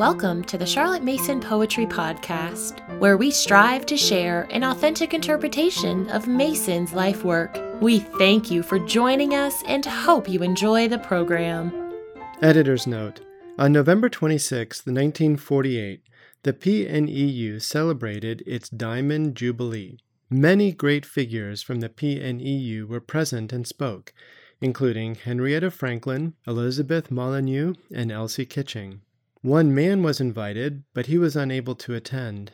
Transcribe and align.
Welcome 0.00 0.44
to 0.44 0.56
the 0.56 0.64
Charlotte 0.64 1.04
Mason 1.04 1.40
Poetry 1.40 1.84
Podcast, 1.84 2.80
where 3.00 3.18
we 3.18 3.30
strive 3.30 3.84
to 3.84 3.98
share 3.98 4.48
an 4.50 4.64
authentic 4.64 5.12
interpretation 5.12 6.08
of 6.08 6.26
Mason's 6.26 6.94
life 6.94 7.22
work. 7.22 7.60
We 7.82 7.98
thank 7.98 8.50
you 8.50 8.62
for 8.62 8.78
joining 8.78 9.34
us 9.34 9.62
and 9.66 9.84
hope 9.84 10.26
you 10.26 10.42
enjoy 10.42 10.88
the 10.88 11.00
program. 11.00 11.92
Editor's 12.40 12.86
note 12.86 13.20
On 13.58 13.72
November 13.72 14.08
26, 14.08 14.86
1948, 14.86 16.02
the 16.44 16.54
PNEU 16.54 17.60
celebrated 17.60 18.42
its 18.46 18.70
Diamond 18.70 19.36
Jubilee. 19.36 19.98
Many 20.30 20.72
great 20.72 21.04
figures 21.04 21.62
from 21.62 21.80
the 21.80 21.90
PNEU 21.90 22.88
were 22.88 23.02
present 23.02 23.52
and 23.52 23.66
spoke, 23.66 24.14
including 24.62 25.16
Henrietta 25.16 25.70
Franklin, 25.70 26.32
Elizabeth 26.46 27.10
Molyneux, 27.10 27.74
and 27.92 28.10
Elsie 28.10 28.46
Kitching. 28.46 29.02
One 29.42 29.74
man 29.74 30.02
was 30.02 30.20
invited, 30.20 30.84
but 30.92 31.06
he 31.06 31.16
was 31.16 31.34
unable 31.34 31.74
to 31.76 31.94
attend. 31.94 32.52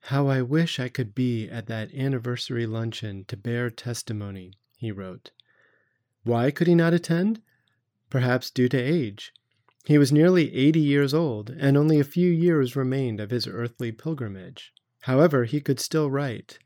How 0.00 0.26
I 0.26 0.42
wish 0.42 0.78
I 0.78 0.90
could 0.90 1.14
be 1.14 1.48
at 1.48 1.66
that 1.68 1.94
anniversary 1.94 2.66
luncheon 2.66 3.24
to 3.28 3.38
bear 3.38 3.70
testimony, 3.70 4.52
he 4.76 4.92
wrote. 4.92 5.30
Why 6.22 6.50
could 6.50 6.66
he 6.66 6.74
not 6.74 6.92
attend? 6.92 7.40
Perhaps 8.10 8.50
due 8.50 8.68
to 8.68 8.76
age. 8.76 9.32
He 9.86 9.96
was 9.96 10.12
nearly 10.12 10.54
eighty 10.54 10.80
years 10.80 11.14
old, 11.14 11.48
and 11.48 11.74
only 11.74 11.98
a 11.98 12.04
few 12.04 12.30
years 12.30 12.76
remained 12.76 13.18
of 13.18 13.30
his 13.30 13.46
earthly 13.46 13.90
pilgrimage. 13.90 14.74
However, 15.02 15.44
he 15.44 15.62
could 15.62 15.80
still 15.80 16.10
write. 16.10 16.58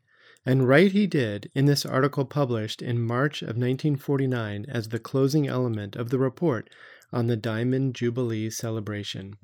And 0.45 0.67
write 0.67 0.91
he 0.91 1.07
did 1.07 1.49
in 1.55 1.65
this 1.65 1.85
article 1.85 2.25
published 2.25 2.81
in 2.81 3.01
March 3.01 3.41
of 3.41 3.55
1949 3.55 4.65
as 4.67 4.89
the 4.89 4.99
closing 4.99 5.47
element 5.47 5.95
of 5.95 6.09
the 6.09 6.19
report 6.19 6.69
on 7.11 7.27
the 7.27 7.37
Diamond 7.37 7.95
Jubilee 7.95 8.49
celebration. 8.49 9.35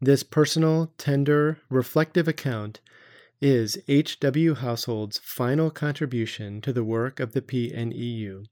This 0.00 0.22
personal, 0.22 0.92
tender, 0.96 1.58
reflective 1.68 2.26
account 2.26 2.80
is 3.40 3.78
H.W. 3.88 4.54
Household's 4.54 5.18
final 5.18 5.70
contribution 5.70 6.60
to 6.60 6.72
the 6.72 6.84
work 6.84 7.20
of 7.20 7.32
the 7.32 7.42
PNEU. 7.42 8.46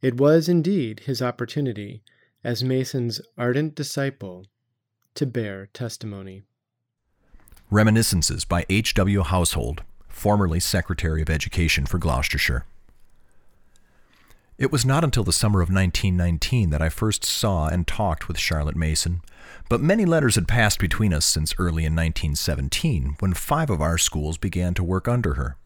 It 0.00 0.16
was 0.16 0.48
indeed 0.48 1.00
his 1.00 1.20
opportunity, 1.22 2.02
as 2.44 2.62
Mason's 2.62 3.20
ardent 3.36 3.74
disciple, 3.74 4.46
to 5.14 5.26
bear 5.26 5.66
testimony. 5.72 6.42
Reminiscences 7.70 8.44
by 8.44 8.64
H.W. 8.68 9.22
Household, 9.22 9.82
formerly 10.08 10.60
Secretary 10.60 11.20
of 11.20 11.28
Education 11.28 11.84
for 11.84 11.98
Gloucestershire. 11.98 12.64
It 14.58 14.72
was 14.72 14.84
not 14.84 15.04
until 15.04 15.22
the 15.22 15.32
summer 15.32 15.60
of 15.60 15.68
1919 15.68 16.70
that 16.70 16.82
I 16.82 16.88
first 16.88 17.24
saw 17.24 17.68
and 17.68 17.86
talked 17.86 18.26
with 18.26 18.40
Charlotte 18.40 18.74
Mason, 18.74 19.22
but 19.68 19.80
many 19.80 20.04
letters 20.04 20.34
had 20.34 20.48
passed 20.48 20.80
between 20.80 21.14
us 21.14 21.24
since 21.24 21.54
early 21.58 21.84
in 21.84 21.94
1917 21.94 23.14
when 23.20 23.34
five 23.34 23.70
of 23.70 23.80
our 23.80 23.98
schools 23.98 24.36
began 24.36 24.74
to 24.74 24.82
work 24.82 25.06
under 25.06 25.34
her. 25.34 25.56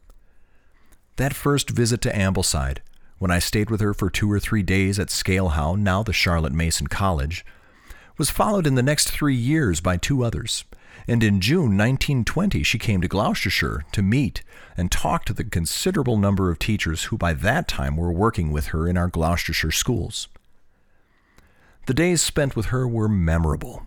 That 1.17 1.35
first 1.35 1.71
visit 1.71 2.03
to 2.03 2.13
Ambleside, 2.13 2.79
when 3.19 3.31
I 3.31 3.39
stayed 3.39 3.71
with 3.71 3.81
her 3.81 3.95
for 3.95 4.11
two 4.11 4.31
or 4.31 4.39
three 4.39 4.63
days 4.63 4.99
at 4.99 5.09
Scalehow, 5.09 5.79
now 5.79 6.03
the 6.03 6.13
Charlotte 6.13 6.53
Mason 6.53 6.87
College, 6.87 7.47
was 8.19 8.29
followed 8.29 8.67
in 8.67 8.75
the 8.75 8.83
next 8.83 9.11
three 9.11 9.35
years 9.35 9.81
by 9.81 9.97
two 9.97 10.23
others 10.23 10.65
and 11.07 11.23
in 11.23 11.41
June 11.41 11.77
1920 11.77 12.63
she 12.63 12.79
came 12.79 13.01
to 13.01 13.09
Gloucestershire 13.09 13.85
to 13.93 14.03
meet 14.03 14.43
and 14.77 14.91
talk 14.91 15.25
to 15.25 15.33
the 15.33 15.45
considerable 15.45 16.17
number 16.17 16.51
of 16.51 16.59
teachers 16.59 17.05
who 17.05 17.19
by 17.19 17.33
that 17.33 17.69
time 17.69 17.97
were 17.97 18.13
working 18.13 18.51
with 18.53 18.69
her 18.69 18.89
in 18.89 18.97
our 18.97 19.09
Gloucestershire 19.09 19.73
schools. 19.73 20.29
The 21.87 21.95
days 21.95 22.23
spent 22.23 22.55
with 22.55 22.67
her 22.67 22.87
were 22.87 23.09
memorable. 23.09 23.85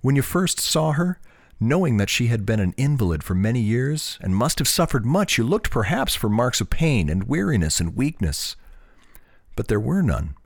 When 0.00 0.14
you 0.14 0.22
first 0.22 0.60
saw 0.60 0.92
her, 0.92 1.18
knowing 1.60 1.96
that 1.96 2.10
she 2.10 2.28
had 2.28 2.46
been 2.46 2.60
an 2.60 2.74
invalid 2.76 3.24
for 3.24 3.34
many 3.34 3.60
years 3.60 4.18
and 4.20 4.36
must 4.36 4.60
have 4.60 4.68
suffered 4.68 5.04
much, 5.04 5.36
you 5.36 5.44
looked 5.44 5.70
perhaps 5.70 6.14
for 6.14 6.28
marks 6.28 6.60
of 6.60 6.70
pain 6.70 7.08
and 7.08 7.24
weariness 7.24 7.80
and 7.80 7.96
weakness. 7.96 8.54
But 9.56 9.66
there 9.66 9.80
were 9.80 10.02
none. 10.02 10.36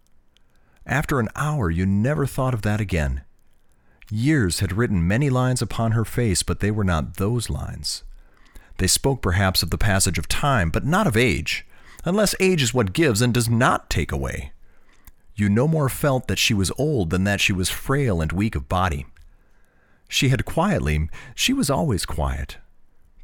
After 0.87 1.21
an 1.21 1.29
hour, 1.37 1.71
you 1.71 1.85
never 1.85 2.27
thought 2.27 2.55
of 2.55 2.63
that 2.63 2.81
again. 2.81 3.23
Years 4.15 4.61
had 4.61 4.75
written 4.75 5.09
many 5.09 5.31
lines 5.31 5.63
upon 5.63 5.93
her 5.93 6.05
face, 6.05 6.43
but 6.43 6.61
they 6.61 6.71
were 6.71 6.85
not 6.85 7.17
those 7.17 7.49
lines. 7.49 8.03
They 8.77 8.87
spoke 8.87 9.23
perhaps 9.23 9.63
of 9.63 9.71
the 9.71 9.79
passage 9.79 10.19
of 10.19 10.29
time, 10.29 10.69
but 10.69 10.85
not 10.85 11.07
of 11.07 11.17
age, 11.17 11.65
unless 12.05 12.35
age 12.39 12.63
is 12.63 12.75
what 12.75 12.93
gives 12.93 13.23
and 13.23 13.33
does 13.33 13.49
not 13.49 13.89
take 13.89 14.13
away. 14.13 14.53
You 15.35 15.49
no 15.49 15.67
more 15.67 15.89
felt 15.89 16.29
that 16.29 16.39
she 16.39 16.53
was 16.53 16.71
old 16.77 17.09
than 17.09 17.25
that 17.25 17.41
she 17.41 17.55
was 17.55 17.71
frail 17.71 18.21
and 18.21 18.33
weak 18.33 18.55
of 18.55 18.69
body. 18.69 19.07
She 20.11 20.29
had 20.29 20.45
quietly, 20.45 21.09
she 21.35 21.55
was 21.55 21.71
always 21.71 22.05
quiet, 22.05 22.59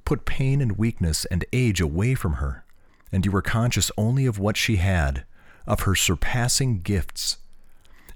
put 0.07 0.25
pain 0.25 0.63
and 0.63 0.79
weakness 0.79 1.27
and 1.27 1.45
age 1.53 1.83
away 1.83 2.15
from 2.15 2.35
her, 2.35 2.65
and 3.13 3.27
you 3.27 3.31
were 3.31 3.43
conscious 3.43 3.91
only 3.99 4.25
of 4.25 4.39
what 4.39 4.57
she 4.57 4.77
had, 4.77 5.27
of 5.67 5.81
her 5.81 5.95
surpassing 5.95 6.81
gifts. 6.81 7.37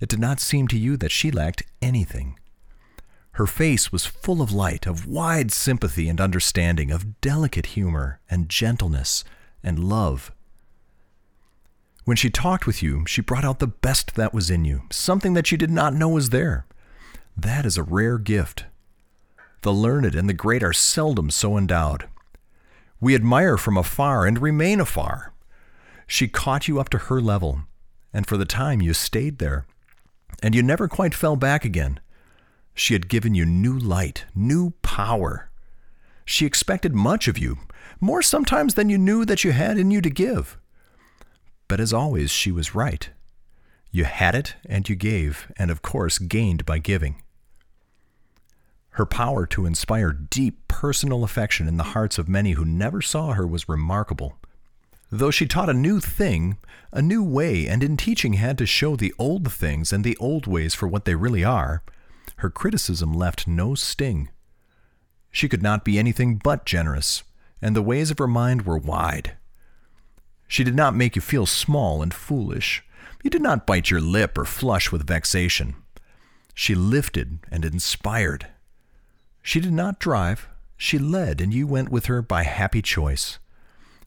It 0.00 0.08
did 0.08 0.20
not 0.20 0.40
seem 0.40 0.68
to 0.68 0.78
you 0.78 0.96
that 0.96 1.12
she 1.12 1.30
lacked 1.30 1.64
anything. 1.82 2.38
Her 3.32 3.46
face 3.46 3.90
was 3.90 4.04
full 4.04 4.42
of 4.42 4.52
light, 4.52 4.86
of 4.86 5.06
wide 5.06 5.52
sympathy 5.52 6.08
and 6.08 6.20
understanding, 6.20 6.90
of 6.90 7.20
delicate 7.20 7.66
humor 7.66 8.20
and 8.28 8.48
gentleness 8.48 9.24
and 9.62 9.78
love. 9.78 10.32
When 12.04 12.16
she 12.16 12.30
talked 12.30 12.66
with 12.66 12.82
you, 12.82 13.06
she 13.06 13.22
brought 13.22 13.44
out 13.44 13.58
the 13.58 13.66
best 13.66 14.16
that 14.16 14.34
was 14.34 14.50
in 14.50 14.64
you, 14.64 14.82
something 14.90 15.34
that 15.34 15.50
you 15.50 15.56
did 15.56 15.70
not 15.70 15.94
know 15.94 16.08
was 16.08 16.30
there. 16.30 16.66
That 17.36 17.64
is 17.64 17.78
a 17.78 17.82
rare 17.82 18.18
gift. 18.18 18.66
The 19.62 19.72
learned 19.72 20.14
and 20.14 20.28
the 20.28 20.34
great 20.34 20.62
are 20.62 20.72
seldom 20.72 21.30
so 21.30 21.56
endowed. 21.56 22.08
We 23.00 23.14
admire 23.14 23.56
from 23.56 23.78
afar 23.78 24.26
and 24.26 24.40
remain 24.40 24.80
afar. 24.80 25.32
She 26.06 26.28
caught 26.28 26.68
you 26.68 26.80
up 26.80 26.88
to 26.90 26.98
her 26.98 27.20
level, 27.20 27.62
and 28.12 28.26
for 28.26 28.36
the 28.36 28.44
time 28.44 28.82
you 28.82 28.92
stayed 28.92 29.38
there, 29.38 29.64
and 30.42 30.54
you 30.54 30.62
never 30.62 30.88
quite 30.88 31.14
fell 31.14 31.36
back 31.36 31.64
again. 31.64 32.00
She 32.74 32.94
had 32.94 33.08
given 33.08 33.34
you 33.34 33.44
new 33.44 33.78
light, 33.78 34.24
new 34.34 34.70
power. 34.82 35.50
She 36.24 36.46
expected 36.46 36.94
much 36.94 37.28
of 37.28 37.38
you, 37.38 37.58
more 38.00 38.22
sometimes 38.22 38.74
than 38.74 38.88
you 38.88 38.98
knew 38.98 39.24
that 39.24 39.44
you 39.44 39.52
had 39.52 39.78
in 39.78 39.90
you 39.90 40.00
to 40.00 40.10
give. 40.10 40.58
But 41.68 41.80
as 41.80 41.92
always, 41.92 42.30
she 42.30 42.50
was 42.50 42.74
right. 42.74 43.08
You 43.90 44.04
had 44.04 44.34
it 44.34 44.56
and 44.66 44.88
you 44.88 44.96
gave, 44.96 45.52
and 45.56 45.70
of 45.70 45.82
course 45.82 46.18
gained 46.18 46.64
by 46.64 46.78
giving. 46.78 47.22
Her 48.96 49.06
power 49.06 49.46
to 49.46 49.66
inspire 49.66 50.12
deep 50.12 50.68
personal 50.68 51.24
affection 51.24 51.66
in 51.66 51.76
the 51.76 51.92
hearts 51.94 52.18
of 52.18 52.28
many 52.28 52.52
who 52.52 52.64
never 52.64 53.00
saw 53.00 53.32
her 53.32 53.46
was 53.46 53.68
remarkable. 53.68 54.36
Though 55.10 55.30
she 55.30 55.46
taught 55.46 55.70
a 55.70 55.74
new 55.74 56.00
thing, 56.00 56.56
a 56.90 57.02
new 57.02 57.22
way, 57.22 57.66
and 57.66 57.82
in 57.82 57.96
teaching 57.96 58.34
had 58.34 58.56
to 58.58 58.66
show 58.66 58.96
the 58.96 59.14
old 59.18 59.52
things 59.52 59.92
and 59.92 60.04
the 60.04 60.16
old 60.16 60.46
ways 60.46 60.74
for 60.74 60.88
what 60.88 61.04
they 61.04 61.14
really 61.14 61.44
are, 61.44 61.82
her 62.42 62.50
criticism 62.50 63.14
left 63.14 63.46
no 63.46 63.74
sting. 63.74 64.28
She 65.30 65.48
could 65.48 65.62
not 65.62 65.84
be 65.84 65.98
anything 65.98 66.36
but 66.36 66.66
generous, 66.66 67.22
and 67.62 67.74
the 67.74 67.82
ways 67.82 68.10
of 68.10 68.18
her 68.18 68.26
mind 68.26 68.62
were 68.62 68.76
wide. 68.76 69.36
She 70.46 70.64
did 70.64 70.74
not 70.74 70.94
make 70.94 71.16
you 71.16 71.22
feel 71.22 71.46
small 71.46 72.02
and 72.02 72.12
foolish. 72.12 72.84
You 73.22 73.30
did 73.30 73.40
not 73.40 73.66
bite 73.66 73.90
your 73.90 74.00
lip 74.00 74.36
or 74.36 74.44
flush 74.44 74.92
with 74.92 75.06
vexation. 75.06 75.76
She 76.52 76.74
lifted 76.74 77.38
and 77.50 77.64
inspired. 77.64 78.48
She 79.42 79.60
did 79.60 79.72
not 79.72 79.98
drive, 79.98 80.48
she 80.76 80.98
led, 80.98 81.40
and 81.40 81.54
you 81.54 81.66
went 81.66 81.88
with 81.88 82.06
her 82.06 82.20
by 82.20 82.42
happy 82.42 82.82
choice. 82.82 83.38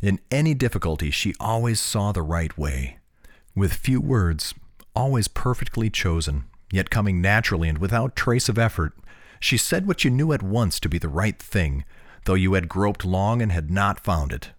In 0.02 0.20
any 0.30 0.54
difficulty, 0.54 1.10
she 1.10 1.34
always 1.40 1.80
saw 1.80 2.12
the 2.12 2.22
right 2.22 2.56
way. 2.58 3.00
With 3.56 3.74
few 3.74 4.00
words, 4.00 4.54
always 4.94 5.28
perfectly 5.28 5.90
chosen, 5.90 6.44
yet 6.76 6.90
coming 6.90 7.22
naturally 7.22 7.70
and 7.70 7.78
without 7.78 8.16
trace 8.16 8.50
of 8.50 8.60
effort, 8.60 8.94
she 9.40 9.58
said 9.58 9.88
what 9.88 10.04
you 10.04 10.12
knew 10.12 10.32
at 10.34 10.44
once 10.44 10.80
to 10.80 10.90
be 10.90 10.98
the 10.98 11.10
right 11.10 11.40
thing, 11.40 11.86
though 12.26 12.34
you 12.34 12.54
had 12.54 12.70
groped 12.70 13.06
long 13.06 13.42
and 13.42 13.52
had 13.52 13.72
not 13.72 14.00
found 14.00 14.32
it. 14.32 14.52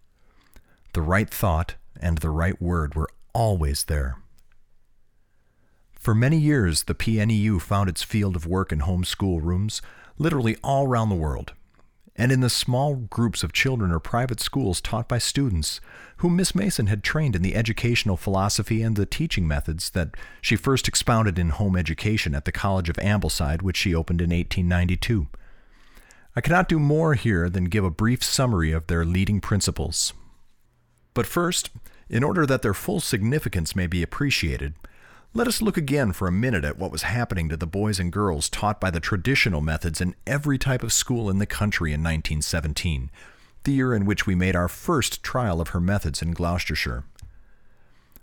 The 0.92 1.02
right 1.02 1.28
thought 1.28 1.74
and 2.00 2.18
the 2.18 2.30
right 2.30 2.60
word 2.60 2.94
were 2.94 3.10
always 3.32 3.84
there. 3.84 4.16
For 5.92 6.14
many 6.14 6.38
years, 6.38 6.84
the 6.84 6.94
PNEU 6.94 7.60
found 7.60 7.88
its 7.88 8.02
field 8.02 8.36
of 8.36 8.46
work 8.46 8.70
in 8.70 8.80
home 8.80 9.04
school 9.04 9.40
rooms, 9.40 9.82
literally 10.18 10.56
all 10.62 10.86
around 10.86 11.08
the 11.08 11.16
world, 11.16 11.52
and 12.18 12.32
in 12.32 12.40
the 12.40 12.50
small 12.50 12.94
groups 12.94 13.42
of 13.42 13.52
children 13.52 13.92
or 13.92 14.00
private 14.00 14.40
schools 14.40 14.80
taught 14.80 15.08
by 15.08 15.18
students 15.18 15.80
whom 16.18 16.36
Miss 16.36 16.54
Mason 16.54 16.86
had 16.86 17.02
trained 17.02 17.36
in 17.36 17.42
the 17.42 17.54
educational 17.54 18.16
philosophy 18.16 18.82
and 18.82 18.96
the 18.96 19.04
teaching 19.04 19.46
methods 19.46 19.90
that 19.90 20.10
she 20.40 20.56
first 20.56 20.88
expounded 20.88 21.38
in 21.38 21.50
home 21.50 21.76
education 21.76 22.34
at 22.34 22.46
the 22.46 22.52
College 22.52 22.88
of 22.88 22.96
Ambleside, 22.96 23.60
which 23.60 23.76
she 23.76 23.94
opened 23.94 24.22
in 24.22 24.30
1892. 24.30 25.26
I 26.34 26.40
cannot 26.40 26.68
do 26.68 26.78
more 26.78 27.14
here 27.14 27.50
than 27.50 27.64
give 27.64 27.84
a 27.84 27.90
brief 27.90 28.22
summary 28.22 28.72
of 28.72 28.86
their 28.86 29.04
leading 29.04 29.40
principles. 29.40 30.14
But 31.12 31.26
first, 31.26 31.70
in 32.08 32.22
order 32.22 32.46
that 32.46 32.62
their 32.62 32.74
full 32.74 33.00
significance 33.00 33.76
may 33.76 33.86
be 33.86 34.02
appreciated, 34.02 34.74
Let 35.36 35.48
us 35.48 35.60
look 35.60 35.76
again 35.76 36.12
for 36.12 36.26
a 36.26 36.32
minute 36.32 36.64
at 36.64 36.78
what 36.78 36.90
was 36.90 37.02
happening 37.02 37.50
to 37.50 37.58
the 37.58 37.66
boys 37.66 38.00
and 38.00 38.10
girls 38.10 38.48
taught 38.48 38.80
by 38.80 38.90
the 38.90 39.00
traditional 39.00 39.60
methods 39.60 40.00
in 40.00 40.14
every 40.26 40.56
type 40.56 40.82
of 40.82 40.94
school 40.94 41.28
in 41.28 41.36
the 41.36 41.44
country 41.44 41.90
in 41.90 42.00
1917, 42.00 43.10
the 43.64 43.72
year 43.72 43.92
in 43.92 44.06
which 44.06 44.26
we 44.26 44.34
made 44.34 44.56
our 44.56 44.66
first 44.66 45.22
trial 45.22 45.60
of 45.60 45.68
her 45.68 45.78
methods 45.78 46.22
in 46.22 46.30
Gloucestershire. 46.30 47.04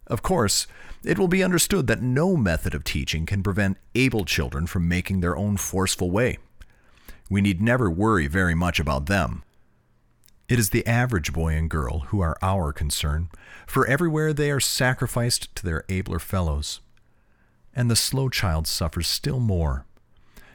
Of 0.07 0.24
course, 0.24 0.65
it 1.04 1.19
will 1.19 1.27
be 1.27 1.44
understood 1.44 1.86
that 1.86 2.01
no 2.01 2.36
method 2.36 2.74
of 2.74 2.83
teaching 2.83 3.27
can 3.27 3.44
prevent 3.44 3.77
able 3.94 4.25
children 4.25 4.66
from 4.66 4.88
making 4.88 5.19
their 5.19 5.38
own 5.38 5.57
forceful 5.57 6.09
way. 6.09 6.39
We 7.30 7.42
need 7.42 7.62
never 7.62 7.92
worry 7.92 8.25
very 8.25 8.56
much 8.56 8.80
about 8.80 9.06
them. 9.06 9.44
It 10.50 10.57
is 10.57 10.71
the 10.71 10.88
average 10.88 11.31
boy 11.31 11.54
and 11.54 11.69
girl 11.69 12.00
who 12.07 12.21
are 12.21 12.39
our 12.42 12.74
concern, 12.74 13.30
for 13.68 13.86
everywhere 13.86 14.33
they 14.33 14.50
are 14.50 14.59
sacrificed 14.59 15.56
to 15.57 15.63
their 15.63 15.86
abler 15.88 16.18
fellows. 16.18 16.80
And 17.75 17.90
the 17.90 17.96
slow 17.96 18.30
child 18.30 18.68
suffers 18.68 19.08
still 19.08 19.40
more, 19.40 19.86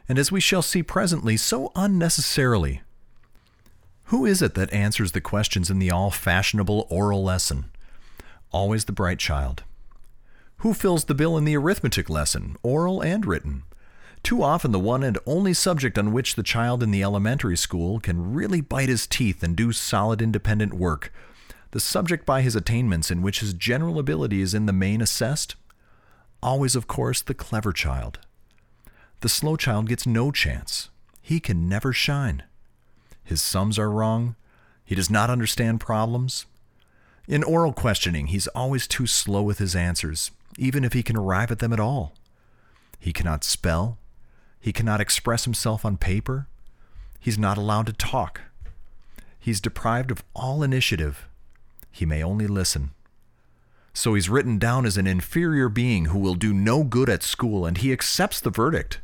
and 0.08 0.18
as 0.18 0.32
we 0.32 0.40
shall 0.40 0.62
see 0.62 0.82
presently, 0.82 1.36
so 1.36 1.72
unnecessarily. 1.74 2.82
Who 4.04 4.24
is 4.24 4.40
it 4.40 4.54
that 4.54 4.72
answers 4.72 5.12
the 5.12 5.20
questions 5.20 5.68
in 5.70 5.78
the 5.78 5.90
all 5.90 6.10
fashionable 6.10 6.86
oral 6.88 7.22
lesson? 7.22 7.66
Always 8.52 8.86
the 8.86 8.92
bright 8.92 9.18
child. 9.18 9.64
Who 10.58 10.72
fills 10.72 11.04
the 11.04 11.14
bill 11.14 11.36
in 11.36 11.44
the 11.44 11.56
arithmetic 11.56 12.08
lesson, 12.08 12.56
oral 12.62 13.02
and 13.02 13.26
written? 13.26 13.64
Too 14.22 14.42
often, 14.42 14.72
the 14.72 14.78
one 14.78 15.02
and 15.02 15.18
only 15.26 15.54
subject 15.54 15.98
on 15.98 16.12
which 16.12 16.34
the 16.34 16.42
child 16.42 16.82
in 16.82 16.90
the 16.90 17.02
elementary 17.02 17.56
school 17.56 18.00
can 18.00 18.32
really 18.32 18.60
bite 18.60 18.88
his 18.88 19.06
teeth 19.06 19.42
and 19.42 19.54
do 19.54 19.72
solid 19.72 20.22
independent 20.22 20.74
work, 20.74 21.12
the 21.70 21.80
subject 21.80 22.24
by 22.24 22.42
his 22.42 22.56
attainments 22.56 23.10
in 23.10 23.22
which 23.22 23.40
his 23.40 23.54
general 23.54 23.98
ability 23.98 24.40
is 24.40 24.54
in 24.54 24.66
the 24.66 24.72
main 24.72 25.00
assessed? 25.00 25.54
Always, 26.42 26.76
of 26.76 26.86
course, 26.86 27.20
the 27.20 27.34
clever 27.34 27.72
child. 27.72 28.18
The 29.20 29.28
slow 29.28 29.56
child 29.56 29.88
gets 29.88 30.06
no 30.06 30.30
chance. 30.30 30.90
He 31.20 31.40
can 31.40 31.68
never 31.68 31.92
shine. 31.92 32.44
His 33.24 33.42
sums 33.42 33.78
are 33.78 33.90
wrong. 33.90 34.36
He 34.84 34.94
does 34.94 35.10
not 35.10 35.30
understand 35.30 35.80
problems. 35.80 36.46
In 37.26 37.42
oral 37.42 37.72
questioning, 37.72 38.28
he's 38.28 38.46
always 38.48 38.86
too 38.86 39.06
slow 39.06 39.42
with 39.42 39.58
his 39.58 39.76
answers, 39.76 40.30
even 40.56 40.84
if 40.84 40.94
he 40.94 41.02
can 41.02 41.16
arrive 41.16 41.50
at 41.50 41.58
them 41.58 41.72
at 41.72 41.80
all. 41.80 42.14
He 42.98 43.12
cannot 43.12 43.44
spell. 43.44 43.98
He 44.60 44.72
cannot 44.72 45.00
express 45.00 45.44
himself 45.44 45.84
on 45.84 45.98
paper. 45.98 46.46
He's 47.20 47.38
not 47.38 47.58
allowed 47.58 47.86
to 47.86 47.92
talk. 47.92 48.40
He's 49.38 49.60
deprived 49.60 50.10
of 50.10 50.24
all 50.34 50.62
initiative. 50.62 51.28
He 51.90 52.06
may 52.06 52.22
only 52.22 52.46
listen. 52.46 52.92
So 53.98 54.14
he's 54.14 54.30
written 54.30 54.58
down 54.58 54.86
as 54.86 54.96
an 54.96 55.08
inferior 55.08 55.68
being 55.68 56.04
who 56.04 56.20
will 56.20 56.36
do 56.36 56.54
no 56.54 56.84
good 56.84 57.08
at 57.08 57.24
school, 57.24 57.66
and 57.66 57.76
he 57.76 57.92
accepts 57.92 58.38
the 58.38 58.48
verdict. 58.48 59.00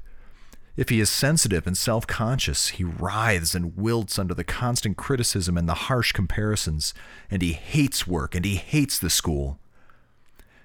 If 0.76 0.88
he 0.88 1.00
is 1.00 1.11
sensitive 1.11 1.67
and 1.67 1.76
self 1.76 2.06
conscious, 2.06 2.69
he 2.69 2.85
writhes 2.85 3.56
and 3.56 3.76
wilts 3.76 4.20
under 4.20 4.35
the 4.35 4.44
constant 4.44 4.96
criticism 4.96 5.58
and 5.58 5.69
the 5.69 5.91
harsh 5.91 6.12
comparisons, 6.12 6.94
and 7.29 7.43
he 7.43 7.55
hates 7.55 8.06
work 8.06 8.37
and 8.37 8.44
he 8.44 8.55
hates 8.55 8.96
the 8.96 9.11
school. 9.11 9.58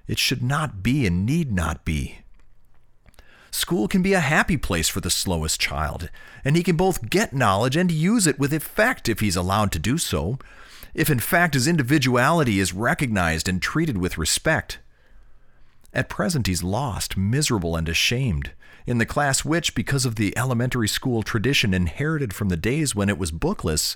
It 0.08 0.20
should 0.20 0.44
not 0.44 0.84
be 0.84 1.08
and 1.08 1.26
need 1.26 1.52
not 1.52 1.84
be. 1.84 2.20
School 3.50 3.88
can 3.88 4.04
be 4.04 4.14
a 4.14 4.20
happy 4.20 4.58
place 4.58 4.90
for 4.90 5.02
the 5.02 5.10
slowest 5.10 5.60
child, 5.60 6.12
and 6.46 6.56
he 6.56 6.62
can 6.62 6.78
both 6.78 7.10
get 7.10 7.34
knowledge 7.34 7.76
and 7.76 7.92
use 7.92 8.28
it 8.28 8.38
with 8.38 8.54
effect 8.54 9.10
if 9.10 9.22
he's 9.22 9.36
allowed 9.36 9.72
to 9.72 9.80
do 9.80 9.98
so, 9.98 10.38
if 10.94 11.10
in 11.10 11.20
fact 11.20 11.54
his 11.54 11.68
individuality 11.68 12.60
is 12.60 12.74
recognized 12.74 13.48
and 13.48 13.62
treated 13.62 13.98
with 13.98 14.18
respect. 14.18 14.80
At 15.94 16.10
present, 16.10 16.48
he's 16.48 16.64
lost, 16.64 17.18
miserable, 17.18 17.76
and 17.76 17.90
ashamed, 17.90 18.52
in 18.86 19.00
the 19.00 19.06
class 19.06 19.44
which, 19.44 19.74
because 19.74 20.06
of 20.06 20.16
the 20.16 20.38
elementary 20.38 20.88
school 20.88 21.24
tradition 21.24 21.74
inherited 21.74 22.34
from 22.34 22.50
the 22.50 22.58
days 22.58 22.94
when 22.94 23.10
it 23.10 23.18
was 23.18 23.32
bookless, 23.32 23.96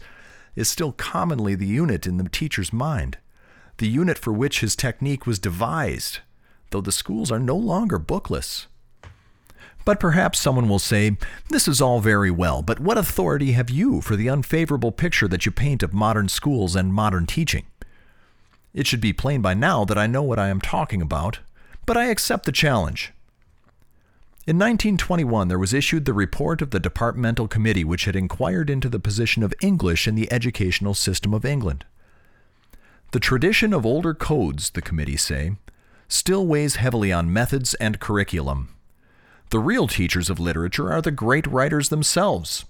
is 0.56 0.68
still 0.68 0.92
commonly 0.92 1.56
the 1.56 1.68
unit 1.68 2.07
in 2.07 2.18
the 2.18 2.30
teacher's 2.30 2.74
mind, 2.74 3.18
the 3.78 3.88
unit 3.88 4.18
for 4.18 4.34
which 4.34 4.62
his 4.62 4.75
technique 4.75 5.25
was 5.25 5.39
devised, 5.39 6.19
though 6.72 6.81
the 6.81 6.92
schools 6.92 7.31
are 7.31 7.39
no 7.39 7.56
longer 7.56 8.00
bookless. 8.00 8.68
But 9.86 10.00
perhaps 10.00 10.40
someone 10.40 10.70
will 10.70 10.80
say, 10.80 11.18
This 11.50 11.68
is 11.68 11.82
all 11.82 12.00
very 12.00 12.32
well, 12.32 12.62
but 12.62 12.80
what 12.80 12.98
authority 12.98 13.52
have 13.52 13.70
you 13.70 14.02
for 14.02 14.16
the 14.16 14.30
unfavorable 14.30 14.92
picture 14.92 15.28
that 15.28 15.46
you 15.46 15.52
paint 15.52 15.84
of 15.84 15.94
modern 15.94 16.30
schools 16.30 16.76
and 16.76 16.94
modern 16.94 17.26
teaching? 17.26 17.66
It 18.74 18.88
should 18.88 19.02
be 19.02 19.14
plain 19.14 19.42
by 19.42 19.54
now 19.54 19.86
that 19.86 19.98
I 19.98 20.08
know 20.08 20.24
what 20.24 20.40
I 20.40 20.48
am 20.48 20.62
talking 20.62 21.02
about, 21.02 21.40
but 21.86 21.98
I 21.98 22.06
accept 22.06 22.46
the 22.46 22.52
challenge. 22.52 23.14
In 24.46 24.58
1921, 24.58 25.48
there 25.48 25.60
was 25.60 25.74
issued 25.74 26.06
the 26.06 26.14
report 26.14 26.62
of 26.62 26.72
the 26.72 26.80
Departmental 26.80 27.48
Committee 27.48 27.86
which 27.86 28.06
had 28.06 28.16
inquired 28.16 28.70
into 28.70 28.90
the 28.90 29.00
position 29.00 29.44
of 29.44 29.54
English 29.62 30.08
in 30.08 30.16
the 30.16 30.32
educational 30.32 30.94
system 30.94 31.34
of 31.34 31.46
England. 31.46 31.86
The 33.12 33.22
tradition 33.22 33.74
of 33.74 33.86
older 33.86 34.14
codes, 34.14 34.72
the 34.72 34.82
committee 34.82 35.18
say, 35.18 35.56
still 36.08 36.46
weighs 36.46 36.76
heavily 36.76 37.14
on 37.14 37.32
methods 37.32 37.74
and 37.76 38.00
curriculum. 38.00 38.73
The 39.54 39.60
real 39.60 39.88
teachers 39.88 40.32
of 40.32 40.40
literature 40.40 40.92
are 40.92 41.00
the 41.00 41.12
great 41.12 41.46
writers 41.46 41.90
themselves. 41.90 42.66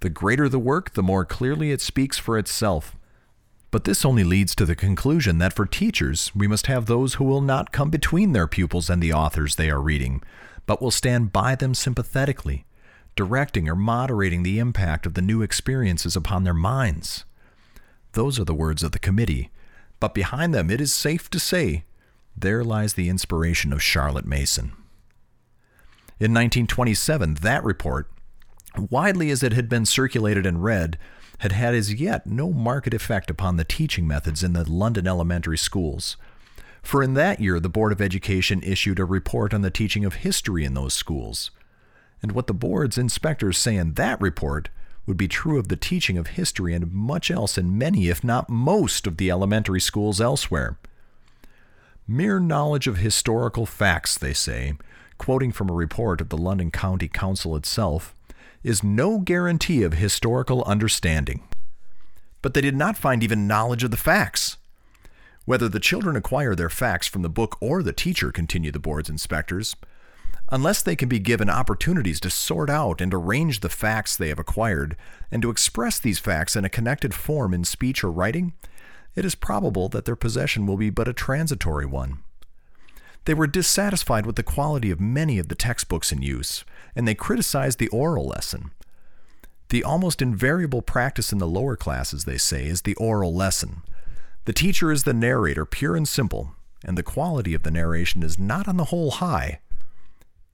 The 0.00 0.08
greater 0.08 0.48
the 0.48 0.58
work, 0.58 0.94
the 0.94 1.02
more 1.02 1.26
clearly 1.26 1.70
it 1.70 1.82
speaks 1.82 2.16
for 2.16 2.38
itself. 2.38 2.96
But 3.70 3.84
this 3.84 4.06
only 4.06 4.24
leads 4.24 4.54
to 4.54 4.64
the 4.64 4.74
conclusion 4.74 5.36
that 5.36 5.52
for 5.52 5.66
teachers, 5.66 6.32
we 6.34 6.48
must 6.48 6.66
have 6.66 6.86
those 6.86 7.16
who 7.16 7.24
will 7.24 7.42
not 7.42 7.72
come 7.72 7.90
between 7.90 8.32
their 8.32 8.46
pupils 8.46 8.88
and 8.88 9.02
the 9.02 9.12
authors 9.12 9.56
they 9.56 9.68
are 9.68 9.82
reading, 9.82 10.22
but 10.64 10.80
will 10.80 10.90
stand 10.90 11.30
by 11.30 11.54
them 11.54 11.74
sympathetically, 11.74 12.64
directing 13.14 13.68
or 13.68 13.76
moderating 13.76 14.44
the 14.44 14.58
impact 14.58 15.04
of 15.04 15.12
the 15.12 15.20
new 15.20 15.42
experiences 15.42 16.16
upon 16.16 16.42
their 16.42 16.54
minds. 16.54 17.26
Those 18.12 18.40
are 18.40 18.44
the 18.44 18.54
words 18.54 18.82
of 18.82 18.92
the 18.92 18.98
committee, 18.98 19.50
but 20.00 20.14
behind 20.14 20.54
them, 20.54 20.70
it 20.70 20.80
is 20.80 20.90
safe 20.94 21.28
to 21.28 21.38
say, 21.38 21.84
there 22.34 22.64
lies 22.64 22.94
the 22.94 23.10
inspiration 23.10 23.74
of 23.74 23.82
Charlotte 23.82 24.24
Mason. 24.24 24.72
In 26.20 26.32
1927, 26.32 27.34
that 27.34 27.62
report, 27.62 28.10
widely 28.90 29.30
as 29.30 29.44
it 29.44 29.52
had 29.52 29.68
been 29.68 29.86
circulated 29.86 30.46
and 30.46 30.64
read, 30.64 30.98
had 31.38 31.52
had 31.52 31.74
as 31.74 31.94
yet 31.94 32.26
no 32.26 32.52
marked 32.52 32.92
effect 32.92 33.30
upon 33.30 33.56
the 33.56 33.64
teaching 33.64 34.06
methods 34.06 34.42
in 34.42 34.52
the 34.52 34.68
London 34.68 35.06
elementary 35.06 35.58
schools. 35.58 36.16
For 36.82 37.02
in 37.02 37.14
that 37.14 37.38
year, 37.38 37.60
the 37.60 37.68
Board 37.68 37.92
of 37.92 38.00
Education 38.00 38.62
issued 38.64 38.98
a 38.98 39.04
report 39.04 39.54
on 39.54 39.62
the 39.62 39.70
teaching 39.70 40.04
of 40.04 40.14
history 40.14 40.64
in 40.64 40.74
those 40.74 40.94
schools. 40.94 41.52
And 42.20 42.32
what 42.32 42.48
the 42.48 42.54
board's 42.54 42.98
inspectors 42.98 43.56
say 43.56 43.76
in 43.76 43.94
that 43.94 44.20
report 44.20 44.70
would 45.06 45.16
be 45.16 45.28
true 45.28 45.58
of 45.58 45.68
the 45.68 45.76
teaching 45.76 46.18
of 46.18 46.28
history 46.28 46.74
and 46.74 46.92
much 46.92 47.30
else 47.30 47.56
in 47.56 47.78
many, 47.78 48.08
if 48.08 48.24
not 48.24 48.50
most, 48.50 49.06
of 49.06 49.18
the 49.18 49.30
elementary 49.30 49.80
schools 49.80 50.20
elsewhere. 50.20 50.78
Mere 52.08 52.40
knowledge 52.40 52.88
of 52.88 52.98
historical 52.98 53.66
facts, 53.66 54.18
they 54.18 54.32
say, 54.32 54.74
quoting 55.18 55.52
from 55.52 55.68
a 55.68 55.74
report 55.74 56.20
of 56.20 56.28
the 56.28 56.38
London 56.38 56.70
County 56.70 57.08
Council 57.08 57.56
itself, 57.56 58.14
is 58.62 58.82
no 58.82 59.18
guarantee 59.18 59.82
of 59.82 59.94
historical 59.94 60.64
understanding. 60.64 61.42
But 62.42 62.54
they 62.54 62.60
did 62.60 62.76
not 62.76 62.96
find 62.96 63.22
even 63.22 63.46
knowledge 63.46 63.84
of 63.84 63.90
the 63.90 63.96
facts. 63.96 64.56
Whether 65.44 65.68
the 65.68 65.80
children 65.80 66.16
acquire 66.16 66.54
their 66.54 66.70
facts 66.70 67.08
from 67.08 67.22
the 67.22 67.28
book 67.28 67.56
or 67.60 67.82
the 67.82 67.92
teacher, 67.92 68.30
continue 68.30 68.70
the 68.70 68.78
board's 68.78 69.08
inspectors, 69.08 69.74
unless 70.50 70.82
they 70.82 70.96
can 70.96 71.08
be 71.08 71.18
given 71.18 71.50
opportunities 71.50 72.20
to 72.20 72.30
sort 72.30 72.70
out 72.70 73.00
and 73.00 73.12
arrange 73.12 73.60
the 73.60 73.68
facts 73.68 74.16
they 74.16 74.28
have 74.28 74.38
acquired 74.38 74.96
and 75.30 75.42
to 75.42 75.50
express 75.50 75.98
these 75.98 76.18
facts 76.18 76.56
in 76.56 76.64
a 76.64 76.70
connected 76.70 77.14
form 77.14 77.52
in 77.52 77.64
speech 77.64 78.02
or 78.02 78.10
writing, 78.10 78.52
it 79.14 79.24
is 79.24 79.34
probable 79.34 79.88
that 79.88 80.04
their 80.04 80.16
possession 80.16 80.66
will 80.66 80.76
be 80.76 80.90
but 80.90 81.08
a 81.08 81.12
transitory 81.12 81.86
one. 81.86 82.18
They 83.28 83.34
were 83.34 83.46
dissatisfied 83.46 84.24
with 84.24 84.36
the 84.36 84.42
quality 84.42 84.90
of 84.90 85.02
many 85.02 85.38
of 85.38 85.48
the 85.48 85.54
textbooks 85.54 86.12
in 86.12 86.22
use, 86.22 86.64
and 86.96 87.06
they 87.06 87.14
criticized 87.14 87.78
the 87.78 87.88
oral 87.88 88.26
lesson. 88.26 88.70
The 89.68 89.84
almost 89.84 90.22
invariable 90.22 90.80
practice 90.80 91.30
in 91.30 91.36
the 91.36 91.46
lower 91.46 91.76
classes, 91.76 92.24
they 92.24 92.38
say, 92.38 92.64
is 92.64 92.80
the 92.80 92.94
oral 92.94 93.34
lesson. 93.34 93.82
The 94.46 94.54
teacher 94.54 94.90
is 94.90 95.02
the 95.02 95.12
narrator, 95.12 95.66
pure 95.66 95.94
and 95.94 96.08
simple, 96.08 96.54
and 96.82 96.96
the 96.96 97.02
quality 97.02 97.52
of 97.52 97.64
the 97.64 97.70
narration 97.70 98.22
is 98.22 98.38
not 98.38 98.66
on 98.66 98.78
the 98.78 98.84
whole 98.84 99.10
high. 99.10 99.60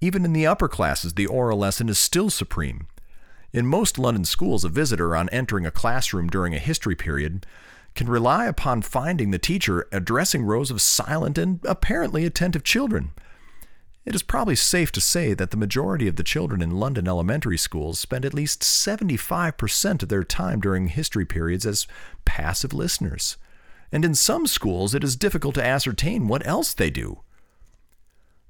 Even 0.01 0.25
in 0.25 0.33
the 0.33 0.49
upper 0.49 0.67
classes, 0.67 1.15
the 1.15 1.27
oral 1.27 1.61
lesson 1.61 1.89
is 1.89 1.97
still 1.97 2.29
supreme. 2.29 2.89
In 3.53 3.69
most 3.69 4.01
London 4.01 4.25
schools, 4.25 4.65
a 4.65 4.69
visitor 4.69 5.15
on 5.15 5.29
entering 5.29 5.65
a 5.65 5.71
classroom 5.71 6.27
during 6.27 6.57
a 6.57 6.59
history 6.59 6.97
period 6.97 7.47
can 7.95 8.09
rely 8.09 8.47
upon 8.47 8.83
finding 8.83 9.31
the 9.31 9.39
teacher 9.39 9.87
addressing 9.93 10.45
rows 10.45 10.71
of 10.71 10.83
silent 10.83 11.39
and 11.39 11.61
apparently 11.65 12.25
attentive 12.25 12.65
children. 12.65 13.13
It 14.05 14.15
is 14.15 14.23
probably 14.23 14.57
safe 14.57 14.93
to 14.93 15.01
say 15.01 15.33
that 15.33 15.51
the 15.51 15.57
majority 15.57 16.09
of 16.09 16.17
the 16.17 16.23
children 16.23 16.61
in 16.61 16.79
London 16.79 17.09
elementary 17.09 17.57
schools 17.57 17.99
spend 17.99 18.25
at 18.25 18.35
least 18.35 18.61
75% 18.61 20.03
of 20.03 20.09
their 20.09 20.25
time 20.25 20.61
during 20.61 20.89
history 20.89 21.25
periods 21.25 21.65
as 21.65 21.87
passive 22.27 22.75
listeners. 22.75 23.39
And 23.91 24.05
in 24.05 24.15
some 24.15 24.47
schools, 24.47 24.95
it 24.95 25.03
is 25.03 25.17
difficult 25.17 25.55
to 25.55 25.65
ascertain 25.65 26.29
what 26.29 26.47
else 26.47 26.75
they 26.75 26.91
do. 26.91 27.21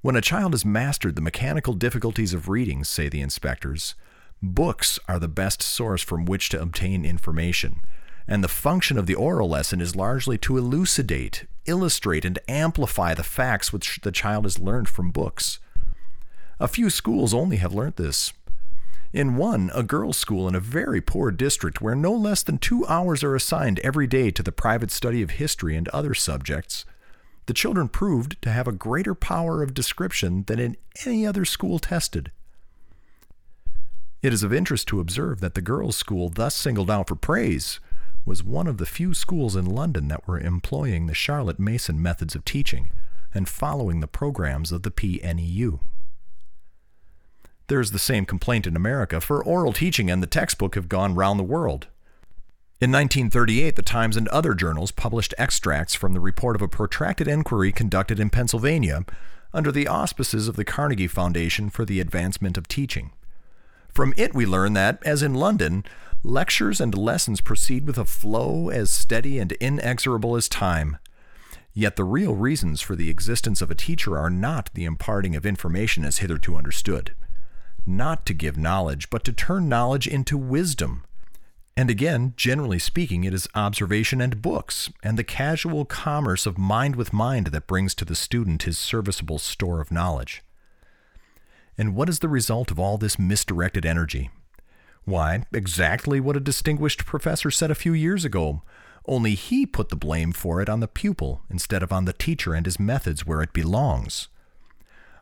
When 0.01 0.17
a 0.17 0.21
child 0.21 0.55
has 0.55 0.65
mastered 0.65 1.15
the 1.15 1.23
mechanical 1.23 1.75
difficulties 1.75 2.35
of 2.35 2.49
reading, 2.49 2.83
say 2.83 3.09
the 3.09 3.21
inspectors, 3.21 3.95
books 4.43 4.99
are 5.07 5.21
the 5.21 5.29
best 5.29 5.63
source 5.63 6.03
from 6.03 6.25
which 6.25 6.49
to 6.49 6.61
obtain 6.61 7.05
information, 7.05 7.81
and 8.26 8.43
the 8.43 8.49
function 8.49 8.99
of 8.99 9.07
the 9.07 9.14
oral 9.14 9.49
lesson 9.49 9.81
is 9.81 9.97
largely 9.97 10.38
to 10.38 10.57
elucidate, 10.57 11.47
illustrate, 11.66 12.25
and 12.25 12.38
amplify 12.49 13.14
the 13.14 13.23
facts 13.23 13.73
which 13.73 14.00
the 14.02 14.12
child 14.12 14.45
has 14.45 14.59
learned 14.59 14.88
from 14.88 15.11
books. 15.11 15.59
A 16.59 16.69
few 16.69 16.88
schools 16.88 17.35
only 17.35 17.57
have 17.57 17.75
learnt 17.75 17.97
this. 17.97 18.33
In 19.12 19.37
one, 19.37 19.71
a 19.75 19.83
girls' 19.83 20.16
school 20.16 20.49
in 20.49 20.54
a 20.54 20.61
very 20.61 21.00
poor 21.00 21.31
district 21.31 21.81
where 21.81 21.95
no 21.95 22.12
less 22.12 22.43
than 22.43 22.59
two 22.59 22.85
hours 22.87 23.23
are 23.23 23.37
assigned 23.37 23.78
every 23.81 24.07
day 24.07 24.31
to 24.33 24.43
the 24.43 24.50
private 24.50 24.90
study 24.90 25.23
of 25.23 25.31
history 25.31 25.76
and 25.76 25.88
other 25.88 26.14
subjects, 26.14 26.85
the 27.47 27.54
children 27.54 27.88
proved 27.88 28.40
to 28.43 28.50
have 28.50 28.66
a 28.66 28.73
greater 28.73 29.14
power 29.14 29.62
of 29.62 29.75
description 29.75 30.45
than 30.47 30.59
in 30.59 30.76
any 31.04 31.26
other 31.26 31.45
school 31.45 31.78
tested. 31.78 32.33
It 34.23 34.33
is 34.33 34.43
of 34.43 34.52
interest 34.52 34.88
to 34.88 35.00
observe 35.00 35.40
that 35.40 35.54
the 35.54 35.61
girls' 35.61 35.97
school 35.97 36.31
thus 36.31 36.54
singled 36.54 36.90
out 36.90 37.09
for 37.09 37.14
praise 37.14 37.78
was 38.25 38.43
one 38.43 38.66
of 38.66 38.78
the 38.78 38.87
few 38.87 39.14
schools 39.14 39.57
in 39.57 39.66
London 39.66 40.09
that 40.09 40.26
were 40.26 40.38
employing 40.38 41.07
the 41.07 41.14
Charlotte 41.14 41.59
Mason 41.59 42.00
methods 42.00 42.35
of 42.35 42.45
teaching 42.45 42.90
and 43.33 43.49
following 43.49 44.00
the 44.00 44.07
programs 44.07 44.73
of 44.73 44.83
the 44.83 44.90
PNEU. 44.90 45.81
There 47.66 47.81
is 47.81 47.90
the 47.90 47.99
same 47.99 48.26
complaint 48.26 48.66
in 48.66 48.76
America, 48.76 49.21
for 49.21 49.43
oral 49.43 49.73
teaching 49.73 50.11
and 50.11 50.23
the 50.23 50.26
textbook 50.26 50.75
have 50.75 50.88
gone 50.88 51.14
round 51.14 51.38
the 51.38 51.45
world. 51.45 51.88
In 52.81 52.90
1938, 52.90 53.76
the 53.76 53.83
Times 53.83 54.16
and 54.16 54.28
other 54.28 54.52
journals 54.52 54.90
published 54.90 55.33
extracts 55.38 55.95
from 55.95 56.12
the 56.12 56.21
report 56.21 56.57
of 56.57 56.62
a 56.62 56.69
protracted 56.69 57.26
inquiry 57.26 57.73
conducted 57.73 58.21
in 58.21 58.31
Pennsylvania 58.31 59.04
under 59.54 59.73
the 59.73 59.88
auspices 59.88 60.49
of 60.49 60.57
the 60.57 60.64
Carnegie 60.64 61.07
Foundation 61.07 61.71
for 61.71 61.85
the 61.85 62.00
Advancement 62.00 62.59
of 62.59 62.69
Teaching. 62.69 63.12
From 63.88 64.12
it, 64.16 64.35
we 64.35 64.45
learn 64.45 64.73
that, 64.75 65.00
as 65.07 65.23
in 65.23 65.35
London, 65.35 65.85
lectures 66.25 66.81
and 66.81 66.97
lessons 66.97 67.40
proceed 67.40 67.87
with 67.87 67.97
a 67.97 68.04
flow 68.04 68.71
as 68.71 68.90
steady 68.90 69.38
and 69.38 69.52
inexorable 69.52 70.35
as 70.35 70.49
time. 70.49 70.99
Yet 71.73 71.95
the 71.95 72.04
real 72.04 72.35
reasons 72.35 72.81
for 72.81 72.97
the 72.97 73.11
existence 73.11 73.62
of 73.62 73.71
a 73.71 73.76
teacher 73.76 74.19
are 74.19 74.31
not 74.31 74.71
the 74.75 74.85
imparting 74.85 75.37
of 75.37 75.47
information 75.47 76.04
as 76.04 76.19
hitherto 76.19 76.57
understood, 76.57 77.14
not 77.87 78.26
to 78.26 78.35
give 78.35 78.57
knowledge, 78.57 79.11
but 79.11 79.23
to 79.25 79.33
turn 79.33 79.69
knowledge 79.69 80.09
into 80.09 80.37
wisdom 80.37 81.04
and 81.76 81.90
again, 81.90 82.35
generally 82.37 82.78
speaking, 82.78 83.25
it 83.25 83.35
is 83.35 83.49
observation 83.54 84.21
and 84.21 84.40
books, 84.40 84.90
and 85.02 85.19
the 85.19 85.25
casual 85.25 85.85
commerce 85.85 86.47
of 86.47 86.57
mind 86.57 86.95
with 86.95 87.12
mind 87.12 87.49
that 87.49 87.66
brings 87.66 87.97
to 87.97 88.04
the 88.04 88.14
student 88.14 88.62
his 88.62 88.78
serviceable 88.78 89.38
store 89.40 89.81
of 89.81 89.90
knowledge. 89.90 90.43
And 91.76 91.97
what 91.97 92.09
is 92.09 92.21
the 92.21 92.28
result 92.28 92.71
of 92.71 92.78
all 92.78 92.97
this 92.97 93.19
misdirected 93.19 93.85
energy? 93.85 94.31
Why, 95.04 95.44
exactly 95.52 96.20
what 96.20 96.37
a 96.37 96.40
distinguished 96.40 97.04
professor 97.04 97.50
said 97.50 97.70
a 97.70 97.75
few 97.75 97.92
years 97.92 98.25
ago, 98.25 98.62
only 99.06 99.34
he 99.34 99.66
put 99.66 99.90
the 99.90 99.96
blame 99.96 100.32
for 100.32 100.62
it 100.62 100.68
on 100.68 100.80
the 100.80 100.88
pupil 100.88 101.42
instead 101.50 101.82
of 101.82 101.92
on 101.92 102.06
the 102.06 102.12
teacher 102.12 102.54
and 102.54 102.64
his 102.64 102.80
methods 102.80 103.26
where 103.26 103.42
it 103.42 103.52
belongs. 103.52 104.28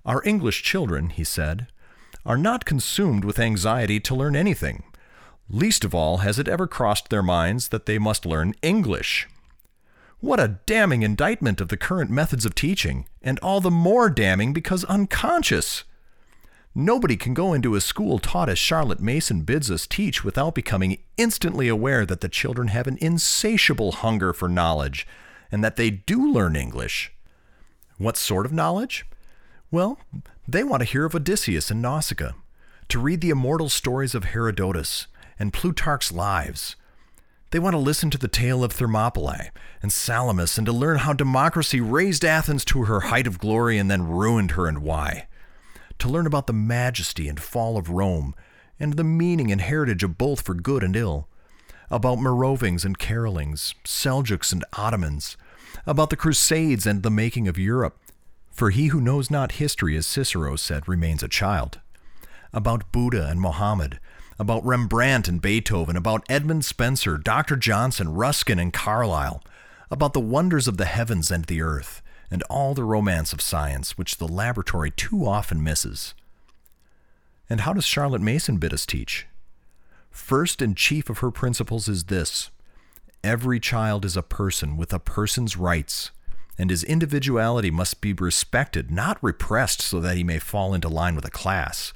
Our 0.06 0.22
English 0.24 0.62
children, 0.62 1.10
he 1.10 1.24
said, 1.24 1.66
are 2.24 2.38
not 2.38 2.64
consumed 2.64 3.24
with 3.24 3.40
anxiety 3.40 3.98
to 4.00 4.14
learn 4.14 4.36
anything 4.36 4.84
Least 5.52 5.84
of 5.84 5.94
all 5.94 6.18
has 6.18 6.38
it 6.38 6.48
ever 6.48 6.66
crossed 6.66 7.10
their 7.10 7.22
minds 7.22 7.68
that 7.68 7.84
they 7.84 7.98
must 7.98 8.24
learn 8.24 8.54
English. 8.62 9.28
What 10.20 10.40
a 10.40 10.60
damning 10.64 11.02
indictment 11.02 11.60
of 11.60 11.68
the 11.68 11.76
current 11.76 12.10
methods 12.10 12.46
of 12.46 12.54
teaching, 12.54 13.06
and 13.20 13.38
all 13.40 13.60
the 13.60 13.70
more 13.70 14.08
damning 14.08 14.54
because 14.54 14.84
unconscious. 14.84 15.84
Nobody 16.75 17.17
can 17.17 17.35
go 17.35 17.52
into 17.52 17.75
a 17.75 17.83
school 17.83 18.19
taught 18.19 18.49
as 18.49 18.59
Charlotte 18.59 19.00
Mason 19.00 19.43
bids 19.43 19.71
us 19.71 19.87
teach 19.87 20.25
without 20.25 20.55
becoming 20.55 20.99
instantly 21.19 21.69
aware 21.69 22.07
that 22.07 22.23
the 22.23 22.31
children 22.31 22.69
have 22.69 22.87
an 22.87 22.97
insatiable 23.00 23.93
hunger 23.93 24.33
for 24.33 24.49
knowledge 24.49 25.07
and 25.50 25.62
that 25.62 25.76
they 25.76 25.91
do 25.91 26.33
learn 26.33 26.57
English. 26.57 27.12
What 27.99 28.17
sort 28.17 28.47
of 28.47 28.52
knowledge? 28.52 29.05
Well, 29.71 30.00
they 30.49 30.64
want 30.64 30.81
to 30.81 30.88
hear 30.88 31.05
of 31.05 31.14
Odysseus 31.14 31.71
and 31.71 31.83
Nausicaa, 31.83 32.33
to 32.88 32.99
read 32.99 33.21
the 33.21 33.31
immortal 33.31 33.69
stories 33.69 34.14
of 34.14 34.25
Herodotus, 34.25 35.07
and 35.38 35.52
Plutarch's 35.52 36.11
lives. 36.11 36.76
They 37.50 37.59
want 37.59 37.75
to 37.75 37.79
listen 37.79 38.09
to 38.11 38.19
the 38.19 38.29
tale 38.29 38.64
of 38.64 38.73
Thermopylae 38.73 39.50
and 39.83 39.93
Salamis 39.93 40.57
and 40.57 40.67
to 40.67 40.73
learn 40.73 40.99
how 40.99 41.12
democracy 41.12 41.83
raised 41.83 42.25
Athens 42.25 42.64
to 42.67 42.85
her 42.85 43.00
height 43.00 43.26
of 43.26 43.38
glory 43.38 43.76
and 43.76 43.91
then 43.91 44.09
ruined 44.09 44.52
her 44.52 44.67
and 44.67 44.79
why. 44.79 45.26
To 46.02 46.09
learn 46.09 46.26
about 46.26 46.49
the 46.49 46.52
majesty 46.52 47.28
and 47.28 47.40
fall 47.40 47.76
of 47.76 47.88
Rome 47.88 48.35
and 48.80 48.94
the 48.94 49.04
meaning 49.04 49.52
and 49.52 49.61
heritage 49.61 50.02
of 50.02 50.18
both 50.18 50.40
for 50.40 50.52
good 50.52 50.82
and 50.82 50.97
ill. 50.97 51.28
About 51.90 52.18
Merovings 52.18 52.85
and 52.85 52.99
Carolings, 52.99 53.76
Seljuks 53.85 54.52
and 54.52 54.64
Ottomans. 54.73 55.37
About 55.87 56.11
the 56.11 56.16
Crusades 56.16 56.87
and 56.87 57.04
the 57.04 57.11
making 57.11 57.47
of 57.47 57.56
Europe. 57.56 58.00
For 58.50 58.71
he 58.71 58.88
who 58.88 59.00
knows 59.00 59.30
not 59.30 59.52
history, 59.52 59.97
as 59.97 60.04
Cicero 60.04 60.56
said, 60.56 60.88
remains 60.88 61.23
a 61.23 61.28
child. 61.28 61.78
About 62.52 62.90
Buddha 62.90 63.28
and 63.28 63.40
Mohammed 63.40 64.00
about 64.40 64.64
Rembrandt 64.64 65.28
and 65.28 65.40
Beethoven, 65.40 65.97
about 65.97 66.25
Edmund 66.28 66.64
Spenser, 66.64 67.16
Dr. 67.16 67.54
Johnson, 67.54 68.12
Ruskin, 68.12 68.59
and 68.59 68.73
Carlyle, 68.73 69.40
about 69.88 70.14
the 70.14 70.21
wonders 70.21 70.66
of 70.66 70.78
the 70.78 70.85
heavens 70.87 71.30
and 71.30 71.44
the 71.44 71.62
earth, 71.62 72.02
and 72.32 72.42
all 72.44 72.74
the 72.74 72.82
romance 72.82 73.32
of 73.32 73.40
science 73.40 73.96
which 73.96 74.16
the 74.16 74.26
laboratory 74.26 74.90
too 74.90 75.24
often 75.24 75.62
misses. 75.62 76.14
And 77.48 77.60
how 77.60 77.74
does 77.74 77.84
Charlotte 77.84 78.22
Mason 78.22 78.56
bid 78.56 78.72
us 78.72 78.86
teach? 78.86 79.26
First 80.10 80.60
and 80.60 80.76
chief 80.76 81.08
of 81.10 81.18
her 81.18 81.30
principles 81.30 81.88
is 81.88 82.04
this 82.04 82.50
every 83.22 83.60
child 83.60 84.04
is 84.04 84.16
a 84.16 84.22
person 84.22 84.76
with 84.76 84.92
a 84.92 84.98
person's 84.98 85.56
rights, 85.56 86.10
and 86.58 86.70
his 86.70 86.82
individuality 86.82 87.70
must 87.70 88.00
be 88.00 88.12
respected, 88.12 88.90
not 88.90 89.22
repressed 89.22 89.80
so 89.80 90.00
that 90.00 90.16
he 90.16 90.24
may 90.24 90.40
fall 90.40 90.74
into 90.74 90.88
line 90.88 91.14
with 91.14 91.24
a 91.24 91.30
class 91.30 91.92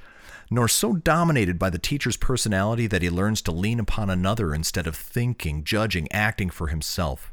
nor 0.51 0.69
so 0.69 0.95
dominated 0.95 1.59
by 1.59 1.71
the 1.71 1.79
teacher's 1.79 2.17
personality 2.17 2.87
that 2.87 3.03
he 3.03 3.11
learns 3.11 3.43
to 3.43 3.51
lean 3.51 3.81
upon 3.81 4.09
another 4.09 4.55
instead 4.55 4.87
of 4.87 4.95
thinking, 4.95 5.65
judging, 5.65 6.11
acting 6.13 6.51
for 6.51 6.69
himself. 6.69 7.33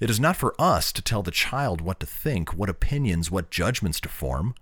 It 0.00 0.10
is 0.10 0.20
not 0.20 0.36
for 0.36 0.54
us 0.60 0.92
to 0.92 1.02
tell 1.02 1.22
the 1.22 1.30
child 1.30 1.80
what 1.80 2.00
to 2.00 2.06
think, 2.06 2.54
what 2.54 2.68
opinions, 2.68 3.30
what 3.30 3.50
judgments 3.50 4.00
to 4.00 4.08
form. 4.08 4.54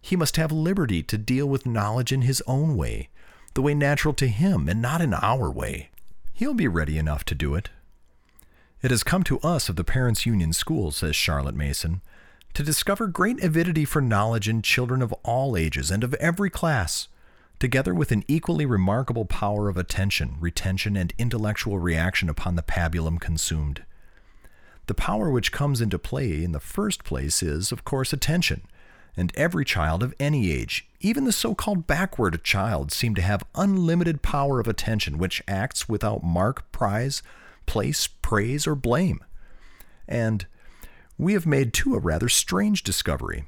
He 0.00 0.16
must 0.16 0.36
have 0.36 0.52
liberty 0.52 1.02
to 1.02 1.16
deal 1.16 1.46
with 1.46 1.66
knowledge 1.66 2.12
in 2.12 2.22
his 2.22 2.42
own 2.46 2.76
way, 2.76 3.08
the 3.54 3.62
way 3.62 3.74
natural 3.74 4.14
to 4.14 4.28
him, 4.28 4.68
and 4.68 4.82
not 4.82 5.00
in 5.00 5.14
our 5.14 5.50
way. 5.50 5.90
He'll 6.32 6.54
be 6.54 6.68
ready 6.68 6.98
enough 6.98 7.24
to 7.26 7.34
do 7.34 7.54
it. 7.54 7.70
It 8.82 8.90
has 8.90 9.02
come 9.02 9.22
to 9.24 9.40
us 9.40 9.68
of 9.68 9.76
the 9.76 9.84
Parents' 9.84 10.26
Union 10.26 10.52
School, 10.52 10.90
says 10.90 11.16
Charlotte 11.16 11.54
Mason, 11.54 12.02
to 12.52 12.62
discover 12.62 13.06
great 13.06 13.42
avidity 13.42 13.84
for 13.84 14.02
knowledge 14.02 14.48
in 14.48 14.60
children 14.60 15.00
of 15.00 15.12
all 15.22 15.56
ages 15.56 15.90
and 15.90 16.04
of 16.04 16.12
every 16.14 16.50
class, 16.50 17.08
together 17.58 17.94
with 17.94 18.12
an 18.12 18.24
equally 18.28 18.66
remarkable 18.66 19.24
power 19.24 19.68
of 19.68 19.76
attention, 19.76 20.36
retention, 20.38 20.96
and 20.96 21.14
intellectual 21.16 21.78
reaction 21.78 22.28
upon 22.28 22.56
the 22.56 22.62
pabulum 22.62 23.18
consumed. 23.18 23.84
The 24.86 24.94
power 24.94 25.30
which 25.30 25.52
comes 25.52 25.80
into 25.80 25.98
play 25.98 26.44
in 26.44 26.52
the 26.52 26.60
first 26.60 27.04
place 27.04 27.42
is, 27.42 27.72
of 27.72 27.84
course, 27.84 28.12
attention, 28.12 28.62
and 29.16 29.32
every 29.36 29.64
child 29.64 30.02
of 30.02 30.14
any 30.20 30.50
age, 30.50 30.88
even 31.00 31.24
the 31.24 31.32
so 31.32 31.54
called 31.54 31.86
backward 31.86 32.42
child, 32.44 32.92
seem 32.92 33.14
to 33.14 33.22
have 33.22 33.44
unlimited 33.54 34.22
power 34.22 34.60
of 34.60 34.68
attention 34.68 35.18
which 35.18 35.42
acts 35.48 35.88
without 35.88 36.22
mark, 36.22 36.70
prize, 36.72 37.22
place, 37.66 38.06
praise, 38.06 38.66
or 38.66 38.74
blame. 38.74 39.24
And 40.06 40.46
we 41.16 41.32
have 41.32 41.46
made 41.46 41.72
too 41.72 41.94
a 41.94 41.98
rather 41.98 42.28
strange 42.28 42.82
discovery 42.82 43.44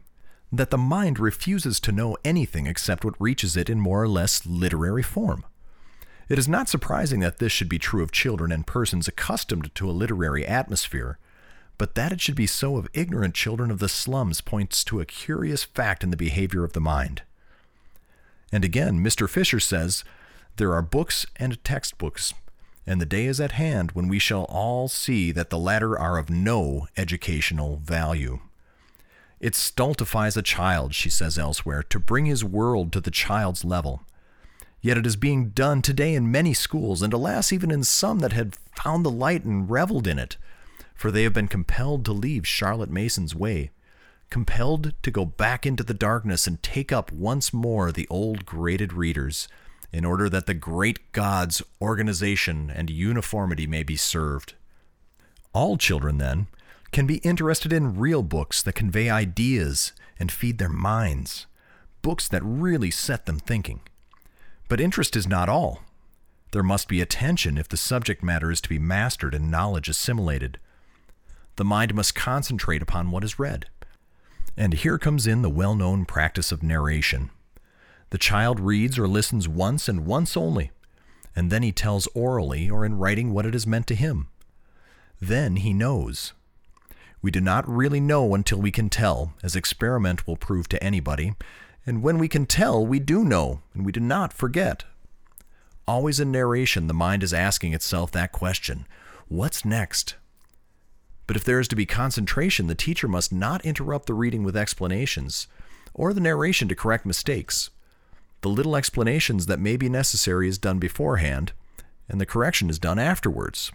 that 0.52 0.70
the 0.70 0.78
mind 0.78 1.18
refuses 1.18 1.80
to 1.80 1.92
know 1.92 2.16
anything 2.24 2.66
except 2.66 3.04
what 3.04 3.20
reaches 3.20 3.56
it 3.56 3.68
in 3.68 3.80
more 3.80 4.02
or 4.02 4.08
less 4.08 4.46
literary 4.46 5.02
form. 5.02 5.44
It 6.28 6.38
is 6.38 6.48
not 6.48 6.68
surprising 6.68 7.20
that 7.20 7.38
this 7.38 7.52
should 7.52 7.68
be 7.68 7.78
true 7.78 8.02
of 8.02 8.10
children 8.10 8.50
and 8.50 8.66
persons 8.66 9.06
accustomed 9.06 9.74
to 9.74 9.90
a 9.90 9.92
literary 9.92 10.46
atmosphere, 10.46 11.18
but 11.78 11.94
that 11.94 12.12
it 12.12 12.20
should 12.20 12.34
be 12.34 12.46
so 12.46 12.76
of 12.76 12.88
ignorant 12.92 13.34
children 13.34 13.70
of 13.70 13.78
the 13.78 13.88
slums 13.88 14.40
points 14.40 14.82
to 14.84 15.00
a 15.00 15.06
curious 15.06 15.64
fact 15.64 16.02
in 16.02 16.10
the 16.10 16.16
behavior 16.16 16.64
of 16.64 16.72
the 16.72 16.80
mind. 16.80 17.22
And 18.52 18.64
again, 18.64 19.00
Mr. 19.00 19.28
Fisher 19.28 19.60
says 19.60 20.04
there 20.56 20.72
are 20.72 20.82
books 20.82 21.26
and 21.36 21.62
textbooks 21.64 22.32
and 22.86 23.00
the 23.00 23.06
day 23.06 23.26
is 23.26 23.40
at 23.40 23.52
hand 23.52 23.92
when 23.92 24.06
we 24.06 24.18
shall 24.18 24.44
all 24.44 24.86
see 24.86 25.32
that 25.32 25.50
the 25.50 25.58
latter 25.58 25.98
are 25.98 26.18
of 26.18 26.30
no 26.30 26.86
educational 26.96 27.76
value. 27.78 28.38
It 29.40 29.54
stultifies 29.54 30.36
a 30.36 30.42
child, 30.42 30.94
she 30.94 31.10
says 31.10 31.36
elsewhere, 31.36 31.82
to 31.82 31.98
bring 31.98 32.26
his 32.26 32.44
world 32.44 32.92
to 32.92 33.00
the 33.00 33.10
child's 33.10 33.64
level. 33.64 34.02
Yet 34.80 34.96
it 34.96 35.06
is 35.06 35.16
being 35.16 35.48
done 35.50 35.82
today 35.82 36.14
in 36.14 36.30
many 36.30 36.54
schools, 36.54 37.02
and 37.02 37.12
alas, 37.12 37.52
even 37.52 37.70
in 37.70 37.82
some 37.82 38.20
that 38.20 38.32
had 38.32 38.56
found 38.76 39.04
the 39.04 39.10
light 39.10 39.44
and 39.44 39.68
reveled 39.68 40.06
in 40.06 40.18
it, 40.18 40.36
for 40.96 41.10
they 41.10 41.22
have 41.22 41.32
been 41.32 41.48
compelled 41.48 42.04
to 42.04 42.12
leave 42.12 42.46
Charlotte 42.46 42.90
Mason's 42.90 43.34
way, 43.34 43.70
compelled 44.30 44.92
to 45.02 45.10
go 45.10 45.24
back 45.24 45.66
into 45.66 45.84
the 45.84 45.94
darkness 45.94 46.46
and 46.46 46.62
take 46.62 46.90
up 46.90 47.12
once 47.12 47.52
more 47.52 47.92
the 47.92 48.08
old 48.08 48.46
graded 48.46 48.92
readers, 48.92 49.46
in 49.92 50.04
order 50.04 50.28
that 50.28 50.46
the 50.46 50.54
great 50.54 51.12
God's 51.12 51.62
organization 51.80 52.70
and 52.70 52.90
uniformity 52.90 53.66
may 53.66 53.82
be 53.82 53.96
served. 53.96 54.54
All 55.52 55.76
children, 55.76 56.18
then, 56.18 56.48
can 56.92 57.06
be 57.06 57.18
interested 57.18 57.72
in 57.72 57.98
real 57.98 58.22
books 58.22 58.62
that 58.62 58.74
convey 58.74 59.08
ideas 59.08 59.92
and 60.18 60.32
feed 60.32 60.58
their 60.58 60.68
minds, 60.68 61.46
books 62.02 62.26
that 62.28 62.42
really 62.44 62.90
set 62.90 63.26
them 63.26 63.38
thinking. 63.38 63.80
But 64.68 64.80
interest 64.80 65.14
is 65.14 65.26
not 65.26 65.48
all. 65.48 65.82
There 66.52 66.62
must 66.62 66.88
be 66.88 67.00
attention 67.00 67.58
if 67.58 67.68
the 67.68 67.76
subject 67.76 68.22
matter 68.22 68.50
is 68.50 68.60
to 68.62 68.68
be 68.68 68.78
mastered 68.78 69.34
and 69.34 69.50
knowledge 69.50 69.88
assimilated. 69.88 70.58
The 71.56 71.64
mind 71.64 71.94
must 71.94 72.14
concentrate 72.14 72.82
upon 72.82 73.10
what 73.10 73.24
is 73.24 73.38
read. 73.38 73.66
And 74.56 74.74
here 74.74 74.98
comes 74.98 75.26
in 75.26 75.42
the 75.42 75.50
well 75.50 75.74
known 75.74 76.04
practice 76.04 76.52
of 76.52 76.62
narration. 76.62 77.30
The 78.10 78.18
child 78.18 78.60
reads 78.60 78.98
or 78.98 79.08
listens 79.08 79.48
once 79.48 79.88
and 79.88 80.06
once 80.06 80.36
only, 80.36 80.70
and 81.34 81.50
then 81.50 81.62
he 81.62 81.72
tells 81.72 82.06
orally 82.14 82.70
or 82.70 82.84
in 82.84 82.98
writing 82.98 83.32
what 83.32 83.46
it 83.46 83.54
is 83.54 83.66
meant 83.66 83.86
to 83.88 83.94
him. 83.94 84.28
Then 85.20 85.56
he 85.56 85.72
knows. 85.72 86.32
We 87.20 87.30
do 87.30 87.40
not 87.40 87.68
really 87.68 88.00
know 88.00 88.34
until 88.34 88.60
we 88.60 88.70
can 88.70 88.88
tell, 88.88 89.34
as 89.42 89.56
experiment 89.56 90.26
will 90.26 90.36
prove 90.36 90.68
to 90.68 90.82
anybody, 90.82 91.34
and 91.84 92.02
when 92.02 92.18
we 92.18 92.28
can 92.28 92.46
tell, 92.46 92.86
we 92.86 93.00
do 93.00 93.24
know, 93.24 93.62
and 93.74 93.84
we 93.84 93.92
do 93.92 94.00
not 94.00 94.32
forget. 94.32 94.84
Always 95.88 96.20
in 96.20 96.30
narration, 96.30 96.86
the 96.86 96.94
mind 96.94 97.22
is 97.22 97.32
asking 97.32 97.74
itself 97.74 98.10
that 98.12 98.32
question 98.32 98.86
What's 99.28 99.64
next? 99.64 100.16
But 101.26 101.36
if 101.36 101.44
there 101.44 101.60
is 101.60 101.68
to 101.68 101.76
be 101.76 101.86
concentration, 101.86 102.66
the 102.66 102.74
teacher 102.74 103.08
must 103.08 103.32
not 103.32 103.64
interrupt 103.64 104.06
the 104.06 104.14
reading 104.14 104.44
with 104.44 104.56
explanations, 104.56 105.48
or 105.92 106.12
the 106.12 106.20
narration 106.20 106.68
to 106.68 106.76
correct 106.76 107.06
mistakes. 107.06 107.70
The 108.42 108.48
little 108.48 108.76
explanations 108.76 109.46
that 109.46 109.58
may 109.58 109.76
be 109.76 109.88
necessary 109.88 110.48
is 110.48 110.58
done 110.58 110.78
beforehand, 110.78 111.52
and 112.08 112.20
the 112.20 112.26
correction 112.26 112.70
is 112.70 112.78
done 112.78 112.98
afterwards. 112.98 113.72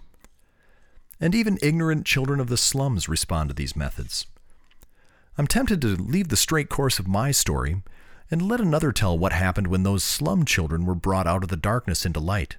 And 1.20 1.36
even 1.36 1.60
ignorant 1.62 2.05
children 2.05 2.39
of 2.39 2.48
the 2.48 2.58
slums 2.58 3.10
respond 3.10 3.50
to 3.50 3.55
these 3.55 3.75
methods. 3.75 4.27
I'm 5.38 5.48
tempted 5.48 5.81
to 5.81 5.96
leave 5.96 6.29
the 6.29 6.38
straight 6.38 6.70
course 6.70 7.00
of 7.00 7.08
my 7.08 7.31
story 7.31 7.81
and 8.29 8.41
let 8.41 8.62
another 8.62 8.91
tell 8.91 9.17
what 9.17 9.34
happened 9.34 9.67
when 9.67 9.84
those 9.84 10.03
slum 10.03 10.46
children 10.46 10.86
were 10.86 10.96
brought 10.96 11.27
out 11.27 11.43
of 11.43 11.50
the 11.50 11.58
darkness 11.58 12.05
into 12.05 12.20
light. 12.20 12.58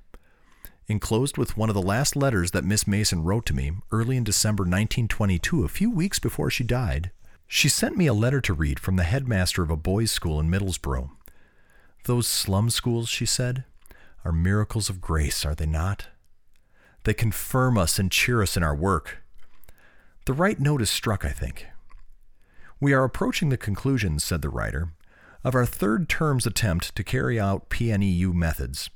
Enclosed 0.89 1.39
with 1.39 1.57
one 1.57 1.69
of 1.69 1.75
the 1.75 1.83
last 1.83 2.17
letters 2.17 2.51
that 2.51 2.65
Miss 2.65 2.87
Mason 2.87 3.23
wrote 3.23 3.47
to 3.47 3.55
me 3.55 3.73
early 3.91 4.17
in 4.17 4.25
December 4.25 4.62
1922, 4.62 5.65
a 5.65 5.69
few 5.69 5.91
weeks 5.91 6.19
before 6.19 6.51
she 6.51 6.65
died, 6.65 7.11
she 7.47 7.69
sent 7.69 7.97
me 7.97 8.07
a 8.07 8.15
letter 8.15 8.41
to 8.41 8.55
read 8.55 8.81
from 8.81 8.97
the 8.97 9.05
headmaster 9.05 9.62
of 9.62 9.71
a 9.71 9.77
boys' 9.77 10.11
school 10.11 10.41
in 10.41 10.51
Middlesbrough. 10.51 11.11
Those 12.05 12.27
slum 12.27 12.71
schools, 12.71 13.09
she 13.09 13.27
said, 13.27 13.65
are 14.25 14.33
miracles 14.33 14.89
of 14.89 15.01
grace, 15.01 15.45
are 15.45 15.55
they 15.55 15.67
not? 15.67 16.07
They 17.05 17.15
confirm 17.15 17.77
us 17.77 17.99
and 17.99 18.11
cheer 18.11 18.43
us 18.43 18.57
in 18.57 18.62
our 18.62 18.75
work. 18.75 19.23
The 20.27 20.33
right 20.33 20.59
note 20.59 20.81
is 20.83 20.91
struck, 20.91 21.25
I 21.25 21.31
think. 21.31 21.67
We 22.81 22.93
are 22.93 23.05
approaching 23.05 23.49
the 23.49 23.57
conclusion, 23.57 24.19
said 24.19 24.43
the 24.43 24.49
writer, 24.49 24.93
of 25.45 25.55
our 25.55 25.67
third 25.67 26.09
term's 26.09 26.47
attempt 26.47 26.95
to 26.95 27.05
carry 27.05 27.39
out 27.39 27.71
PNEU 27.71 28.33
methods. 28.33 28.91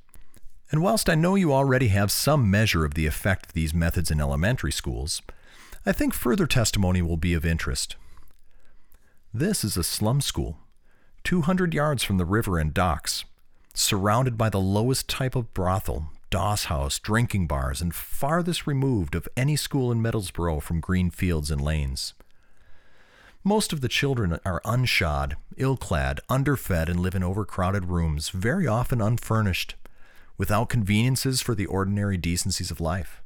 And 0.71 0.83
whilst 0.83 1.09
I 1.09 1.15
know 1.15 1.37
you 1.37 1.53
already 1.53 1.89
have 1.89 2.11
some 2.11 2.51
measure 2.51 2.85
of 2.85 2.95
the 2.95 3.07
effect 3.07 3.47
of 3.47 3.53
these 3.53 3.73
methods 3.73 4.11
in 4.11 4.21
elementary 4.21 4.73
schools, 4.73 5.23
I 5.85 5.93
think 5.93 6.13
further 6.13 6.47
testimony 6.47 7.03
will 7.03 7.17
be 7.17 7.35
of 7.35 7.47
interest. 7.47 7.95
This 9.33 9.63
is 9.63 9.77
a 9.77 9.85
slum 9.85 10.21
school, 10.21 10.59
200 11.23 11.73
yards 11.73 12.03
from 12.03 12.19
the 12.19 12.25
river 12.25 12.59
and 12.59 12.75
docks, 12.75 13.25
surrounded 13.75 14.37
by 14.37 14.49
the 14.49 14.61
lowest 14.61 15.09
type 15.09 15.37
of 15.37 15.55
brothel, 15.55 16.09
doss 16.31 16.65
house, 16.65 16.99
drinking 16.99 17.47
bars, 17.47 17.81
and 17.81 17.95
farthest 17.95 18.67
removed 18.67 19.15
of 19.15 19.29
any 19.37 19.55
school 19.55 19.93
in 19.93 20.03
Middlesbrough 20.03 20.63
from 20.63 20.81
green 20.81 21.11
fields 21.11 21.51
and 21.53 21.61
lanes. 21.61 22.15
Most 23.45 23.73
of 23.73 23.83
the 23.83 23.89
children 23.89 24.41
are 24.45 24.61
unshod, 24.65 25.35
ill 25.57 25.77
clad, 25.77 26.19
underfed, 26.29 26.89
and 26.89 26.99
live 26.99 27.15
in 27.15 27.23
overcrowded 27.23 27.85
rooms, 27.85 28.31
very 28.31 28.67
often 28.67 29.01
unfurnished 29.01 29.77
without 30.39 30.69
conveniences 30.69 31.41
for 31.41 31.55
the 31.55 31.67
ordinary 31.67 32.17
decencies 32.17 32.71
of 32.71 32.81
life. 32.81 33.23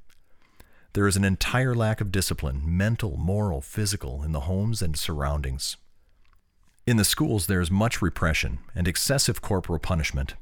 There 0.92 1.06
is 1.06 1.16
an 1.16 1.24
entire 1.24 1.74
lack 1.74 2.00
of 2.00 2.10
discipline, 2.10 2.62
mental, 2.64 3.16
moral, 3.16 3.60
physical, 3.60 4.22
in 4.22 4.32
the 4.32 4.40
homes 4.40 4.82
and 4.82 4.98
surroundings. 4.98 5.76
In 6.86 6.96
the 6.96 7.04
schools, 7.04 7.46
there 7.46 7.60
is 7.60 7.70
much 7.70 8.02
repression 8.02 8.58
and 8.74 8.88
excessive 8.88 9.40
corporal 9.40 9.78
punishment. 9.78 10.34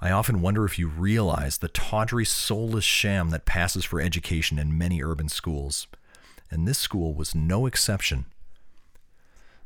I 0.00 0.10
often 0.10 0.40
wonder 0.40 0.64
if 0.64 0.78
you 0.78 0.88
realize 0.88 1.58
the 1.58 1.68
tawdry, 1.68 2.24
soulless 2.24 2.84
sham 2.84 3.30
that 3.30 3.44
passes 3.44 3.84
for 3.84 4.00
education 4.00 4.58
in 4.58 4.78
many 4.78 5.02
urban 5.02 5.28
schools. 5.28 5.86
And 6.50 6.66
this 6.66 6.78
school 6.78 7.14
was 7.14 7.34
no 7.34 7.66
exception. 7.66 8.26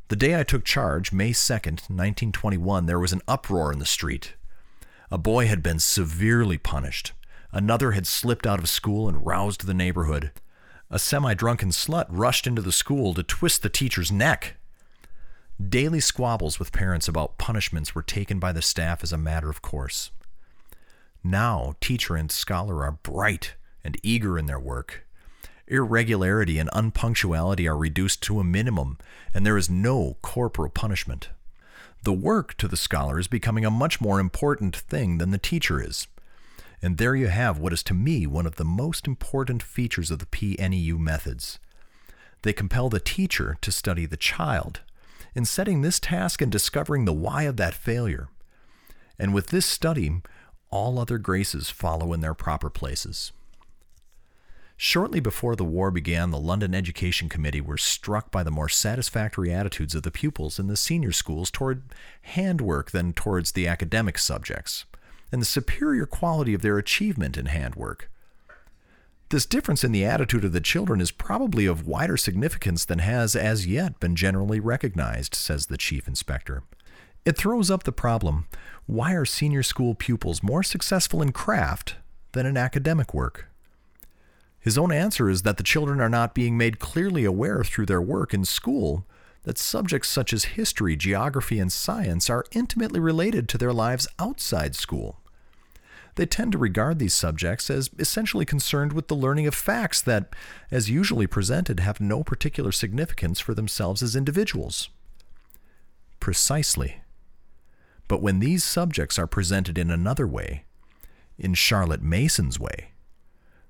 The 0.08 0.16
day 0.16 0.38
I 0.38 0.42
took 0.42 0.64
charge, 0.64 1.12
May 1.12 1.30
2nd, 1.30 1.88
1921, 1.88 2.86
there 2.86 2.98
was 2.98 3.12
an 3.12 3.22
uproar 3.26 3.72
in 3.72 3.78
the 3.78 3.86
street. 3.86 4.34
A 5.12 5.18
boy 5.18 5.46
had 5.46 5.62
been 5.62 5.78
severely 5.78 6.56
punished. 6.56 7.12
Another 7.52 7.92
had 7.92 8.06
slipped 8.06 8.46
out 8.46 8.58
of 8.58 8.66
school 8.66 9.10
and 9.10 9.26
roused 9.26 9.66
the 9.66 9.74
neighborhood. 9.74 10.30
A 10.88 10.98
semi 10.98 11.34
drunken 11.34 11.68
slut 11.68 12.06
rushed 12.08 12.46
into 12.46 12.62
the 12.62 12.72
school 12.72 13.12
to 13.12 13.22
twist 13.22 13.62
the 13.62 13.68
teacher's 13.68 14.10
neck. 14.10 14.56
Daily 15.62 16.00
squabbles 16.00 16.58
with 16.58 16.72
parents 16.72 17.08
about 17.08 17.36
punishments 17.36 17.94
were 17.94 18.02
taken 18.02 18.38
by 18.38 18.52
the 18.52 18.62
staff 18.62 19.02
as 19.02 19.12
a 19.12 19.18
matter 19.18 19.50
of 19.50 19.60
course. 19.60 20.12
Now, 21.22 21.74
teacher 21.82 22.16
and 22.16 22.32
scholar 22.32 22.82
are 22.82 22.92
bright 22.92 23.56
and 23.84 23.98
eager 24.02 24.38
in 24.38 24.46
their 24.46 24.58
work. 24.58 25.06
Irregularity 25.66 26.58
and 26.58 26.70
unpunctuality 26.70 27.68
are 27.68 27.76
reduced 27.76 28.22
to 28.22 28.40
a 28.40 28.44
minimum, 28.44 28.96
and 29.34 29.44
there 29.44 29.58
is 29.58 29.68
no 29.68 30.16
corporal 30.22 30.70
punishment. 30.70 31.28
The 32.04 32.12
work 32.12 32.56
to 32.56 32.66
the 32.66 32.76
scholar 32.76 33.18
is 33.20 33.28
becoming 33.28 33.64
a 33.64 33.70
much 33.70 34.00
more 34.00 34.18
important 34.18 34.74
thing 34.74 35.18
than 35.18 35.30
the 35.30 35.38
teacher 35.38 35.80
is. 35.80 36.08
And 36.82 36.98
there 36.98 37.14
you 37.14 37.28
have 37.28 37.58
what 37.58 37.72
is 37.72 37.84
to 37.84 37.94
me 37.94 38.26
one 38.26 38.44
of 38.44 38.56
the 38.56 38.64
most 38.64 39.06
important 39.06 39.62
features 39.62 40.10
of 40.10 40.18
the 40.18 40.26
PNEU 40.26 40.98
methods. 40.98 41.60
They 42.42 42.52
compel 42.52 42.88
the 42.88 42.98
teacher 42.98 43.56
to 43.60 43.70
study 43.70 44.04
the 44.04 44.16
child 44.16 44.80
in 45.34 45.44
setting 45.44 45.82
this 45.82 46.00
task 46.00 46.42
and 46.42 46.50
discovering 46.50 47.04
the 47.04 47.12
why 47.12 47.44
of 47.44 47.56
that 47.58 47.72
failure. 47.72 48.28
And 49.16 49.32
with 49.32 49.48
this 49.48 49.64
study, 49.64 50.22
all 50.70 50.98
other 50.98 51.18
graces 51.18 51.70
follow 51.70 52.12
in 52.12 52.20
their 52.20 52.34
proper 52.34 52.68
places. 52.68 53.30
Shortly 54.76 55.20
before 55.20 55.54
the 55.54 55.64
war 55.64 55.90
began, 55.90 56.30
the 56.30 56.38
London 56.38 56.74
Education 56.74 57.28
Committee 57.28 57.60
were 57.60 57.78
struck 57.78 58.30
by 58.30 58.42
the 58.42 58.50
more 58.50 58.68
satisfactory 58.68 59.52
attitudes 59.52 59.94
of 59.94 60.02
the 60.02 60.10
pupils 60.10 60.58
in 60.58 60.66
the 60.66 60.76
senior 60.76 61.12
schools 61.12 61.50
toward 61.50 61.82
handwork 62.22 62.90
than 62.90 63.12
towards 63.12 63.52
the 63.52 63.68
academic 63.68 64.18
subjects, 64.18 64.84
and 65.30 65.40
the 65.40 65.46
superior 65.46 66.06
quality 66.06 66.54
of 66.54 66.62
their 66.62 66.78
achievement 66.78 67.36
in 67.36 67.46
handwork. 67.46 68.10
This 69.32 69.46
difference 69.46 69.82
in 69.82 69.92
the 69.92 70.04
attitude 70.04 70.44
of 70.44 70.52
the 70.52 70.60
children 70.60 71.00
is 71.00 71.10
probably 71.10 71.64
of 71.64 71.86
wider 71.86 72.18
significance 72.18 72.84
than 72.84 72.98
has 72.98 73.34
as 73.34 73.66
yet 73.66 73.98
been 73.98 74.14
generally 74.14 74.60
recognized, 74.60 75.34
says 75.34 75.66
the 75.66 75.78
chief 75.78 76.06
inspector. 76.06 76.64
It 77.24 77.38
throws 77.38 77.70
up 77.70 77.84
the 77.84 77.92
problem 77.92 78.46
why 78.84 79.12
are 79.14 79.24
senior 79.24 79.62
school 79.62 79.94
pupils 79.94 80.42
more 80.42 80.62
successful 80.62 81.22
in 81.22 81.32
craft 81.32 81.96
than 82.32 82.46
in 82.46 82.56
academic 82.56 83.14
work? 83.14 83.48
His 84.62 84.78
own 84.78 84.92
answer 84.92 85.28
is 85.28 85.42
that 85.42 85.56
the 85.56 85.64
children 85.64 86.00
are 86.00 86.08
not 86.08 86.34
being 86.34 86.56
made 86.56 86.78
clearly 86.78 87.24
aware 87.24 87.64
through 87.64 87.86
their 87.86 88.00
work 88.00 88.32
in 88.32 88.44
school 88.44 89.04
that 89.42 89.58
subjects 89.58 90.08
such 90.08 90.32
as 90.32 90.44
history, 90.44 90.94
geography, 90.94 91.58
and 91.58 91.72
science 91.72 92.30
are 92.30 92.44
intimately 92.52 93.00
related 93.00 93.48
to 93.48 93.58
their 93.58 93.72
lives 93.72 94.06
outside 94.20 94.76
school. 94.76 95.18
They 96.14 96.26
tend 96.26 96.52
to 96.52 96.58
regard 96.58 97.00
these 97.00 97.14
subjects 97.14 97.70
as 97.70 97.90
essentially 97.98 98.44
concerned 98.44 98.92
with 98.92 99.08
the 99.08 99.16
learning 99.16 99.48
of 99.48 99.54
facts 99.54 100.00
that, 100.02 100.32
as 100.70 100.88
usually 100.88 101.26
presented, 101.26 101.80
have 101.80 102.00
no 102.00 102.22
particular 102.22 102.70
significance 102.70 103.40
for 103.40 103.54
themselves 103.54 104.00
as 104.00 104.14
individuals. 104.14 104.90
Precisely. 106.20 107.00
But 108.06 108.22
when 108.22 108.38
these 108.38 108.62
subjects 108.62 109.18
are 109.18 109.26
presented 109.26 109.76
in 109.76 109.90
another 109.90 110.26
way, 110.26 110.64
in 111.36 111.54
Charlotte 111.54 112.02
Mason's 112.02 112.60
way, 112.60 112.91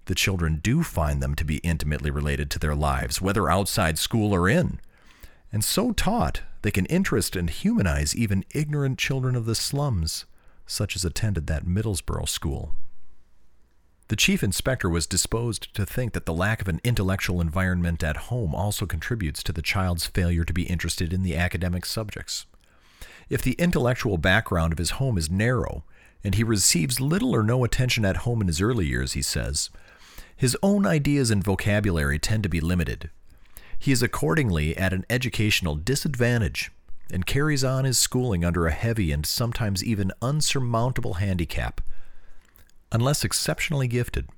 the 0.06 0.14
children 0.14 0.60
do 0.62 0.82
find 0.82 1.22
them 1.22 1.34
to 1.36 1.44
be 1.44 1.58
intimately 1.58 2.10
related 2.10 2.50
to 2.50 2.58
their 2.58 2.74
lives, 2.74 3.20
whether 3.20 3.48
outside 3.48 3.98
school 3.98 4.32
or 4.32 4.48
in. 4.48 4.80
And 5.52 5.62
so 5.62 5.92
taught, 5.92 6.42
they 6.62 6.70
can 6.70 6.86
interest 6.86 7.36
and 7.36 7.50
humanize 7.50 8.16
even 8.16 8.44
ignorant 8.54 8.98
children 8.98 9.36
of 9.36 9.44
the 9.44 9.54
slums, 9.54 10.24
such 10.66 10.96
as 10.96 11.04
attended 11.04 11.46
that 11.46 11.66
Middlesbrough 11.66 12.28
school. 12.28 12.74
The 14.08 14.16
chief 14.16 14.42
inspector 14.42 14.90
was 14.90 15.06
disposed 15.06 15.72
to 15.74 15.86
think 15.86 16.12
that 16.12 16.26
the 16.26 16.34
lack 16.34 16.60
of 16.60 16.68
an 16.68 16.80
intellectual 16.84 17.40
environment 17.40 18.02
at 18.02 18.28
home 18.28 18.54
also 18.54 18.84
contributes 18.84 19.42
to 19.44 19.52
the 19.52 19.62
child's 19.62 20.06
failure 20.06 20.44
to 20.44 20.52
be 20.52 20.64
interested 20.64 21.12
in 21.12 21.22
the 21.22 21.36
academic 21.36 21.86
subjects. 21.86 22.46
If 23.30 23.42
the 23.42 23.52
intellectual 23.52 24.18
background 24.18 24.72
of 24.72 24.78
his 24.78 24.90
home 24.92 25.16
is 25.16 25.30
narrow, 25.30 25.84
and 26.24 26.34
he 26.34 26.44
receives 26.44 27.00
little 27.00 27.34
or 27.34 27.42
no 27.42 27.64
attention 27.64 28.04
at 28.04 28.18
home 28.18 28.40
in 28.40 28.48
his 28.48 28.60
early 28.60 28.86
years, 28.86 29.14
he 29.14 29.22
says, 29.22 29.70
his 30.42 30.56
own 30.60 30.84
ideas 30.84 31.30
and 31.30 31.44
vocabulary 31.44 32.18
tend 32.18 32.42
to 32.42 32.48
be 32.48 32.60
limited. 32.60 33.08
He 33.78 33.92
is 33.92 34.02
accordingly 34.02 34.76
at 34.76 34.92
an 34.92 35.06
educational 35.08 35.76
disadvantage 35.76 36.72
and 37.12 37.24
carries 37.24 37.62
on 37.62 37.84
his 37.84 37.96
schooling 37.96 38.44
under 38.44 38.66
a 38.66 38.72
heavy 38.72 39.12
and 39.12 39.24
sometimes 39.24 39.84
even 39.84 40.10
unsurmountable 40.20 41.14
handicap 41.14 41.80
Unless 42.92 43.24
exceptionally 43.24 43.86
gifted, 43.88 44.28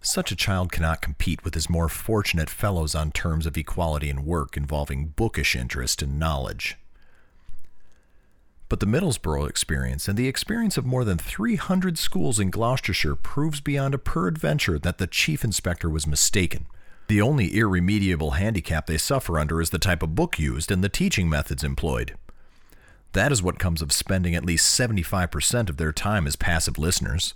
such 0.00 0.32
a 0.32 0.36
child 0.36 0.72
cannot 0.72 1.02
compete 1.02 1.44
with 1.44 1.52
his 1.54 1.70
more 1.70 1.88
fortunate 1.88 2.48
fellows 2.50 2.92
on 2.96 3.12
terms 3.12 3.44
of 3.46 3.56
equality 3.56 4.08
in 4.08 4.24
work 4.24 4.56
involving 4.56 5.08
bookish 5.08 5.54
interest 5.54 6.02
and 6.02 6.18
knowledge. 6.18 6.76
But 8.70 8.78
the 8.78 8.86
Middlesbrough 8.86 9.50
experience 9.50 10.06
and 10.06 10.16
the 10.16 10.28
experience 10.28 10.78
of 10.78 10.86
more 10.86 11.02
than 11.02 11.18
300 11.18 11.98
schools 11.98 12.38
in 12.38 12.50
Gloucestershire 12.50 13.16
proves 13.16 13.60
beyond 13.60 13.94
a 13.94 13.98
peradventure 13.98 14.78
that 14.78 14.98
the 14.98 15.08
chief 15.08 15.42
inspector 15.42 15.90
was 15.90 16.06
mistaken. 16.06 16.66
The 17.08 17.20
only 17.20 17.48
irremediable 17.48 18.32
handicap 18.32 18.86
they 18.86 18.96
suffer 18.96 19.40
under 19.40 19.60
is 19.60 19.70
the 19.70 19.80
type 19.80 20.04
of 20.04 20.14
book 20.14 20.38
used 20.38 20.70
and 20.70 20.84
the 20.84 20.88
teaching 20.88 21.28
methods 21.28 21.64
employed. 21.64 22.14
That 23.12 23.32
is 23.32 23.42
what 23.42 23.58
comes 23.58 23.82
of 23.82 23.90
spending 23.90 24.36
at 24.36 24.46
least 24.46 24.78
75% 24.78 25.68
of 25.68 25.76
their 25.76 25.92
time 25.92 26.28
as 26.28 26.36
passive 26.36 26.78
listeners. 26.78 27.34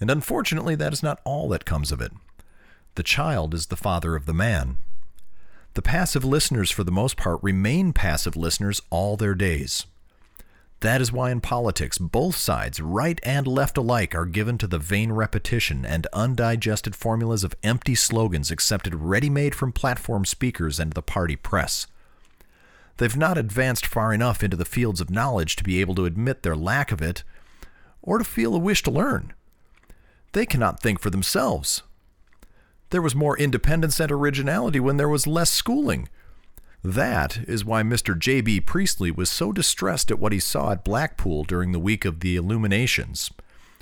And 0.00 0.12
unfortunately, 0.12 0.76
that 0.76 0.92
is 0.92 1.02
not 1.02 1.20
all 1.24 1.48
that 1.48 1.64
comes 1.64 1.90
of 1.90 2.00
it. 2.00 2.12
The 2.94 3.02
child 3.02 3.52
is 3.52 3.66
the 3.66 3.76
father 3.76 4.14
of 4.14 4.26
the 4.26 4.32
man. 4.32 4.76
The 5.74 5.82
passive 5.82 6.24
listeners, 6.24 6.70
for 6.70 6.84
the 6.84 6.92
most 6.92 7.16
part, 7.16 7.42
remain 7.42 7.92
passive 7.92 8.36
listeners 8.36 8.80
all 8.90 9.16
their 9.16 9.34
days. 9.34 9.86
That 10.80 11.00
is 11.00 11.10
why 11.10 11.30
in 11.30 11.40
politics, 11.40 11.96
both 11.96 12.36
sides, 12.36 12.80
right 12.80 13.18
and 13.22 13.46
left 13.46 13.78
alike, 13.78 14.14
are 14.14 14.26
given 14.26 14.58
to 14.58 14.66
the 14.66 14.78
vain 14.78 15.10
repetition 15.10 15.86
and 15.86 16.06
undigested 16.12 16.94
formulas 16.94 17.44
of 17.44 17.54
empty 17.62 17.94
slogans 17.94 18.50
accepted 18.50 18.94
ready 18.94 19.30
made 19.30 19.54
from 19.54 19.72
platform 19.72 20.26
speakers 20.26 20.78
and 20.78 20.92
the 20.92 21.02
party 21.02 21.34
press. 21.34 21.86
They've 22.98 23.16
not 23.16 23.38
advanced 23.38 23.86
far 23.86 24.12
enough 24.12 24.42
into 24.42 24.56
the 24.56 24.64
fields 24.64 25.00
of 25.00 25.10
knowledge 25.10 25.56
to 25.56 25.64
be 25.64 25.80
able 25.80 25.94
to 25.96 26.04
admit 26.04 26.42
their 26.42 26.56
lack 26.56 26.92
of 26.92 27.00
it, 27.00 27.24
or 28.02 28.18
to 28.18 28.24
feel 28.24 28.54
a 28.54 28.58
wish 28.58 28.82
to 28.84 28.90
learn. 28.90 29.32
They 30.32 30.46
cannot 30.46 30.80
think 30.80 31.00
for 31.00 31.10
themselves. 31.10 31.82
There 32.90 33.02
was 33.02 33.14
more 33.14 33.38
independence 33.38 33.98
and 33.98 34.12
originality 34.12 34.80
when 34.80 34.98
there 34.98 35.08
was 35.08 35.26
less 35.26 35.50
schooling. 35.50 36.08
That 36.82 37.38
is 37.48 37.64
why 37.64 37.82
Mr. 37.82 38.18
J.B. 38.18 38.60
Priestley 38.60 39.10
was 39.10 39.30
so 39.30 39.52
distressed 39.52 40.10
at 40.10 40.18
what 40.18 40.32
he 40.32 40.38
saw 40.38 40.72
at 40.72 40.84
Blackpool 40.84 41.44
during 41.44 41.72
the 41.72 41.78
week 41.78 42.04
of 42.04 42.20
the 42.20 42.36
Illuminations. 42.36 43.30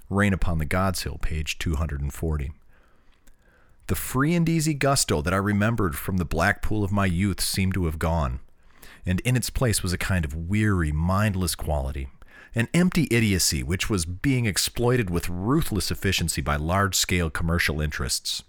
Rain 0.08 0.32
upon 0.32 0.58
the 0.58 0.66
Godshill, 0.66 1.20
page 1.20 1.58
240. 1.58 2.52
The 3.86 3.94
free 3.94 4.34
and 4.34 4.48
easy 4.48 4.72
gusto 4.72 5.20
that 5.20 5.34
I 5.34 5.38
remembered 5.38 5.96
from 5.96 6.16
the 6.16 6.24
Blackpool 6.24 6.82
of 6.82 6.92
my 6.92 7.04
youth 7.04 7.40
seemed 7.40 7.74
to 7.74 7.84
have 7.84 7.98
gone, 7.98 8.40
and 9.04 9.20
in 9.20 9.36
its 9.36 9.50
place 9.50 9.82
was 9.82 9.92
a 9.92 9.98
kind 9.98 10.24
of 10.24 10.34
weary, 10.34 10.90
mindless 10.90 11.54
quality, 11.54 12.08
an 12.54 12.68
empty 12.72 13.06
idiocy 13.10 13.62
which 13.62 13.90
was 13.90 14.06
being 14.06 14.46
exploited 14.46 15.10
with 15.10 15.28
ruthless 15.28 15.90
efficiency 15.90 16.40
by 16.40 16.56
large 16.56 16.94
scale 16.94 17.28
commercial 17.28 17.80
interests. 17.82 18.42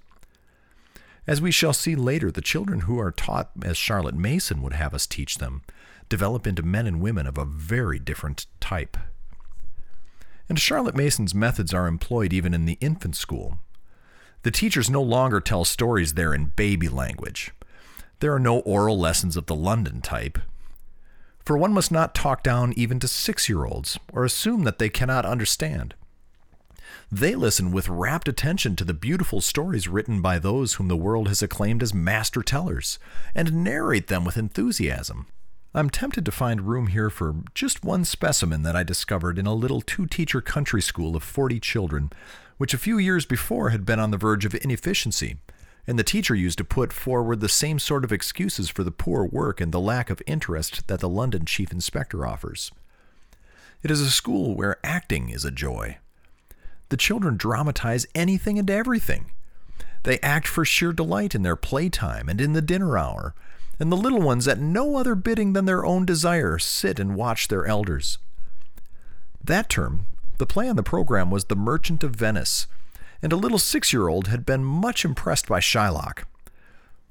As 1.27 1.41
we 1.41 1.51
shall 1.51 1.73
see 1.73 1.95
later, 1.95 2.31
the 2.31 2.41
children 2.41 2.81
who 2.81 2.99
are 2.99 3.11
taught 3.11 3.51
as 3.63 3.77
Charlotte 3.77 4.15
Mason 4.15 4.61
would 4.61 4.73
have 4.73 4.93
us 4.93 5.07
teach 5.07 5.37
them 5.37 5.63
develop 6.07 6.45
into 6.45 6.61
men 6.61 6.85
and 6.85 7.01
women 7.01 7.25
of 7.25 7.37
a 7.37 7.45
very 7.45 7.97
different 7.97 8.45
type. 8.59 8.95
And 10.47 10.59
Charlotte 10.59 10.95
Mason's 10.95 11.33
methods 11.33 11.73
are 11.73 11.87
employed 11.87 12.31
even 12.31 12.53
in 12.53 12.65
the 12.65 12.77
infant 12.79 13.15
school. 13.15 13.57
The 14.43 14.51
teachers 14.51 14.87
no 14.87 15.01
longer 15.01 15.41
tell 15.41 15.65
stories 15.65 16.13
there 16.13 16.31
in 16.31 16.53
baby 16.55 16.87
language. 16.87 17.51
There 18.19 18.33
are 18.33 18.39
no 18.39 18.59
oral 18.59 18.99
lessons 18.99 19.35
of 19.35 19.47
the 19.47 19.55
London 19.55 20.01
type, 20.01 20.37
for 21.43 21.57
one 21.57 21.73
must 21.73 21.91
not 21.91 22.15
talk 22.15 22.43
down 22.43 22.73
even 22.75 22.99
to 22.99 23.07
six 23.07 23.49
year 23.49 23.65
olds 23.65 23.99
or 24.11 24.23
assume 24.23 24.63
that 24.63 24.79
they 24.79 24.89
cannot 24.89 25.25
understand. 25.25 25.95
They 27.11 27.35
listen 27.35 27.71
with 27.71 27.89
rapt 27.89 28.27
attention 28.27 28.75
to 28.77 28.83
the 28.83 28.93
beautiful 28.93 29.41
stories 29.41 29.87
written 29.87 30.21
by 30.21 30.39
those 30.39 30.73
whom 30.73 30.87
the 30.87 30.95
world 30.95 31.27
has 31.27 31.41
acclaimed 31.41 31.83
as 31.83 31.93
master 31.93 32.41
tellers, 32.41 32.99
and 33.33 33.63
narrate 33.63 34.07
them 34.07 34.23
with 34.23 34.37
enthusiasm. 34.37 35.27
I'm 35.73 35.89
tempted 35.89 36.25
to 36.25 36.31
find 36.31 36.67
room 36.67 36.87
here 36.87 37.09
for 37.09 37.35
just 37.53 37.83
one 37.83 38.05
specimen 38.05 38.63
that 38.63 38.75
I 38.75 38.83
discovered 38.83 39.37
in 39.37 39.45
a 39.45 39.53
little 39.53 39.81
two 39.81 40.05
teacher 40.05 40.41
country 40.41 40.81
school 40.81 41.15
of 41.15 41.23
40 41.23 41.59
children, 41.59 42.11
which 42.57 42.73
a 42.73 42.77
few 42.77 42.97
years 42.97 43.25
before 43.25 43.69
had 43.69 43.85
been 43.85 43.99
on 43.99 44.11
the 44.11 44.17
verge 44.17 44.45
of 44.45 44.55
inefficiency 44.55 45.37
and 45.87 45.99
the 45.99 46.03
teacher 46.03 46.35
used 46.35 46.57
to 46.57 46.63
put 46.63 46.91
forward 46.91 47.39
the 47.39 47.49
same 47.49 47.79
sort 47.79 48.03
of 48.03 48.11
excuses 48.11 48.69
for 48.69 48.83
the 48.83 48.91
poor 48.91 49.25
work 49.25 49.61
and 49.61 49.71
the 49.71 49.79
lack 49.79 50.09
of 50.09 50.21
interest 50.25 50.87
that 50.87 50.99
the 50.99 51.09
London 51.09 51.45
chief 51.45 51.71
inspector 51.71 52.25
offers. 52.25 52.71
It 53.83 53.91
is 53.91 54.01
a 54.01 54.09
school 54.09 54.55
where 54.55 54.79
acting 54.83 55.29
is 55.29 55.45
a 55.45 55.51
joy. 55.51 55.97
The 56.89 56.97
children 56.97 57.37
dramatize 57.37 58.05
anything 58.13 58.59
and 58.59 58.69
everything. 58.69 59.31
They 60.03 60.19
act 60.19 60.47
for 60.47 60.63
sheer 60.63 60.93
delight 60.93 61.33
in 61.33 61.41
their 61.41 61.55
playtime 61.55 62.29
and 62.29 62.39
in 62.39 62.53
the 62.53 62.61
dinner 62.61 62.97
hour, 62.97 63.33
and 63.79 63.91
the 63.91 63.97
little 63.97 64.21
ones, 64.21 64.47
at 64.47 64.59
no 64.59 64.95
other 64.95 65.15
bidding 65.15 65.53
than 65.53 65.65
their 65.65 65.83
own 65.83 66.05
desire, 66.05 66.57
sit 66.59 66.99
and 66.99 67.15
watch 67.15 67.47
their 67.47 67.65
elders. 67.65 68.19
That 69.43 69.69
term, 69.69 70.05
the 70.37 70.45
play 70.45 70.69
on 70.69 70.75
the 70.75 70.83
program 70.83 71.31
was 71.31 71.45
The 71.45 71.55
Merchant 71.55 72.03
of 72.03 72.15
Venice, 72.15 72.67
and 73.21 73.33
a 73.33 73.37
little 73.37 73.57
six 73.57 73.91
year 73.91 74.07
old 74.07 74.27
had 74.27 74.45
been 74.45 74.63
much 74.63 75.03
impressed 75.03 75.47
by 75.47 75.59
Shylock. 75.59 76.23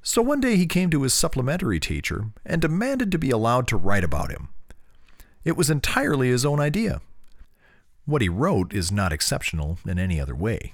So 0.01 0.21
one 0.21 0.39
day 0.39 0.55
he 0.55 0.67
came 0.67 0.89
to 0.91 1.01
his 1.01 1.13
supplementary 1.13 1.79
teacher 1.79 2.27
and 2.45 2.61
demanded 2.61 3.11
to 3.11 3.17
be 3.17 3.31
allowed 3.31 3.67
to 3.67 3.77
write 3.77 4.03
about 4.03 4.31
him. 4.31 4.49
It 5.43 5.57
was 5.57 5.69
entirely 5.69 6.29
his 6.29 6.45
own 6.45 6.59
idea. 6.59 7.01
What 8.05 8.21
he 8.21 8.29
wrote 8.29 8.73
is 8.73 8.91
not 8.91 9.11
exceptional 9.11 9.79
in 9.85 9.97
any 9.97 10.19
other 10.19 10.35
way. 10.35 10.73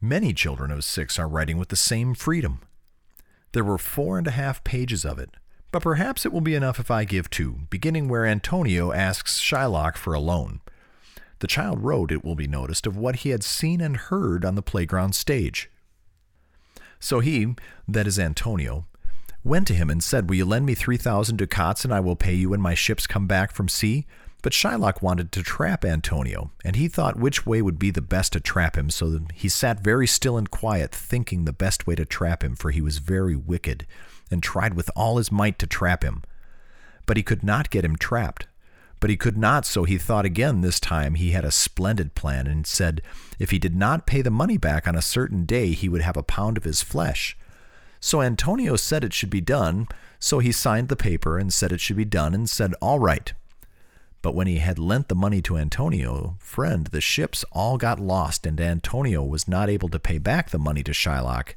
Many 0.00 0.32
children 0.32 0.70
of 0.70 0.84
six 0.84 1.18
are 1.18 1.28
writing 1.28 1.58
with 1.58 1.70
the 1.70 1.76
same 1.76 2.14
freedom. 2.14 2.60
There 3.52 3.64
were 3.64 3.78
four 3.78 4.18
and 4.18 4.26
a 4.26 4.32
half 4.32 4.62
pages 4.62 5.04
of 5.04 5.18
it, 5.18 5.30
but 5.72 5.82
perhaps 5.82 6.24
it 6.24 6.32
will 6.32 6.40
be 6.40 6.54
enough 6.54 6.78
if 6.78 6.90
I 6.90 7.04
give 7.04 7.30
two, 7.30 7.60
beginning 7.70 8.08
where 8.08 8.24
Antonio 8.24 8.92
asks 8.92 9.40
Shylock 9.40 9.96
for 9.96 10.14
a 10.14 10.20
loan. 10.20 10.60
The 11.40 11.46
child 11.48 11.82
wrote, 11.82 12.12
it 12.12 12.24
will 12.24 12.36
be 12.36 12.46
noticed, 12.46 12.86
of 12.86 12.96
what 12.96 13.16
he 13.16 13.30
had 13.30 13.42
seen 13.42 13.80
and 13.80 13.96
heard 13.96 14.44
on 14.44 14.54
the 14.54 14.62
playground 14.62 15.14
stage. 15.14 15.70
So 17.00 17.20
he, 17.20 17.54
that 17.88 18.06
is 18.06 18.18
Antonio, 18.18 18.86
went 19.42 19.66
to 19.66 19.74
him 19.74 19.90
and 19.90 20.02
said, 20.02 20.28
Will 20.28 20.36
you 20.36 20.44
lend 20.44 20.66
me 20.66 20.74
3,000 20.74 21.36
ducats 21.36 21.84
and 21.84 21.92
I 21.92 22.00
will 22.00 22.16
pay 22.16 22.34
you 22.34 22.50
when 22.50 22.60
my 22.60 22.74
ships 22.74 23.06
come 23.06 23.26
back 23.26 23.52
from 23.52 23.68
sea? 23.68 24.06
But 24.46 24.52
Shylock 24.52 25.02
wanted 25.02 25.32
to 25.32 25.42
trap 25.42 25.84
Antonio, 25.84 26.52
and 26.64 26.76
he 26.76 26.86
thought 26.86 27.18
which 27.18 27.44
way 27.44 27.60
would 27.60 27.80
be 27.80 27.90
the 27.90 28.00
best 28.00 28.32
to 28.34 28.38
trap 28.38 28.78
him, 28.78 28.90
so 28.90 29.22
he 29.34 29.48
sat 29.48 29.80
very 29.82 30.06
still 30.06 30.38
and 30.38 30.48
quiet, 30.48 30.92
thinking 30.92 31.44
the 31.44 31.52
best 31.52 31.88
way 31.88 31.96
to 31.96 32.04
trap 32.04 32.44
him, 32.44 32.54
for 32.54 32.70
he 32.70 32.80
was 32.80 32.98
very 32.98 33.34
wicked, 33.34 33.88
and 34.30 34.44
tried 34.44 34.74
with 34.74 34.88
all 34.94 35.16
his 35.16 35.32
might 35.32 35.58
to 35.58 35.66
trap 35.66 36.04
him. 36.04 36.22
But 37.06 37.16
he 37.16 37.24
could 37.24 37.42
not 37.42 37.70
get 37.70 37.84
him 37.84 37.96
trapped, 37.96 38.46
but 39.00 39.10
he 39.10 39.16
could 39.16 39.36
not, 39.36 39.66
so 39.66 39.82
he 39.82 39.98
thought 39.98 40.24
again 40.24 40.60
this 40.60 40.78
time 40.78 41.16
he 41.16 41.32
had 41.32 41.44
a 41.44 41.50
splendid 41.50 42.14
plan 42.14 42.46
and 42.46 42.68
said 42.68 43.02
if 43.40 43.50
he 43.50 43.58
did 43.58 43.74
not 43.74 44.06
pay 44.06 44.22
the 44.22 44.30
money 44.30 44.58
back 44.58 44.86
on 44.86 44.94
a 44.94 45.02
certain 45.02 45.44
day, 45.44 45.72
he 45.72 45.88
would 45.88 46.02
have 46.02 46.16
a 46.16 46.22
pound 46.22 46.56
of 46.56 46.62
his 46.62 46.84
flesh. 46.84 47.36
So 47.98 48.22
Antonio 48.22 48.76
said 48.76 49.02
it 49.02 49.12
should 49.12 49.28
be 49.28 49.40
done, 49.40 49.88
so 50.20 50.38
he 50.38 50.52
signed 50.52 50.86
the 50.86 50.94
paper 50.94 51.36
and 51.36 51.52
said 51.52 51.72
it 51.72 51.80
should 51.80 51.96
be 51.96 52.04
done 52.04 52.32
and 52.32 52.48
said, 52.48 52.74
All 52.80 53.00
right. 53.00 53.32
But 54.26 54.34
when 54.34 54.48
he 54.48 54.58
had 54.58 54.80
lent 54.80 55.06
the 55.06 55.14
money 55.14 55.40
to 55.42 55.56
Antonio, 55.56 56.34
friend, 56.40 56.88
the 56.88 57.00
ships 57.00 57.44
all 57.52 57.78
got 57.78 58.00
lost, 58.00 58.44
and 58.44 58.60
Antonio 58.60 59.22
was 59.22 59.46
not 59.46 59.70
able 59.70 59.88
to 59.90 60.00
pay 60.00 60.18
back 60.18 60.50
the 60.50 60.58
money 60.58 60.82
to 60.82 60.90
Shylock. 60.90 61.54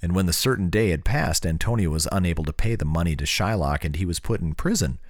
And 0.00 0.14
when 0.14 0.26
the 0.26 0.32
certain 0.32 0.70
day 0.70 0.90
had 0.90 1.04
passed, 1.04 1.44
Antonio 1.44 1.90
was 1.90 2.06
unable 2.12 2.44
to 2.44 2.52
pay 2.52 2.76
the 2.76 2.84
money 2.84 3.16
to 3.16 3.24
Shylock, 3.24 3.84
and 3.84 3.96
he 3.96 4.04
was 4.04 4.20
put 4.20 4.40
in 4.40 4.54
prison. 4.54 5.00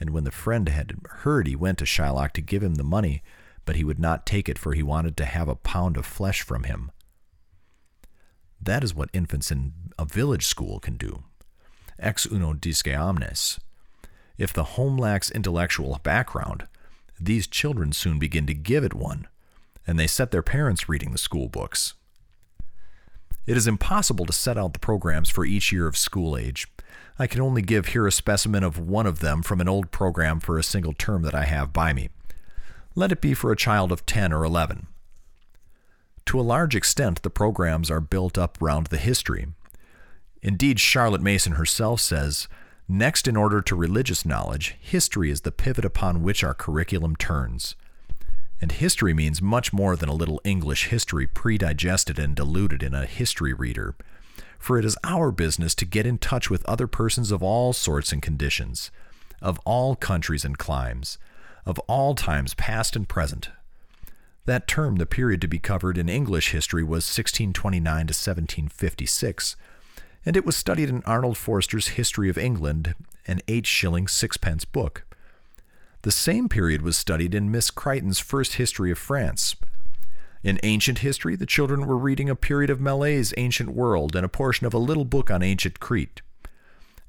And 0.00 0.08
when 0.08 0.24
the 0.24 0.30
friend 0.30 0.70
had 0.70 0.94
heard, 1.06 1.46
he 1.46 1.54
went 1.54 1.76
to 1.80 1.84
Shylock 1.84 2.32
to 2.32 2.40
give 2.40 2.62
him 2.62 2.76
the 2.76 2.82
money, 2.82 3.22
but 3.66 3.76
he 3.76 3.84
would 3.84 3.98
not 3.98 4.24
take 4.24 4.48
it, 4.48 4.58
for 4.58 4.72
he 4.72 4.82
wanted 4.82 5.18
to 5.18 5.26
have 5.26 5.48
a 5.50 5.54
pound 5.54 5.98
of 5.98 6.06
flesh 6.06 6.40
from 6.40 6.64
him. 6.64 6.92
That 8.58 8.82
is 8.82 8.94
what 8.94 9.10
infants 9.12 9.50
in 9.50 9.74
a 9.98 10.06
village 10.06 10.46
school 10.46 10.80
can 10.80 10.96
do. 10.96 11.24
Ex 11.98 12.24
uno 12.24 12.54
disce 12.54 12.98
omnes. 12.98 13.60
If 14.42 14.52
the 14.52 14.74
home 14.74 14.96
lacks 14.96 15.30
intellectual 15.30 16.00
background, 16.02 16.66
these 17.20 17.46
children 17.46 17.92
soon 17.92 18.18
begin 18.18 18.44
to 18.46 18.54
give 18.54 18.82
it 18.82 18.92
one, 18.92 19.28
and 19.86 20.00
they 20.00 20.08
set 20.08 20.32
their 20.32 20.42
parents 20.42 20.88
reading 20.88 21.12
the 21.12 21.16
school 21.16 21.48
books, 21.48 21.94
It 23.46 23.56
is 23.56 23.68
impossible 23.68 24.26
to 24.26 24.32
set 24.32 24.58
out 24.58 24.72
the 24.72 24.80
programs 24.80 25.30
for 25.30 25.44
each 25.44 25.70
year 25.70 25.86
of 25.86 25.96
school 25.96 26.36
age. 26.36 26.66
I 27.20 27.28
can 27.28 27.40
only 27.40 27.62
give 27.62 27.86
here 27.86 28.04
a 28.04 28.10
specimen 28.10 28.64
of 28.64 28.80
one 28.80 29.06
of 29.06 29.20
them 29.20 29.44
from 29.44 29.60
an 29.60 29.68
old 29.68 29.92
program 29.92 30.40
for 30.40 30.58
a 30.58 30.64
single 30.64 30.92
term 30.92 31.22
that 31.22 31.36
I 31.36 31.44
have 31.44 31.72
by 31.72 31.92
me. 31.92 32.08
Let 32.96 33.12
it 33.12 33.20
be 33.20 33.34
for 33.34 33.52
a 33.52 33.56
child 33.56 33.92
of 33.92 34.04
10 34.06 34.32
or 34.32 34.44
11. 34.44 34.88
To 36.26 36.40
a 36.40 36.42
large 36.42 36.74
extent, 36.74 37.22
the 37.22 37.30
programs 37.30 37.92
are 37.92 38.00
built 38.00 38.36
up 38.36 38.58
round 38.60 38.88
the 38.88 38.98
history. 38.98 39.46
Indeed, 40.42 40.80
Charlotte 40.80 41.22
Mason 41.22 41.52
herself 41.52 42.00
says, 42.00 42.48
Next 42.88 43.28
in 43.28 43.36
order 43.36 43.62
to 43.62 43.76
religious 43.76 44.26
knowledge, 44.26 44.76
history 44.80 45.30
is 45.30 45.42
the 45.42 45.52
pivot 45.52 45.84
upon 45.84 46.22
which 46.22 46.42
our 46.42 46.54
curriculum 46.54 47.16
turns. 47.16 47.76
And 48.60 48.72
history 48.72 49.14
means 49.14 49.42
much 49.42 49.72
more 49.72 49.96
than 49.96 50.08
a 50.08 50.14
little 50.14 50.40
English 50.44 50.88
history 50.88 51.26
predigested 51.26 52.18
and 52.18 52.34
diluted 52.34 52.82
in 52.82 52.94
a 52.94 53.06
history 53.06 53.52
reader. 53.52 53.94
For 54.58 54.78
it 54.78 54.84
is 54.84 54.96
our 55.02 55.32
business 55.32 55.74
to 55.76 55.84
get 55.84 56.06
in 56.06 56.18
touch 56.18 56.48
with 56.48 56.64
other 56.68 56.86
persons 56.86 57.32
of 57.32 57.42
all 57.42 57.72
sorts 57.72 58.12
and 58.12 58.22
conditions, 58.22 58.90
of 59.40 59.58
all 59.64 59.96
countries 59.96 60.44
and 60.44 60.56
climes, 60.56 61.18
of 61.66 61.78
all 61.80 62.14
times 62.14 62.54
past 62.54 62.94
and 62.94 63.08
present. 63.08 63.50
That 64.44 64.66
term, 64.66 64.96
the 64.96 65.06
period 65.06 65.40
to 65.42 65.48
be 65.48 65.58
covered 65.58 65.96
in 65.96 66.08
English 66.08 66.50
history, 66.50 66.82
was 66.82 67.04
1629 67.04 67.82
to 67.82 68.12
1756, 68.12 69.56
and 70.24 70.36
it 70.36 70.46
was 70.46 70.56
studied 70.56 70.88
in 70.88 71.02
Arnold 71.04 71.36
Forster's 71.36 71.88
History 71.88 72.28
of 72.28 72.38
England, 72.38 72.94
an 73.26 73.40
eight 73.48 73.66
shilling 73.66 74.08
sixpence 74.08 74.64
book. 74.64 75.04
The 76.02 76.10
same 76.10 76.48
period 76.48 76.82
was 76.82 76.96
studied 76.96 77.34
in 77.34 77.50
Miss 77.50 77.70
Creighton's 77.70 78.18
First 78.18 78.54
History 78.54 78.90
of 78.90 78.98
France. 78.98 79.54
In 80.42 80.58
ancient 80.64 80.98
history, 80.98 81.36
the 81.36 81.46
children 81.46 81.86
were 81.86 81.96
reading 81.96 82.28
a 82.28 82.34
period 82.34 82.70
of 82.70 82.80
Millet's 82.80 83.32
Ancient 83.36 83.70
World 83.70 84.16
and 84.16 84.24
a 84.24 84.28
portion 84.28 84.66
of 84.66 84.74
a 84.74 84.78
little 84.78 85.04
book 85.04 85.30
on 85.30 85.42
ancient 85.42 85.78
Crete. 85.78 86.20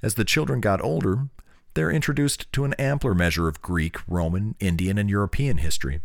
As 0.03 0.13
the 0.13 0.25
children 0.25 0.61
got 0.61 0.83
older, 0.83 1.29
they're 1.73 1.89
introduced 1.89 2.51
to 2.53 2.65
an 2.65 2.75
ampler 2.75 3.15
measure 3.15 3.47
of 3.47 3.61
Greek, 3.63 3.97
Roman, 4.07 4.55
Indian, 4.59 4.99
and 4.99 5.09
European 5.09 5.57
history. 5.57 6.01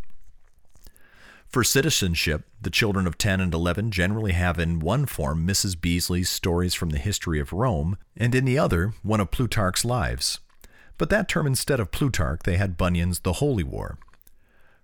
For 1.49 1.65
citizenship, 1.65 2.45
the 2.61 2.71
children 2.71 3.07
of 3.07 3.17
10 3.17 3.41
and 3.41 3.55
11 3.55 3.91
generally 3.91 4.33
have 4.33 4.59
in 4.59 4.81
one 4.81 5.07
form 5.07 5.47
Mrs. 5.47 5.77
Beesly's 5.81 6.29
Stories 6.29 6.75
from 6.75 6.91
the 6.91 6.99
History 6.99 7.41
of 7.41 7.53
Rome, 7.53 7.97
and 8.17 8.35
in 8.35 8.45
the 8.45 8.59
other, 8.59 8.93
one 9.03 9.21
of 9.21 9.31
Plutarch's 9.31 9.85
Lives 9.85 10.41
but 10.99 11.11
that 11.11 11.29
term 11.29 11.47
instead 11.47 11.81
of 11.81 11.93
Plutarch, 11.93 12.41
they 12.45 12.57
had 12.57 12.77
Bunyan's 12.77 13.21
The 13.21 13.35
Holy 13.35 13.63
War. 13.63 13.99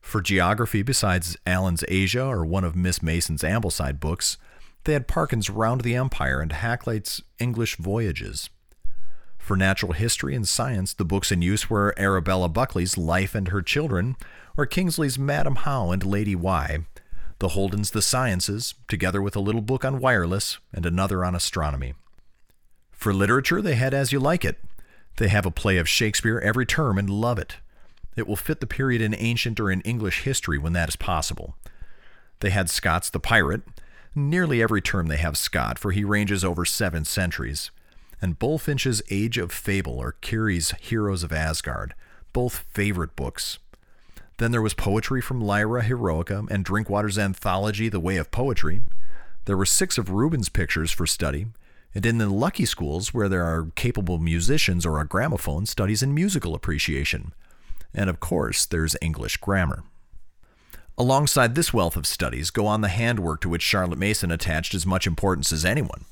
For 0.01 0.23
geography, 0.23 0.83
besides 0.83 1.37
Allen's 1.45 1.85
Asia 1.89 2.25
or 2.25 2.45
one 2.45 2.65
of 2.65 2.77
Miss 2.77 3.03
Mason's 3.03 3.43
Ambleside 3.43 3.99
books, 4.01 4.39
they 4.85 4.93
had 4.93 5.09
Parkin's 5.09 5.51
Round 5.51 5.81
the 5.81 5.97
Empire 5.97 6.41
and 6.41 6.53
Hakluyt's 6.53 7.23
English 7.39 7.77
Voyages. 7.77 8.49
For 9.39 9.57
natural 9.57 9.93
history 9.93 10.35
and 10.35 10.47
science, 10.49 10.95
the 10.95 11.05
books 11.05 11.33
in 11.33 11.43
use 11.43 11.69
were 11.69 11.95
Arabella 11.99 12.49
Buckley's 12.49 12.97
Life 12.97 13.35
and 13.35 13.49
Her 13.49 13.61
Children, 13.61 14.17
or 14.57 14.67
Kingsley's 14.67 15.19
Madam 15.19 15.57
How 15.57 15.91
and 15.91 16.05
Lady 16.05 16.37
Why, 16.37 16.87
the 17.39 17.49
Holden's 17.49 17.91
The 17.91 18.03
Sciences, 18.03 18.75
together 18.89 19.21
with 19.21 19.37
a 19.37 19.41
little 19.41 19.61
book 19.61 19.85
on 19.85 20.01
wireless 20.01 20.59
and 20.73 20.87
another 20.87 21.25
on 21.25 21.35
astronomy. 21.35 21.95
For 22.93 23.13
literature, 23.13 23.61
they 23.61 23.75
had 23.75 23.93
As 23.93 24.13
You 24.13 24.21
Like 24.21 24.45
It, 24.45 24.59
they 25.17 25.29
have 25.29 25.47
a 25.47 25.51
play 25.51 25.77
of 25.79 25.89
Shakespeare 25.89 26.39
every 26.41 26.67
term 26.67 26.99
and 26.99 27.11
love 27.11 27.39
it. 27.39 27.57
It 28.17 28.27
will 28.27 28.37
fit 28.37 28.61
the 28.61 28.67
period 28.67 29.03
in 29.03 29.15
ancient 29.15 29.59
or 29.61 29.71
in 29.71 29.81
English 29.83 30.23
history 30.23 30.59
when 30.59 30.73
that 30.73 30.89
is 30.89 30.97
possible. 30.97 31.57
They 32.41 32.51
had 32.51 32.71
Scott's 32.71 33.11
The 33.11 33.21
Pirate. 33.21 33.63
Nearly 34.15 34.63
every 34.63 34.81
term 34.81 35.09
they 35.09 35.17
have 35.17 35.37
Scott, 35.37 35.79
for 35.79 35.91
he 35.91 36.05
ranges 36.05 36.45
over 36.45 36.65
seven 36.65 37.05
centuries. 37.05 37.71
And 38.23 38.39
Bulfinch's 38.39 39.03
Age 39.11 39.39
of 39.39 39.51
Fable 39.51 39.99
or 39.99 40.13
Keary's 40.21 40.71
Heroes 40.81 41.25
of 41.25 41.33
Asgard, 41.33 41.95
both 42.33 42.65
favorite 42.73 43.17
books. 43.17 43.59
Then 44.39 44.51
there 44.51 44.63
was 44.63 44.75
poetry 44.75 45.21
from 45.21 45.41
Lyra 45.41 45.83
Heroica 45.85 46.47
and 46.51 46.65
Drinkwater's 46.65 47.19
anthology 47.19 47.89
The 47.89 48.01
Way 48.01 48.17
of 48.17 48.31
Poetry. 48.31 48.83
There 49.45 49.57
were 49.57 49.67
six 49.67 49.97
of 49.97 50.11
Rubens' 50.11 50.49
pictures 50.49 50.91
for 50.91 51.07
study, 51.07 51.47
and 51.95 52.05
in 52.05 52.19
the 52.19 52.29
lucky 52.29 52.65
schools, 52.65 53.15
where 53.15 53.29
there 53.29 53.45
are 53.45 53.71
capable 53.77 54.19
musicians 54.19 54.85
or 54.85 54.99
a 54.99 55.07
gramophone, 55.07 55.67
studies 55.67 56.03
in 56.03 56.15
musical 56.15 56.55
appreciation. 56.55 57.33
And 57.95 58.11
of 58.11 58.19
course, 58.19 58.67
there's 58.67 58.97
English 59.01 59.37
grammar. 59.37 59.85
Alongside 60.99 61.55
this 61.55 61.73
wealth 61.73 61.97
of 61.97 62.07
studies 62.07 62.51
go 62.51 62.67
on 62.67 62.81
the 62.81 62.89
handwork 62.89 63.41
to 63.43 63.49
which 63.49 63.63
Charlotte 63.63 63.99
Mason 63.99 64.33
attached 64.33 64.75
as 64.75 64.87
much 64.87 65.07
importance 65.07 65.53
as 65.53 65.65
anyone. 65.65 66.07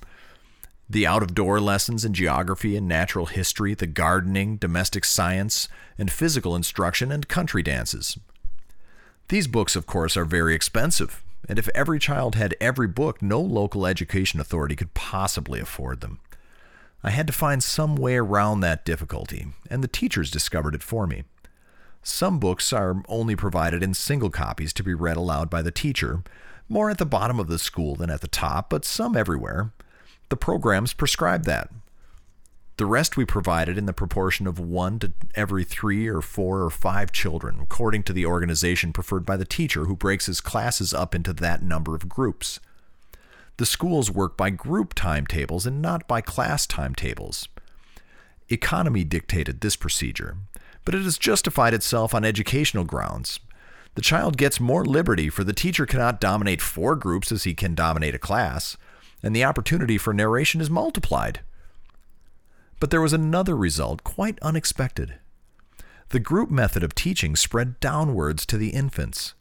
The 0.92 1.06
out 1.06 1.22
of 1.22 1.34
door 1.34 1.58
lessons 1.58 2.04
in 2.04 2.12
geography 2.12 2.76
and 2.76 2.86
natural 2.86 3.24
history, 3.24 3.72
the 3.72 3.86
gardening, 3.86 4.58
domestic 4.58 5.06
science, 5.06 5.66
and 5.96 6.12
physical 6.12 6.54
instruction, 6.54 7.10
and 7.10 7.26
country 7.26 7.62
dances. 7.62 8.18
These 9.28 9.46
books, 9.46 9.74
of 9.74 9.86
course, 9.86 10.18
are 10.18 10.26
very 10.26 10.54
expensive, 10.54 11.22
and 11.48 11.58
if 11.58 11.70
every 11.70 11.98
child 11.98 12.34
had 12.34 12.54
every 12.60 12.88
book, 12.88 13.22
no 13.22 13.40
local 13.40 13.86
education 13.86 14.38
authority 14.38 14.76
could 14.76 14.92
possibly 14.92 15.60
afford 15.60 16.02
them. 16.02 16.20
I 17.02 17.08
had 17.08 17.26
to 17.26 17.32
find 17.32 17.62
some 17.62 17.96
way 17.96 18.16
around 18.16 18.60
that 18.60 18.84
difficulty, 18.84 19.46
and 19.70 19.82
the 19.82 19.88
teachers 19.88 20.30
discovered 20.30 20.74
it 20.74 20.82
for 20.82 21.06
me. 21.06 21.24
Some 22.02 22.38
books 22.38 22.70
are 22.70 23.02
only 23.08 23.34
provided 23.34 23.82
in 23.82 23.94
single 23.94 24.28
copies 24.28 24.74
to 24.74 24.82
be 24.82 24.92
read 24.92 25.16
aloud 25.16 25.48
by 25.48 25.62
the 25.62 25.70
teacher, 25.70 26.22
more 26.68 26.90
at 26.90 26.98
the 26.98 27.06
bottom 27.06 27.40
of 27.40 27.48
the 27.48 27.58
school 27.58 27.94
than 27.94 28.10
at 28.10 28.20
the 28.20 28.28
top, 28.28 28.68
but 28.68 28.84
some 28.84 29.16
everywhere. 29.16 29.72
The 30.32 30.36
programs 30.36 30.94
prescribe 30.94 31.44
that, 31.44 31.68
the 32.78 32.86
rest 32.86 33.18
we 33.18 33.26
provided 33.26 33.76
in 33.76 33.84
the 33.84 33.92
proportion 33.92 34.46
of 34.46 34.58
one 34.58 34.98
to 35.00 35.12
every 35.34 35.62
three 35.62 36.08
or 36.08 36.22
four 36.22 36.62
or 36.62 36.70
five 36.70 37.12
children, 37.12 37.58
according 37.60 38.04
to 38.04 38.14
the 38.14 38.24
organization 38.24 38.94
preferred 38.94 39.26
by 39.26 39.36
the 39.36 39.44
teacher 39.44 39.84
who 39.84 39.94
breaks 39.94 40.24
his 40.24 40.40
classes 40.40 40.94
up 40.94 41.14
into 41.14 41.34
that 41.34 41.62
number 41.62 41.94
of 41.94 42.08
groups. 42.08 42.60
The 43.58 43.66
schools 43.66 44.10
work 44.10 44.38
by 44.38 44.48
group 44.48 44.94
timetables 44.94 45.66
and 45.66 45.82
not 45.82 46.08
by 46.08 46.22
class 46.22 46.66
timetables. 46.66 47.46
Economy 48.48 49.04
dictated 49.04 49.60
this 49.60 49.76
procedure, 49.76 50.38
but 50.86 50.94
it 50.94 51.02
has 51.02 51.18
justified 51.18 51.74
itself 51.74 52.14
on 52.14 52.24
educational 52.24 52.84
grounds. 52.84 53.38
The 53.96 54.00
child 54.00 54.38
gets 54.38 54.58
more 54.58 54.86
liberty, 54.86 55.28
for 55.28 55.44
the 55.44 55.52
teacher 55.52 55.84
cannot 55.84 56.22
dominate 56.22 56.62
four 56.62 56.96
groups 56.96 57.30
as 57.30 57.44
he 57.44 57.52
can 57.52 57.74
dominate 57.74 58.14
a 58.14 58.18
class, 58.18 58.78
and 59.22 59.34
the 59.34 59.44
opportunity 59.44 59.98
for 59.98 60.12
narration 60.12 60.60
is 60.60 60.70
multiplied. 60.70 61.40
But 62.80 62.90
there 62.90 63.00
was 63.00 63.12
another 63.12 63.56
result 63.56 64.02
quite 64.02 64.38
unexpected. 64.42 65.14
The 66.08 66.20
group 66.20 66.50
method 66.50 66.82
of 66.82 66.94
teaching 66.94 67.36
spread 67.36 67.80
downwards 67.80 68.44
to 68.46 68.58
the 68.58 68.70
infants. 68.70 69.34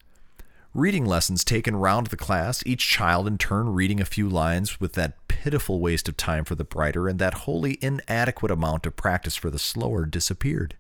Reading 0.74 1.06
lessons 1.06 1.44
taken 1.44 1.76
round 1.76 2.08
the 2.08 2.16
class, 2.16 2.64
each 2.66 2.88
child 2.88 3.28
in 3.28 3.38
turn 3.38 3.74
reading 3.74 4.00
a 4.00 4.06
few 4.06 4.30
lines 4.30 4.80
with 4.80 4.94
that 4.94 5.18
pitiful 5.28 5.82
waste 5.82 6.08
of 6.08 6.16
time 6.16 6.46
for 6.46 6.56
the 6.56 6.64
brighter 6.64 7.10
and 7.10 7.20
that 7.20 7.34
wholly 7.34 7.78
inadequate 7.82 8.52
amount 8.52 8.86
of 8.86 8.96
practice 8.96 9.36
for 9.36 9.50
the 9.50 9.60
slower 9.60 10.06
disappeared. 10.06 10.76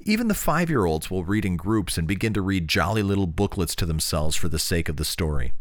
Even 0.00 0.26
the 0.26 0.34
five 0.34 0.68
year 0.68 0.84
olds 0.84 1.10
will 1.10 1.22
read 1.22 1.44
in 1.44 1.56
groups 1.56 1.96
and 1.96 2.08
begin 2.08 2.32
to 2.34 2.40
read 2.40 2.66
jolly 2.66 3.02
little 3.02 3.26
booklets 3.28 3.76
to 3.76 3.86
themselves 3.86 4.34
for 4.34 4.48
the 4.48 4.58
sake 4.58 4.88
of 4.88 4.96
the 4.96 5.04
story. 5.04 5.52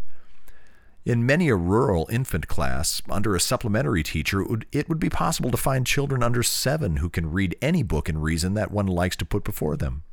In 1.07 1.25
many 1.25 1.47
a 1.47 1.55
rural 1.55 2.05
infant 2.11 2.49
class, 2.49 3.01
under 3.07 3.33
a 3.33 3.39
supplementary 3.39 4.03
teacher, 4.03 4.41
it 4.41 4.49
would, 4.49 4.65
it 4.73 4.89
would 4.89 4.99
be 4.99 5.09
possible 5.09 5.49
to 5.51 5.55
find 5.55 5.87
children 5.87 6.21
under 6.21 6.43
seven 6.43 6.97
who 6.97 7.09
can 7.09 7.31
read 7.31 7.55
any 7.61 7.81
book 7.81 8.09
and 8.09 8.21
reason 8.21 8.55
that 8.55 8.71
one 8.71 8.87
likes 8.87 9.15
to 9.15 9.25
put 9.25 9.45
before 9.45 9.77
them. 9.77 10.03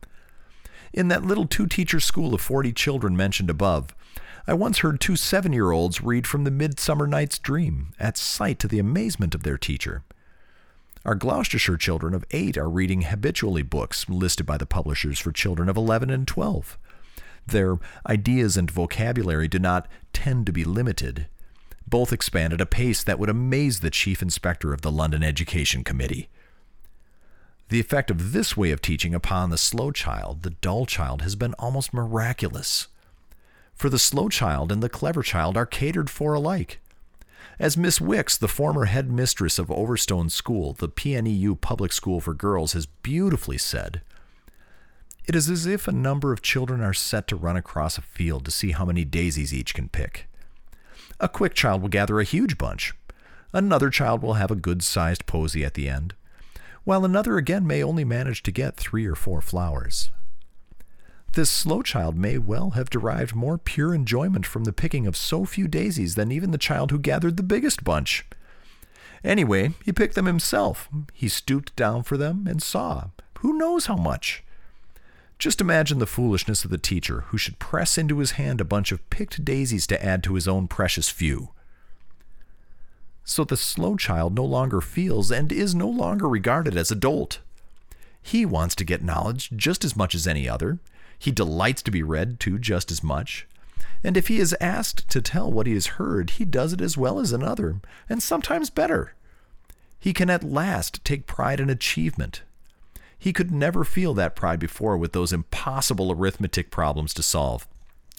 In 0.93 1.09
that 1.09 1.25
little 1.25 1.49
two 1.49 1.67
teacher 1.67 1.99
school 1.99 2.33
of 2.33 2.41
40 2.41 2.73
children 2.73 3.17
mentioned 3.17 3.51
above, 3.51 3.93
I 4.47 4.55
once 4.55 4.79
heard 4.79 5.01
two 5.01 5.17
seven 5.17 5.53
year 5.53 5.73
olds 5.73 6.01
read 6.01 6.29
from 6.29 6.45
the 6.45 6.53
Midsummer 6.53 7.09
Night's 7.09 7.41
Dream, 7.41 7.93
at 7.99 8.17
sight 8.17 8.61
to 8.61 8.69
the 8.69 8.79
amazement 8.79 9.35
of 9.35 9.43
their 9.43 9.59
teacher. 9.59 10.05
Our 11.05 11.17
Gloucestershire 11.17 11.77
children 11.77 12.15
of 12.15 12.25
eight 12.31 12.57
are 12.57 12.71
reading 12.71 13.03
habitually 13.03 13.63
books 13.63 14.09
listed 14.09 14.47
by 14.47 14.59
the 14.59 14.65
publishers 14.65 15.19
for 15.19 15.33
children 15.33 15.69
of 15.69 15.77
11 15.77 16.11
and 16.11 16.29
12. 16.29 16.79
Their 17.47 17.79
ideas 18.09 18.57
and 18.57 18.71
vocabulary 18.71 19.49
do 19.49 19.59
not 19.59 19.89
tend 20.13 20.47
to 20.47 20.53
be 20.53 20.65
limited. 20.65 21.27
Both 21.87 22.13
expand 22.13 22.53
at 22.53 22.61
a 22.61 22.67
pace 22.67 23.05
that 23.05 23.19
would 23.19 23.29
amaze 23.29 23.81
the 23.81 23.91
chief 23.91 24.23
inspector 24.23 24.73
of 24.73 24.81
the 24.81 24.91
London 24.91 25.23
Education 25.23 25.85
Committee. 25.85 26.29
The 27.69 27.81
effect 27.81 28.11
of 28.11 28.33
this 28.33 28.57
way 28.57 28.71
of 28.71 28.81
teaching 28.81 29.15
upon 29.15 29.51
the 29.51 29.59
slow 29.59 29.91
child, 29.91 30.43
the 30.43 30.51
dull 30.51 30.87
child, 30.87 31.23
has 31.23 31.35
been 31.35 31.55
almost 31.55 31.95
miraculous. 31.95 32.89
For 33.75 33.89
the 33.89 33.99
slow 33.99 34.29
child 34.29 34.71
and 34.71 34.83
the 34.83 34.89
clever 34.89 35.23
child 35.23 35.57
are 35.57 35.67
catered 35.67 36.09
for 36.09 36.35
alike. 36.35 36.81
As 37.59 37.77
Miss 37.77 38.01
Wicks, 38.01 38.37
the 38.37 38.49
former 38.49 38.87
head 38.87 39.11
mistress 39.11 39.59
of 39.59 39.71
Overstone 39.71 40.29
School, 40.31 40.73
the 40.73 40.89
PNEU 40.89 41.61
public 41.61 41.93
school 41.93 42.21
for 42.21 42.35
girls, 42.35 42.73
has 42.73 42.87
beautifully 42.87 43.59
said, 43.59 44.03
it 45.27 45.35
is 45.35 45.49
as 45.49 45.67
if 45.67 45.89
a 45.89 45.93
number 45.93 46.33
of 46.33 46.43
children 46.43 46.81
are 46.81 46.95
set 46.95 47.27
to 47.29 47.37
run 47.37 47.57
across 47.57 47.97
a 47.97 48.03
field 48.03 48.45
to 48.45 48.51
see 48.51 48.73
how 48.73 48.85
many 48.85 49.05
daisies 49.05 49.55
each 49.55 49.75
can 49.75 49.89
pick. 49.89 50.29
A 51.21 51.29
quick 51.29 51.55
child 51.55 51.81
will 51.81 51.89
gather 51.89 52.21
a 52.21 52.25
huge 52.25 52.59
bunch. 52.59 52.93
Another 53.53 53.89
child 53.89 54.23
will 54.23 54.35
have 54.35 54.51
a 54.51 54.57
good 54.57 54.83
sized 54.83 55.27
posy 55.27 55.65
at 55.65 55.75
the 55.75 55.89
end, 55.89 56.15
while 56.85 57.05
another 57.05 57.37
again 57.37 57.67
may 57.67 57.83
only 57.83 58.05
manage 58.05 58.43
to 58.43 58.51
get 58.51 58.77
three 58.77 59.07
or 59.07 59.15
four 59.15 59.41
flowers. 59.41 60.11
This 61.33 61.51
slow 61.51 61.83
child 61.83 62.17
may 62.17 62.39
well 62.39 62.71
have 62.71 62.91
derived 62.91 63.35
more 63.35 63.59
pure 63.59 63.95
enjoyment 63.95 64.47
from 64.47 64.65
the 64.65 64.73
picking 64.73 65.07
of 65.07 65.17
so 65.17 65.45
few 65.45 65.67
daisies 65.67 66.15
than 66.15 66.31
even 66.31 66.53
the 66.53 66.59
child 66.59 66.91
who 66.91 66.99
gathered 66.99 67.37
the 67.37 67.43
biggest 67.43 67.83
bunch. 67.83 68.25
Anyway, 69.25 69.73
he 69.85 69.93
picked 69.93 70.15
them 70.15 70.27
himself. 70.27 70.89
He 71.13 71.29
stooped 71.29 71.75
down 71.75 72.03
for 72.03 72.17
them 72.17 72.47
and 72.49 72.63
saw. 72.63 73.07
Who 73.39 73.57
knows 73.59 73.87
how 73.87 73.97
much? 73.97 74.45
Just 75.45 75.61
imagine 75.61 75.99
the 75.99 76.07
foolishness 76.07 76.65
of 76.65 76.71
the 76.71 76.79
teacher 76.79 77.25
who 77.27 77.37
should 77.37 77.59
press 77.59 77.99
into 77.99 78.21
his 78.21 78.31
hand 78.41 78.63
a 78.63 78.65
bunch 78.65 78.93
of 78.93 79.11
picked 79.11 79.45
daisies 79.45 79.87
to 79.89 80.03
add 80.03 80.23
to 80.23 80.37
his 80.37 80.49
own 80.49 80.69
precious 80.69 81.11
few. 81.11 81.51
So 83.25 83.45
the 83.45 83.59
slow 83.59 83.99
child 83.99 84.35
no 84.35 84.45
longer 84.47 84.81
feels 84.81 85.31
and 85.31 85.53
is 85.53 85.75
no 85.75 85.87
longer 85.87 86.31
regarded 86.31 86.79
as 86.79 86.91
a 86.91 86.95
dolt. 86.95 87.41
He 88.23 88.47
wants 88.47 88.75
to 88.77 88.87
get 88.87 89.05
knowledge 89.05 89.51
just 89.55 89.85
as 89.85 89.95
much 89.95 90.15
as 90.15 90.27
any 90.27 90.49
other. 90.49 90.79
He 91.19 91.31
delights 91.31 91.83
to 91.83 91.91
be 91.91 92.03
read 92.03 92.41
to 92.41 92.59
just 92.59 92.91
as 92.91 93.05
much. 93.05 93.47
And 94.03 94.17
if 94.17 94.29
he 94.29 94.39
is 94.39 94.57
asked 94.63 95.11
to 95.11 95.21
tell 95.21 95.53
what 95.53 95.67
he 95.67 95.75
has 95.75 95.99
heard, 95.99 96.31
he 96.31 96.47
does 96.47 96.73
it 96.73 96.81
as 96.81 96.97
well 96.97 97.21
as 97.21 97.33
another, 97.33 97.83
and 98.09 98.23
sometimes 98.23 98.71
better. 98.71 99.13
He 100.01 100.15
can 100.15 100.31
at 100.31 100.43
last 100.43 101.05
take 101.05 101.27
pride 101.27 101.61
in 101.61 101.69
achievement. 101.69 102.41
He 103.25 103.33
could 103.33 103.51
never 103.51 103.85
feel 103.85 104.13
that 104.13 104.37
pride 104.37 104.61
before 104.61 104.99
with 104.99 105.15
those 105.15 105.33
impossible 105.33 106.13
arithmetic 106.13 106.71
problems 106.71 107.15
to 107.15 107.23
solve, 107.23 107.67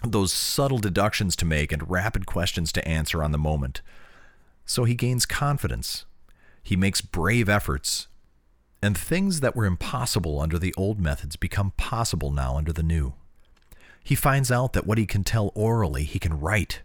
those 0.04 0.34
subtle 0.34 0.80
deductions 0.80 1.36
to 1.36 1.46
make, 1.46 1.72
and 1.72 1.92
rapid 1.92 2.26
questions 2.26 2.72
to 2.72 2.88
answer 2.88 3.24
on 3.24 3.32
the 3.32 3.38
moment. 3.38 3.84
So 4.66 4.84
he 4.84 4.96
gains 4.96 5.28
confidence. 5.28 6.06
He 6.64 6.76
makes 6.76 7.02
brave 7.02 7.48
efforts. 7.48 8.08
And 8.82 8.98
things 8.98 9.42
that 9.42 9.56
were 9.56 9.68
impossible 9.68 10.42
under 10.42 10.58
the 10.58 10.74
old 10.76 11.00
methods 11.00 11.36
become 11.36 11.74
possible 11.78 12.32
now 12.32 12.58
under 12.58 12.74
the 12.74 12.82
new. 12.82 13.14
He 14.04 14.16
finds 14.16 14.52
out 14.52 14.74
that 14.74 14.88
what 14.88 14.98
he 14.98 15.06
can 15.06 15.24
tell 15.24 15.52
orally, 15.54 16.06
he 16.06 16.18
can 16.18 16.40
write, 16.40 16.82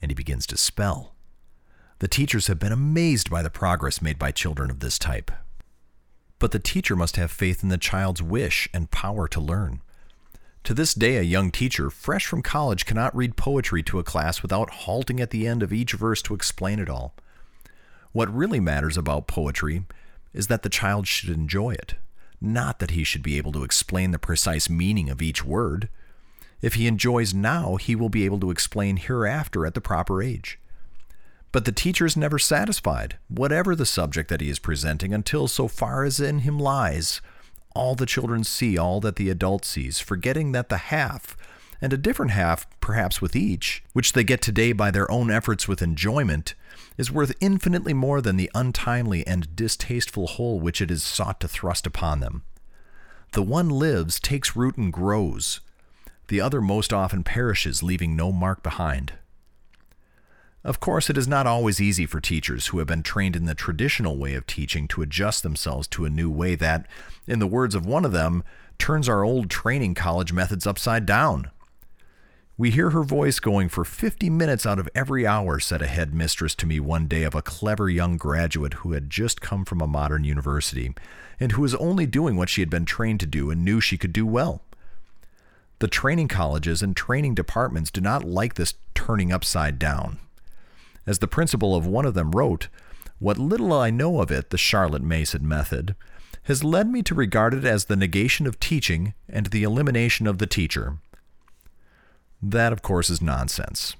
and 0.00 0.12
he 0.12 0.14
begins 0.14 0.46
to 0.46 0.56
spell. 0.56 1.16
The 1.98 2.06
teachers 2.06 2.46
have 2.46 2.60
been 2.60 2.70
amazed 2.70 3.28
by 3.28 3.42
the 3.42 3.50
progress 3.50 4.00
made 4.00 4.20
by 4.20 4.30
children 4.30 4.70
of 4.70 4.78
this 4.78 5.00
type. 5.00 5.32
But 6.38 6.52
the 6.52 6.58
teacher 6.58 6.96
must 6.96 7.16
have 7.16 7.30
faith 7.30 7.62
in 7.62 7.70
the 7.70 7.78
child's 7.78 8.22
wish 8.22 8.68
and 8.74 8.90
power 8.90 9.26
to 9.28 9.40
learn. 9.40 9.80
To 10.64 10.74
this 10.74 10.94
day, 10.94 11.16
a 11.16 11.22
young 11.22 11.50
teacher, 11.50 11.90
fresh 11.90 12.26
from 12.26 12.42
college, 12.42 12.84
cannot 12.84 13.16
read 13.16 13.36
poetry 13.36 13.82
to 13.84 13.98
a 13.98 14.04
class 14.04 14.42
without 14.42 14.70
halting 14.70 15.20
at 15.20 15.30
the 15.30 15.46
end 15.46 15.62
of 15.62 15.72
each 15.72 15.92
verse 15.92 16.20
to 16.22 16.34
explain 16.34 16.78
it 16.78 16.90
all. 16.90 17.14
What 18.12 18.34
really 18.34 18.60
matters 18.60 18.96
about 18.96 19.28
poetry 19.28 19.84
is 20.34 20.48
that 20.48 20.62
the 20.62 20.68
child 20.68 21.06
should 21.06 21.30
enjoy 21.30 21.70
it, 21.70 21.94
not 22.40 22.80
that 22.80 22.90
he 22.90 23.04
should 23.04 23.22
be 23.22 23.38
able 23.38 23.52
to 23.52 23.62
explain 23.62 24.10
the 24.10 24.18
precise 24.18 24.68
meaning 24.68 25.08
of 25.08 25.22
each 25.22 25.44
word. 25.44 25.88
If 26.60 26.74
he 26.74 26.86
enjoys 26.86 27.32
now, 27.32 27.76
he 27.76 27.94
will 27.94 28.08
be 28.08 28.24
able 28.24 28.40
to 28.40 28.50
explain 28.50 28.96
hereafter 28.96 29.64
at 29.64 29.74
the 29.74 29.80
proper 29.80 30.22
age. 30.22 30.58
But 31.56 31.64
the 31.64 31.72
teacher 31.72 32.04
is 32.04 32.18
never 32.18 32.38
satisfied, 32.38 33.16
whatever 33.28 33.74
the 33.74 33.86
subject 33.86 34.28
that 34.28 34.42
he 34.42 34.50
is 34.50 34.58
presenting, 34.58 35.14
until, 35.14 35.48
so 35.48 35.68
far 35.68 36.04
as 36.04 36.20
in 36.20 36.40
him 36.40 36.58
lies, 36.58 37.22
all 37.74 37.94
the 37.94 38.04
children 38.04 38.44
see 38.44 38.76
all 38.76 39.00
that 39.00 39.16
the 39.16 39.30
adult 39.30 39.64
sees, 39.64 39.98
forgetting 39.98 40.52
that 40.52 40.68
the 40.68 40.76
half, 40.76 41.34
and 41.80 41.94
a 41.94 41.96
different 41.96 42.32
half, 42.32 42.66
perhaps 42.82 43.22
with 43.22 43.34
each, 43.34 43.82
which 43.94 44.12
they 44.12 44.22
get 44.22 44.42
today 44.42 44.72
by 44.72 44.90
their 44.90 45.10
own 45.10 45.30
efforts 45.30 45.66
with 45.66 45.80
enjoyment, 45.80 46.54
is 46.98 47.10
worth 47.10 47.32
infinitely 47.40 47.94
more 47.94 48.20
than 48.20 48.36
the 48.36 48.50
untimely 48.54 49.26
and 49.26 49.56
distasteful 49.56 50.26
whole 50.26 50.60
which 50.60 50.82
it 50.82 50.90
is 50.90 51.02
sought 51.02 51.40
to 51.40 51.48
thrust 51.48 51.86
upon 51.86 52.20
them. 52.20 52.42
The 53.32 53.40
one 53.40 53.70
lives, 53.70 54.20
takes 54.20 54.56
root, 54.56 54.76
and 54.76 54.92
grows, 54.92 55.60
the 56.28 56.38
other 56.38 56.60
most 56.60 56.92
often 56.92 57.24
perishes, 57.24 57.82
leaving 57.82 58.14
no 58.14 58.30
mark 58.30 58.62
behind. 58.62 59.14
Of 60.66 60.80
course, 60.80 61.08
it 61.08 61.16
is 61.16 61.28
not 61.28 61.46
always 61.46 61.80
easy 61.80 62.06
for 62.06 62.20
teachers 62.20 62.66
who 62.66 62.78
have 62.78 62.88
been 62.88 63.04
trained 63.04 63.36
in 63.36 63.44
the 63.44 63.54
traditional 63.54 64.16
way 64.16 64.34
of 64.34 64.48
teaching 64.48 64.88
to 64.88 65.00
adjust 65.00 65.44
themselves 65.44 65.86
to 65.86 66.04
a 66.04 66.10
new 66.10 66.28
way 66.28 66.56
that, 66.56 66.88
in 67.24 67.38
the 67.38 67.46
words 67.46 67.76
of 67.76 67.86
one 67.86 68.04
of 68.04 68.10
them, 68.10 68.42
turns 68.76 69.08
our 69.08 69.22
old 69.22 69.48
training 69.48 69.94
college 69.94 70.32
methods 70.32 70.66
upside 70.66 71.06
down. 71.06 71.52
We 72.58 72.72
hear 72.72 72.90
her 72.90 73.04
voice 73.04 73.38
going 73.38 73.68
for 73.68 73.84
50 73.84 74.28
minutes 74.28 74.66
out 74.66 74.80
of 74.80 74.88
every 74.92 75.24
hour, 75.24 75.60
said 75.60 75.82
a 75.82 75.86
head 75.86 76.12
mistress 76.12 76.56
to 76.56 76.66
me 76.66 76.80
one 76.80 77.06
day 77.06 77.22
of 77.22 77.36
a 77.36 77.42
clever 77.42 77.88
young 77.88 78.16
graduate 78.16 78.74
who 78.74 78.90
had 78.90 79.08
just 79.08 79.40
come 79.40 79.64
from 79.64 79.80
a 79.80 79.86
modern 79.86 80.24
university 80.24 80.92
and 81.38 81.52
who 81.52 81.62
was 81.62 81.76
only 81.76 82.06
doing 82.06 82.34
what 82.36 82.48
she 82.48 82.60
had 82.60 82.70
been 82.70 82.84
trained 82.84 83.20
to 83.20 83.26
do 83.26 83.52
and 83.52 83.64
knew 83.64 83.80
she 83.80 83.96
could 83.96 84.12
do 84.12 84.26
well. 84.26 84.62
The 85.78 85.86
training 85.86 86.26
colleges 86.26 86.82
and 86.82 86.96
training 86.96 87.36
departments 87.36 87.92
do 87.92 88.00
not 88.00 88.24
like 88.24 88.54
this 88.54 88.74
turning 88.96 89.30
upside 89.30 89.78
down. 89.78 90.18
As 91.06 91.20
the 91.20 91.28
principal 91.28 91.74
of 91.74 91.86
one 91.86 92.04
of 92.04 92.14
them 92.14 92.32
wrote, 92.32 92.68
What 93.18 93.38
little 93.38 93.72
I 93.72 93.90
know 93.90 94.20
of 94.20 94.30
it, 94.30 94.50
the 94.50 94.58
Charlotte 94.58 95.02
Mason 95.02 95.46
method, 95.46 95.94
has 96.44 96.64
led 96.64 96.88
me 96.88 97.02
to 97.02 97.14
regard 97.14 97.54
it 97.54 97.64
as 97.64 97.84
the 97.84 97.96
negation 97.96 98.46
of 98.46 98.60
teaching 98.60 99.14
and 99.28 99.46
the 99.46 99.62
elimination 99.62 100.26
of 100.26 100.38
the 100.38 100.46
teacher. 100.46 100.98
That, 102.42 102.72
of 102.72 102.82
course, 102.82 103.10
is 103.10 103.22
nonsense. 103.22 103.96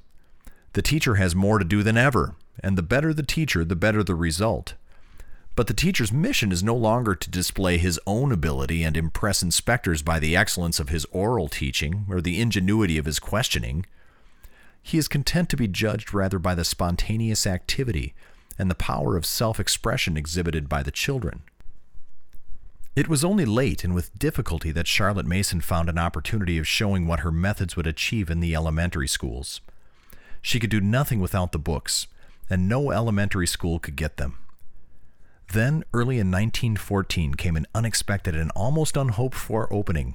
The 0.75 0.83
teacher 0.83 1.14
has 1.14 1.35
more 1.35 1.59
to 1.59 1.64
do 1.64 1.83
than 1.83 1.97
ever, 1.97 2.35
and 2.61 2.77
the 2.77 2.83
better 2.83 3.14
the 3.14 3.23
teacher, 3.23 3.64
the 3.64 3.77
better 3.77 4.03
the 4.03 4.14
result. 4.14 4.75
But 5.57 5.69
the 5.69 5.75
teacher's 5.75 6.12
mission 6.12 6.53
is 6.53 6.62
no 6.62 6.77
longer 6.77 7.14
to 7.14 7.31
display 7.31 7.79
his 7.79 7.99
own 8.07 8.31
ability 8.31 8.85
and 8.85 8.95
impress 8.97 9.42
inspectors 9.42 10.03
by 10.03 10.19
the 10.19 10.37
excellence 10.37 10.79
of 10.79 10.90
his 10.90 11.07
oral 11.07 11.49
teaching 11.49 12.05
or 12.11 12.21
the 12.21 12.40
ingenuity 12.40 12.99
of 12.99 13.07
his 13.07 13.19
questioning. 13.19 13.87
He 14.87 14.99
is 14.99 15.09
content 15.09 15.49
to 15.49 15.57
be 15.57 15.66
judged 15.66 16.14
rather 16.14 16.38
by 16.38 16.55
the 16.55 16.64
spontaneous 16.64 17.44
activity 17.44 18.14
and 18.57 18.70
the 18.70 18.77
power 18.77 19.16
of 19.16 19.27
self 19.27 19.59
expression 19.59 20.16
exhibited 20.16 20.68
by 20.68 20.85
the 20.85 20.92
children. 20.92 21.42
It 22.94 23.09
was 23.09 23.25
only 23.25 23.44
late 23.44 23.83
and 23.83 23.96
with 23.96 24.16
difficulty 24.16 24.70
that 24.70 24.87
Charlotte 24.87 25.27
Mason 25.27 25.61
found 25.61 25.88
an 25.88 25.99
opportunity 25.99 26.57
of 26.57 26.68
showing 26.68 27.09
what 27.09 27.20
her 27.20 27.33
methods 27.33 27.75
would 27.75 27.88
achieve 27.88 28.31
in 28.31 28.38
the 28.38 28.55
elementary 28.55 29.09
schools. 29.09 29.61
She 30.40 30.61
could 30.61 30.70
do 30.70 30.81
nothing 30.81 31.18
without 31.18 31.51
the 31.51 31.59
books, 31.59 32.07
and 32.49 32.68
no 32.68 32.92
elementary 32.92 33.49
school 33.49 33.81
could 33.81 33.96
get 33.96 34.18
them. 34.18 34.38
Then, 35.53 35.83
early 35.92 36.20
in 36.20 36.31
1914, 36.31 37.35
came 37.35 37.57
an 37.57 37.66
unexpected 37.75 38.37
and 38.37 38.53
almost 38.53 38.96
unhoped 38.96 39.35
for 39.35 39.66
opening. 39.72 40.14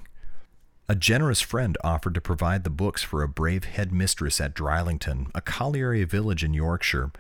A 0.92 0.96
generous 0.96 1.40
friend 1.40 1.78
offered 1.86 2.16
to 2.16 2.20
provide 2.20 2.66
the 2.66 2.70
books 2.70 3.02
for 3.02 3.24
a 3.24 3.28
brave 3.30 3.64
headmistress 3.64 4.42
at 4.42 4.54
Drighlington, 4.54 5.32
a 5.34 5.40
colliery 5.40 6.04
village 6.04 6.44
in 6.44 6.54
Yorkshire, 6.54 7.12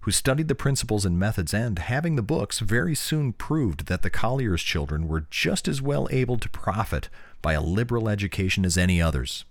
who 0.00 0.10
studied 0.10 0.48
the 0.48 0.56
principles 0.56 1.04
and 1.04 1.16
methods 1.16 1.54
and, 1.54 1.78
having 1.78 2.16
the 2.16 2.24
books, 2.24 2.58
very 2.58 2.96
soon 2.96 3.32
proved 3.32 3.86
that 3.86 4.02
the 4.02 4.10
collier's 4.10 4.64
children 4.64 5.06
were 5.06 5.26
just 5.30 5.68
as 5.68 5.80
well 5.80 6.08
able 6.10 6.38
to 6.38 6.48
profit 6.48 7.08
by 7.40 7.52
a 7.52 7.62
liberal 7.62 8.08
education 8.08 8.64
as 8.64 8.76
any 8.76 9.00
others. 9.00 9.44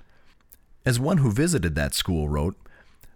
As 0.86 1.00
one 1.00 1.20
who 1.20 1.32
visited 1.32 1.76
that 1.76 1.96
school 1.96 2.28
wrote, 2.28 2.58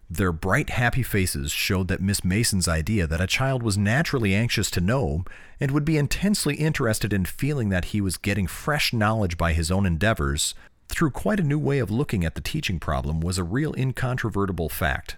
their 0.10 0.32
bright, 0.32 0.72
happy 0.72 1.02
faces 1.02 1.52
showed 1.52 1.88
that 1.88 2.02
Miss 2.02 2.24
Mason's 2.24 2.68
idea 2.68 3.08
that 3.08 3.22
a 3.22 3.28
child 3.28 3.64
was 3.64 3.78
naturally 3.78 4.36
anxious 4.36 4.70
to 4.72 4.82
know 4.82 5.24
and 5.60 5.72
would 5.72 5.86
be 5.86 5.98
intensely 5.98 6.56
interested 6.56 7.14
in 7.14 7.26
feeling 7.26 7.70
that 7.70 7.86
he 7.86 8.02
was 8.02 8.18
getting 8.18 8.46
fresh 8.46 8.94
knowledge 8.94 9.38
by 9.38 9.54
his 9.54 9.72
own 9.72 9.86
endeavors 9.86 10.54
through 10.88 11.12
quite 11.12 11.40
a 11.40 11.44
new 11.44 11.58
way 11.58 11.80
of 11.80 11.90
looking 11.90 12.24
at 12.24 12.36
the 12.36 12.42
teaching 12.42 12.80
problem 12.80 13.22
was 13.22 13.38
a 13.38 13.44
real 13.44 13.74
incontrovertible 13.74 14.70
fact. 14.70 15.16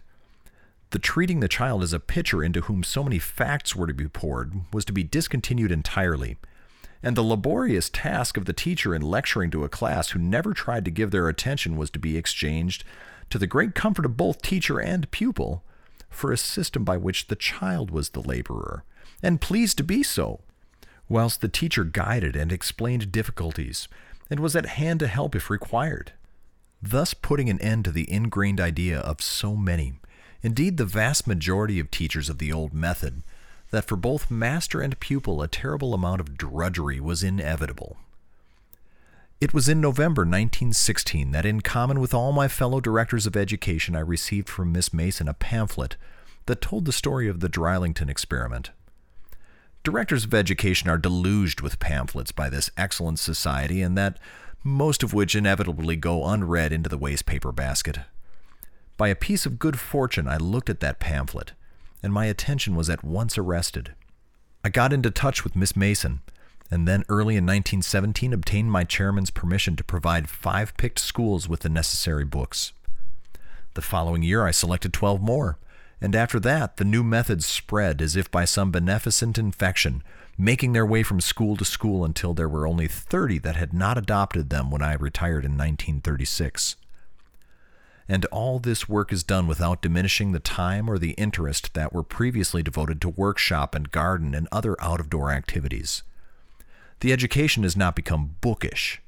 The 0.91 0.99
treating 0.99 1.41
the 1.41 1.49
child 1.49 1.83
as 1.83 1.91
a 1.91 1.99
pitcher 1.99 2.43
into 2.43 2.61
whom 2.61 2.83
so 2.83 3.03
many 3.03 3.19
facts 3.19 3.75
were 3.75 3.87
to 3.87 3.93
be 3.93 4.07
poured 4.07 4.53
was 4.71 4.85
to 4.85 4.93
be 4.93 5.03
discontinued 5.03 5.71
entirely, 5.71 6.37
and 7.03 7.17
the 7.17 7.23
laborious 7.23 7.89
task 7.89 8.37
of 8.37 8.45
the 8.45 8.53
teacher 8.53 8.95
in 8.95 9.01
lecturing 9.01 9.51
to 9.51 9.65
a 9.65 9.69
class 9.69 10.11
who 10.11 10.19
never 10.19 10.53
tried 10.53 10.85
to 10.85 10.91
give 10.91 11.11
their 11.11 11.27
attention 11.27 11.75
was 11.75 11.89
to 11.89 11.99
be 11.99 12.15
exchanged 12.15 12.85
to 13.29 13.37
the 13.37 13.47
great 13.47 13.75
comfort 13.75 14.05
of 14.05 14.17
both 14.17 14.41
teacher 14.41 14.79
and 14.79 15.09
pupil, 15.11 15.63
for 16.09 16.31
a 16.31 16.37
system 16.37 16.83
by 16.83 16.97
which 16.97 17.27
the 17.27 17.35
child 17.35 17.91
was 17.91 18.09
the 18.09 18.21
laborer, 18.21 18.83
and 19.21 19.41
pleased 19.41 19.77
to 19.77 19.83
be 19.83 20.01
so, 20.01 20.39
whilst 21.09 21.41
the 21.41 21.47
teacher 21.47 21.83
guided 21.83 22.35
and 22.35 22.51
explained 22.51 23.11
difficulties, 23.11 23.87
and 24.29 24.39
was 24.39 24.55
at 24.55 24.65
hand 24.65 24.99
to 24.99 25.07
help 25.07 25.35
if 25.35 25.49
required, 25.49 26.13
thus 26.81 27.13
putting 27.13 27.49
an 27.49 27.61
end 27.61 27.85
to 27.85 27.91
the 27.91 28.11
ingrained 28.11 28.59
idea 28.59 28.99
of 28.99 29.21
so 29.21 29.55
many, 29.55 29.93
indeed 30.41 30.77
the 30.77 30.85
vast 30.85 31.27
majority 31.27 31.79
of 31.79 31.91
teachers 31.91 32.29
of 32.29 32.37
the 32.37 32.51
old 32.51 32.73
method, 32.73 33.21
that 33.71 33.85
for 33.85 33.95
both 33.95 34.31
master 34.31 34.81
and 34.81 34.99
pupil 34.99 35.41
a 35.41 35.47
terrible 35.47 35.93
amount 35.93 36.21
of 36.21 36.37
drudgery 36.37 36.99
was 36.99 37.23
inevitable. 37.23 37.97
It 39.41 39.53
was 39.53 39.67
in 39.67 39.81
November 39.81 40.21
1916 40.21 41.31
that, 41.31 41.45
in 41.45 41.59
common 41.59 41.99
with 41.99 42.13
all 42.13 42.31
my 42.31 42.47
fellow 42.47 42.79
directors 42.79 43.27
of 43.27 43.35
education, 43.35 43.95
I 43.95 43.99
received 43.99 44.47
from 44.47 44.71
Miss 44.71 44.93
Mason 44.93 45.27
a 45.27 45.33
pamphlet 45.33 45.97
that 46.45 46.61
told 46.61 46.85
the 46.85 46.93
story 46.93 47.27
of 47.27 47.41
the 47.41 47.49
Drighlington 47.49 48.09
experiment. 48.09 48.71
Directors 49.83 50.23
of 50.23 50.33
education 50.33 50.89
are 50.89 50.97
deluged 50.97 51.59
with 51.59 51.79
pamphlets 51.79 52.31
by 52.31 52.49
this 52.49 52.71
excellent 52.77 53.19
society, 53.19 53.81
and 53.81 53.97
that 53.97 54.17
most 54.63 55.03
of 55.03 55.13
which 55.13 55.35
inevitably 55.35 55.97
go 55.97 56.25
unread 56.25 56.71
into 56.71 56.89
the 56.89 56.97
waste 56.97 57.25
paper 57.25 57.51
basket. 57.51 57.99
By 58.95 59.09
a 59.09 59.15
piece 59.15 59.45
of 59.45 59.59
good 59.59 59.77
fortune, 59.77 60.29
I 60.29 60.37
looked 60.37 60.69
at 60.69 60.79
that 60.79 60.99
pamphlet, 60.99 61.51
and 62.01 62.13
my 62.13 62.25
attention 62.25 62.73
was 62.73 62.89
at 62.89 63.03
once 63.03 63.37
arrested. 63.37 63.95
I 64.63 64.69
got 64.69 64.93
into 64.93 65.11
touch 65.11 65.43
with 65.43 65.57
Miss 65.57 65.75
Mason, 65.75 66.21
and 66.71 66.87
then 66.87 67.03
early 67.09 67.35
in 67.35 67.45
1917 67.45 68.33
obtained 68.33 68.71
my 68.71 68.83
chairman's 68.83 69.29
permission 69.29 69.75
to 69.75 69.83
provide 69.83 70.29
five 70.29 70.75
picked 70.77 70.99
schools 70.99 71.47
with 71.47 71.61
the 71.61 71.69
necessary 71.69 72.25
books. 72.25 72.73
The 73.75 73.81
following 73.81 74.23
year, 74.23 74.45
I 74.45 74.51
selected 74.51 74.93
12 74.93 75.21
more, 75.21 75.57
and 76.01 76.15
after 76.15 76.39
that, 76.41 76.77
the 76.77 76.85
new 76.85 77.03
methods 77.03 77.45
spread 77.45 78.01
as 78.01 78.15
if 78.15 78.31
by 78.31 78.45
some 78.45 78.71
beneficent 78.71 79.37
infection, 79.37 80.03
making 80.37 80.73
their 80.73 80.85
way 80.85 81.03
from 81.03 81.21
school 81.21 81.55
to 81.57 81.65
school 81.65 82.03
until 82.03 82.33
there 82.33 82.49
were 82.49 82.67
only 82.67 82.87
30 82.87 83.39
that 83.39 83.55
had 83.55 83.73
not 83.73 83.97
adopted 83.97 84.49
them 84.49 84.71
when 84.71 84.81
I 84.81 84.93
retired 84.93 85.45
in 85.45 85.51
1936 85.51 86.75
and 88.07 88.25
all 88.25 88.59
this 88.59 88.87
work 88.87 89.11
is 89.11 89.23
done 89.23 89.47
without 89.47 89.81
diminishing 89.81 90.31
the 90.31 90.39
time 90.39 90.89
or 90.89 90.97
the 90.97 91.11
interest 91.11 91.73
that 91.73 91.93
were 91.93 92.03
previously 92.03 92.61
devoted 92.61 93.01
to 93.01 93.09
workshop 93.09 93.73
and 93.73 93.91
garden 93.91 94.35
and 94.35 94.47
other 94.51 94.79
out 94.81 94.99
of 94.99 95.09
door 95.09 95.31
activities. 95.31 96.03
The 96.99 97.11
education 97.11 97.63
has 97.63 97.75
not 97.75 97.95
become 97.95 98.35
bookish. 98.41 99.01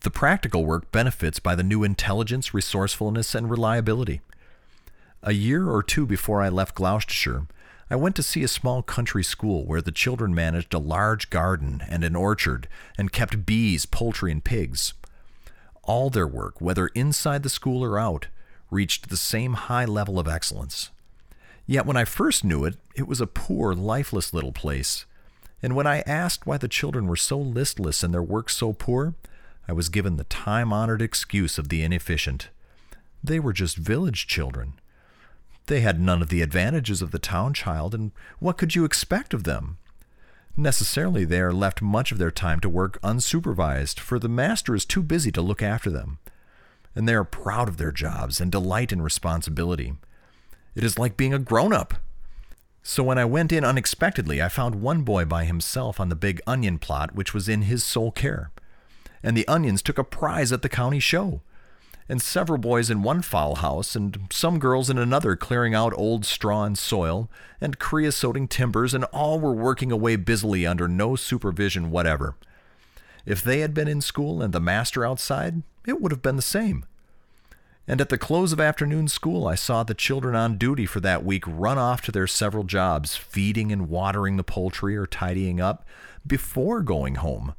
The 0.00 0.10
practical 0.10 0.64
work 0.64 0.92
benefits 0.92 1.38
by 1.38 1.54
the 1.54 1.62
new 1.62 1.82
intelligence, 1.82 2.52
resourcefulness, 2.52 3.34
and 3.34 3.50
reliability. 3.50 4.20
A 5.22 5.32
year 5.32 5.68
or 5.68 5.82
two 5.82 6.06
before 6.06 6.42
I 6.42 6.50
left 6.50 6.74
Gloucestershire, 6.74 7.46
I 7.90 7.96
went 7.96 8.16
to 8.16 8.22
see 8.22 8.42
a 8.42 8.48
small 8.48 8.82
country 8.82 9.24
school 9.24 9.66
where 9.66 9.82
the 9.82 9.92
children 9.92 10.34
managed 10.34 10.74
a 10.74 10.78
large 10.78 11.30
garden 11.30 11.82
and 11.88 12.04
an 12.04 12.16
orchard 12.16 12.68
and 12.98 13.12
kept 13.12 13.46
bees, 13.46 13.86
poultry, 13.86 14.30
and 14.30 14.44
pigs 14.44 14.94
all 15.86 16.10
their 16.10 16.26
work, 16.26 16.60
whether 16.60 16.88
inside 16.88 17.42
the 17.42 17.48
school 17.48 17.84
or 17.84 17.98
out, 17.98 18.28
reached 18.70 19.08
the 19.08 19.16
same 19.16 19.54
high 19.54 19.84
level 19.84 20.18
of 20.18 20.28
excellence. 20.28 20.90
Yet 21.66 21.86
when 21.86 21.96
I 21.96 22.04
first 22.04 22.44
knew 22.44 22.64
it, 22.64 22.76
it 22.94 23.08
was 23.08 23.20
a 23.20 23.26
poor, 23.26 23.74
lifeless 23.74 24.34
little 24.34 24.52
place. 24.52 25.06
And 25.64 25.74
when 25.74 25.86
I 25.86 26.00
asked 26.00 26.46
why 26.46 26.58
the 26.58 26.68
children 26.68 27.06
were 27.06 27.16
so 27.16 27.38
listless 27.38 28.02
and 28.02 28.12
their 28.12 28.22
work 28.22 28.50
so 28.50 28.74
poor, 28.74 29.14
I 29.66 29.72
was 29.72 29.88
given 29.88 30.18
the 30.18 30.24
time 30.24 30.74
honored 30.74 31.00
excuse 31.00 31.56
of 31.56 31.70
the 31.70 31.82
inefficient. 31.82 32.50
They 33.22 33.40
were 33.40 33.54
just 33.54 33.78
village 33.78 34.26
children. 34.26 34.74
They 35.68 35.80
had 35.80 36.02
none 36.02 36.20
of 36.20 36.28
the 36.28 36.42
advantages 36.42 37.00
of 37.00 37.12
the 37.12 37.18
town 37.18 37.54
child, 37.54 37.94
and 37.94 38.12
what 38.40 38.58
could 38.58 38.74
you 38.74 38.84
expect 38.84 39.32
of 39.32 39.44
them? 39.44 39.78
Necessarily, 40.54 41.24
they 41.24 41.40
are 41.40 41.50
left 41.50 41.80
much 41.80 42.12
of 42.12 42.18
their 42.18 42.30
time 42.30 42.60
to 42.60 42.68
work 42.68 43.00
unsupervised, 43.00 43.98
for 43.98 44.18
the 44.18 44.28
master 44.28 44.74
is 44.74 44.84
too 44.84 45.02
busy 45.02 45.32
to 45.32 45.40
look 45.40 45.62
after 45.62 45.88
them. 45.88 46.18
And 46.94 47.08
they 47.08 47.14
are 47.14 47.24
proud 47.24 47.70
of 47.70 47.78
their 47.78 47.90
jobs 47.90 48.38
and 48.38 48.52
delight 48.52 48.92
in 48.92 49.00
responsibility. 49.00 49.94
It 50.74 50.84
is 50.84 50.98
like 50.98 51.16
being 51.16 51.32
a 51.32 51.38
grown 51.38 51.72
up. 51.72 51.94
So 52.86 53.02
when 53.02 53.18
I 53.18 53.24
went 53.24 53.50
in 53.50 53.64
unexpectedly, 53.64 54.40
I 54.40 54.48
found 54.48 54.76
one 54.76 55.02
boy 55.02 55.24
by 55.24 55.46
himself 55.46 55.98
on 55.98 56.10
the 56.10 56.14
big 56.14 56.40
onion 56.46 56.78
plot, 56.78 57.14
which 57.14 57.34
was 57.34 57.48
in 57.48 57.62
his 57.62 57.82
sole 57.82 58.12
care. 58.12 58.52
And 59.22 59.36
the 59.36 59.48
onions 59.48 59.82
took 59.82 59.98
a 59.98 60.04
prize 60.04 60.52
at 60.52 60.62
the 60.62 60.68
county 60.68 61.00
show 61.00 61.40
and 62.08 62.20
several 62.20 62.58
boys 62.58 62.90
in 62.90 63.02
one 63.02 63.22
fowl 63.22 63.56
house, 63.56 63.96
and 63.96 64.28
some 64.30 64.58
girls 64.58 64.90
in 64.90 64.98
another 64.98 65.36
clearing 65.36 65.74
out 65.74 65.94
old 65.96 66.24
straw 66.24 66.64
and 66.64 66.76
soil, 66.76 67.30
and 67.60 67.78
creosoting 67.78 68.46
timbers, 68.46 68.92
and 68.92 69.04
all 69.04 69.40
were 69.40 69.54
working 69.54 69.90
away 69.90 70.16
busily 70.16 70.66
under 70.66 70.86
no 70.86 71.16
supervision 71.16 71.90
whatever. 71.90 72.36
If 73.24 73.42
they 73.42 73.60
had 73.60 73.72
been 73.72 73.88
in 73.88 74.02
school 74.02 74.42
and 74.42 74.52
the 74.52 74.60
master 74.60 75.06
outside, 75.06 75.62
it 75.86 76.00
would 76.00 76.12
have 76.12 76.22
been 76.22 76.36
the 76.36 76.42
same. 76.42 76.84
And 77.86 78.00
at 78.00 78.08
the 78.08 78.18
close 78.18 78.52
of 78.52 78.60
afternoon 78.60 79.08
school, 79.08 79.46
I 79.46 79.56
saw 79.56 79.82
the 79.82 79.94
children 79.94 80.34
on 80.34 80.56
duty 80.56 80.86
for 80.86 81.00
that 81.00 81.24
week 81.24 81.44
run 81.46 81.78
off 81.78 82.00
to 82.02 82.12
their 82.12 82.26
several 82.26 82.64
jobs, 82.64 83.14
feeding 83.16 83.70
and 83.70 83.88
watering 83.88 84.36
the 84.36 84.44
poultry 84.44 84.96
or 84.96 85.06
tidying 85.06 85.60
up, 85.60 85.84
before 86.26 86.80
going 86.80 87.16
home 87.16 87.54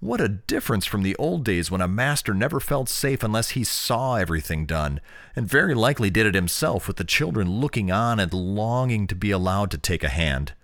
what 0.00 0.20
a 0.20 0.28
difference 0.28 0.86
from 0.86 1.02
the 1.02 1.14
old 1.16 1.44
days 1.44 1.70
when 1.70 1.82
a 1.82 1.88
master 1.88 2.32
never 2.32 2.58
felt 2.58 2.88
safe 2.88 3.22
unless 3.22 3.50
he 3.50 3.62
saw 3.62 4.14
everything 4.14 4.64
done, 4.64 4.98
and 5.36 5.46
very 5.46 5.74
likely 5.74 6.08
did 6.08 6.26
it 6.26 6.34
himself 6.34 6.88
with 6.88 6.96
the 6.96 7.04
children 7.04 7.60
looking 7.60 7.90
on 7.90 8.18
and 8.18 8.32
longing 8.32 9.06
to 9.06 9.14
be 9.14 9.30
allowed 9.30 9.70
to 9.70 9.78
take 9.78 10.02
a 10.02 10.08
hand. 10.08 10.54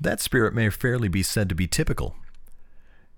That 0.00 0.20
spirit 0.20 0.54
may 0.54 0.70
fairly 0.70 1.06
be 1.06 1.22
said 1.22 1.48
to 1.48 1.54
be 1.54 1.68
typical. 1.68 2.16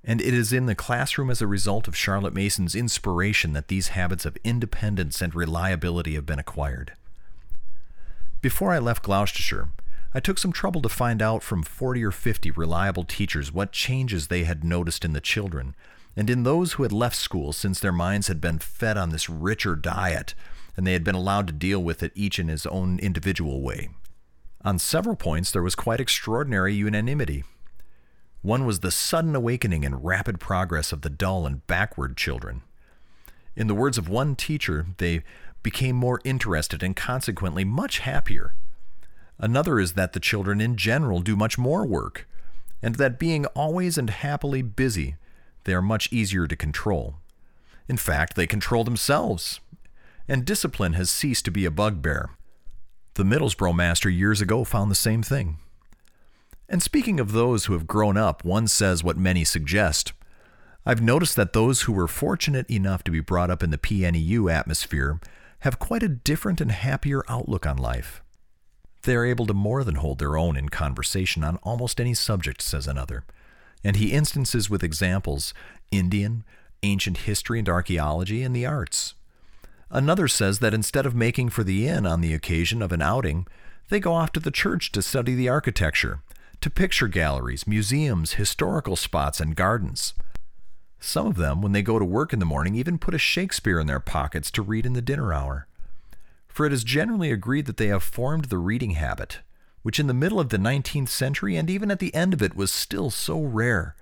And 0.08 0.20
it 0.20 0.32
is 0.32 0.52
in 0.52 0.66
the 0.66 0.76
classroom 0.76 1.30
as 1.30 1.42
a 1.42 1.48
result 1.48 1.88
of 1.88 1.96
Charlotte 1.96 2.32
Mason's 2.32 2.76
inspiration 2.76 3.52
that 3.54 3.66
these 3.66 3.88
habits 3.88 4.24
of 4.24 4.38
independence 4.44 5.20
and 5.20 5.34
reliability 5.34 6.14
have 6.14 6.24
been 6.24 6.38
acquired. 6.38 6.92
Before 8.40 8.72
I 8.72 8.78
left 8.78 9.02
Gloucestershire, 9.02 9.70
I 10.14 10.20
took 10.20 10.38
some 10.38 10.52
trouble 10.52 10.80
to 10.82 10.88
find 10.88 11.20
out 11.20 11.42
from 11.42 11.64
40 11.64 12.04
or 12.04 12.12
50 12.12 12.52
reliable 12.52 13.02
teachers 13.02 13.52
what 13.52 13.72
changes 13.72 14.28
they 14.28 14.44
had 14.44 14.62
noticed 14.62 15.04
in 15.04 15.12
the 15.12 15.20
children, 15.20 15.74
and 16.16 16.30
in 16.30 16.44
those 16.44 16.74
who 16.74 16.84
had 16.84 16.92
left 16.92 17.16
school 17.16 17.52
since 17.52 17.80
their 17.80 17.92
minds 17.92 18.28
had 18.28 18.40
been 18.40 18.60
fed 18.60 18.96
on 18.96 19.10
this 19.10 19.28
richer 19.28 19.74
diet, 19.74 20.34
and 20.76 20.86
they 20.86 20.92
had 20.92 21.04
been 21.04 21.16
allowed 21.16 21.48
to 21.48 21.52
deal 21.52 21.82
with 21.82 22.02
it 22.04 22.12
each 22.14 22.38
in 22.38 22.46
his 22.46 22.64
own 22.66 23.00
individual 23.00 23.60
way. 23.60 23.90
On 24.64 24.78
several 24.78 25.16
points, 25.16 25.50
there 25.50 25.62
was 25.62 25.74
quite 25.74 26.00
extraordinary 26.00 26.74
unanimity. 26.74 27.44
One 28.46 28.64
was 28.64 28.78
the 28.78 28.92
sudden 28.92 29.34
awakening 29.34 29.84
and 29.84 30.04
rapid 30.04 30.38
progress 30.38 30.92
of 30.92 31.00
the 31.00 31.10
dull 31.10 31.46
and 31.48 31.66
backward 31.66 32.16
children. 32.16 32.62
In 33.56 33.66
the 33.66 33.74
words 33.74 33.98
of 33.98 34.08
one 34.08 34.36
teacher, 34.36 34.86
they 34.98 35.24
became 35.64 35.96
more 35.96 36.20
interested 36.22 36.80
and 36.80 36.94
consequently 36.94 37.64
much 37.64 37.98
happier. 37.98 38.54
Another 39.36 39.80
is 39.80 39.94
that 39.94 40.12
the 40.12 40.20
children 40.20 40.60
in 40.60 40.76
general 40.76 41.22
do 41.22 41.34
much 41.34 41.58
more 41.58 41.84
work, 41.84 42.28
and 42.80 42.94
that 42.94 43.18
being 43.18 43.46
always 43.46 43.98
and 43.98 44.10
happily 44.10 44.62
busy, 44.62 45.16
they 45.64 45.74
are 45.74 45.82
much 45.82 46.12
easier 46.12 46.46
to 46.46 46.54
control. 46.54 47.16
In 47.88 47.96
fact, 47.96 48.36
they 48.36 48.46
control 48.46 48.84
themselves, 48.84 49.58
and 50.28 50.44
discipline 50.44 50.92
has 50.92 51.10
ceased 51.10 51.44
to 51.46 51.50
be 51.50 51.64
a 51.64 51.72
bugbear. 51.72 52.30
The 53.14 53.24
Middlesbrough 53.24 53.74
master 53.74 54.08
years 54.08 54.40
ago 54.40 54.62
found 54.62 54.88
the 54.88 54.94
same 54.94 55.24
thing. 55.24 55.58
And 56.68 56.82
speaking 56.82 57.20
of 57.20 57.32
those 57.32 57.66
who 57.66 57.72
have 57.74 57.86
grown 57.86 58.16
up, 58.16 58.44
one 58.44 58.66
says 58.66 59.04
what 59.04 59.16
many 59.16 59.44
suggest. 59.44 60.12
I've 60.84 61.02
noticed 61.02 61.36
that 61.36 61.52
those 61.52 61.82
who 61.82 61.92
were 61.92 62.08
fortunate 62.08 62.68
enough 62.70 63.02
to 63.04 63.10
be 63.10 63.20
brought 63.20 63.50
up 63.50 63.62
in 63.62 63.70
the 63.70 63.78
PNEU 63.78 64.52
atmosphere 64.52 65.20
have 65.60 65.78
quite 65.78 66.02
a 66.02 66.08
different 66.08 66.60
and 66.60 66.70
happier 66.70 67.22
outlook 67.28 67.66
on 67.66 67.76
life. 67.76 68.22
They 69.02 69.14
are 69.14 69.24
able 69.24 69.46
to 69.46 69.54
more 69.54 69.84
than 69.84 69.96
hold 69.96 70.18
their 70.18 70.36
own 70.36 70.56
in 70.56 70.68
conversation 70.68 71.44
on 71.44 71.58
almost 71.62 72.00
any 72.00 72.14
subject, 72.14 72.60
says 72.60 72.86
another. 72.86 73.24
And 73.84 73.96
he 73.96 74.12
instances 74.12 74.68
with 74.68 74.82
examples 74.82 75.54
Indian, 75.92 76.44
ancient 76.82 77.18
history 77.18 77.60
and 77.60 77.68
archaeology, 77.68 78.42
and 78.42 78.54
the 78.54 78.66
arts. 78.66 79.14
Another 79.90 80.26
says 80.26 80.58
that 80.58 80.74
instead 80.74 81.06
of 81.06 81.14
making 81.14 81.50
for 81.50 81.62
the 81.62 81.86
inn 81.86 82.06
on 82.06 82.20
the 82.20 82.34
occasion 82.34 82.82
of 82.82 82.90
an 82.90 83.00
outing, 83.00 83.46
they 83.88 84.00
go 84.00 84.12
off 84.12 84.32
to 84.32 84.40
the 84.40 84.50
church 84.50 84.90
to 84.92 85.02
study 85.02 85.34
the 85.34 85.48
architecture, 85.48 86.20
to 86.60 86.70
picture 86.70 87.08
galleries, 87.08 87.66
museums, 87.66 88.34
historical 88.34 88.96
spots, 88.96 89.40
and 89.40 89.56
gardens. 89.56 90.14
Some 90.98 91.26
of 91.26 91.36
them, 91.36 91.62
when 91.62 91.72
they 91.72 91.82
go 91.82 91.98
to 91.98 92.04
work 92.04 92.32
in 92.32 92.38
the 92.38 92.46
morning, 92.46 92.74
even 92.74 92.98
put 92.98 93.14
a 93.14 93.18
Shakespeare 93.18 93.78
in 93.78 93.86
their 93.86 94.00
pockets 94.00 94.50
to 94.52 94.62
read 94.62 94.86
in 94.86 94.94
the 94.94 95.02
dinner 95.02 95.32
hour 95.32 95.68
for 96.56 96.64
it 96.64 96.72
is 96.72 96.84
generally 96.84 97.30
agreed 97.30 97.66
that 97.66 97.76
they 97.76 97.88
have 97.88 98.02
formed 98.02 98.46
the 98.46 98.56
reading 98.56 98.92
habit, 98.92 99.40
which 99.82 100.00
in 100.00 100.06
the 100.06 100.14
middle 100.14 100.40
of 100.40 100.48
the 100.48 100.56
19th 100.56 101.10
century 101.10 101.54
and 101.54 101.68
even 101.68 101.90
at 101.90 101.98
the 101.98 102.14
end 102.14 102.32
of 102.32 102.42
it 102.42 102.56
was 102.56 102.72
still 102.72 103.10
so 103.10 103.38
rare. 103.42 103.94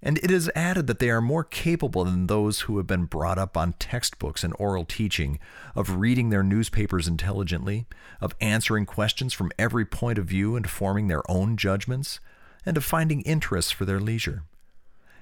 And 0.00 0.18
it 0.18 0.30
is 0.30 0.50
added 0.54 0.86
that 0.86 1.00
they 1.00 1.10
are 1.10 1.20
more 1.20 1.42
capable 1.42 2.04
than 2.04 2.28
those 2.28 2.60
who 2.60 2.76
have 2.76 2.86
been 2.86 3.06
brought 3.06 3.38
up 3.38 3.56
on 3.56 3.72
textbooks 3.74 4.44
and 4.44 4.54
oral 4.58 4.84
teaching, 4.84 5.40
of 5.74 5.96
reading 5.96 6.30
their 6.30 6.44
newspapers 6.44 7.08
intelligently, 7.08 7.86
of 8.20 8.36
answering 8.40 8.86
questions 8.86 9.32
from 9.32 9.50
every 9.58 9.84
point 9.84 10.18
of 10.18 10.26
view 10.26 10.54
and 10.54 10.70
forming 10.70 11.08
their 11.08 11.28
own 11.28 11.56
judgments, 11.56 12.20
and 12.64 12.76
of 12.76 12.84
finding 12.84 13.22
interests 13.22 13.72
for 13.72 13.84
their 13.84 14.00
leisure. 14.00 14.44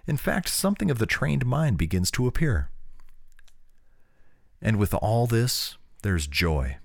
In 0.06 0.16
fact, 0.16 0.48
something 0.48 0.90
of 0.90 0.98
the 0.98 1.06
trained 1.06 1.46
mind 1.46 1.78
begins 1.78 2.10
to 2.12 2.26
appear. 2.26 2.70
And 4.60 4.76
with 4.76 4.92
all 4.94 5.26
this, 5.26 5.76
there's 6.02 6.26
joy. 6.26 6.76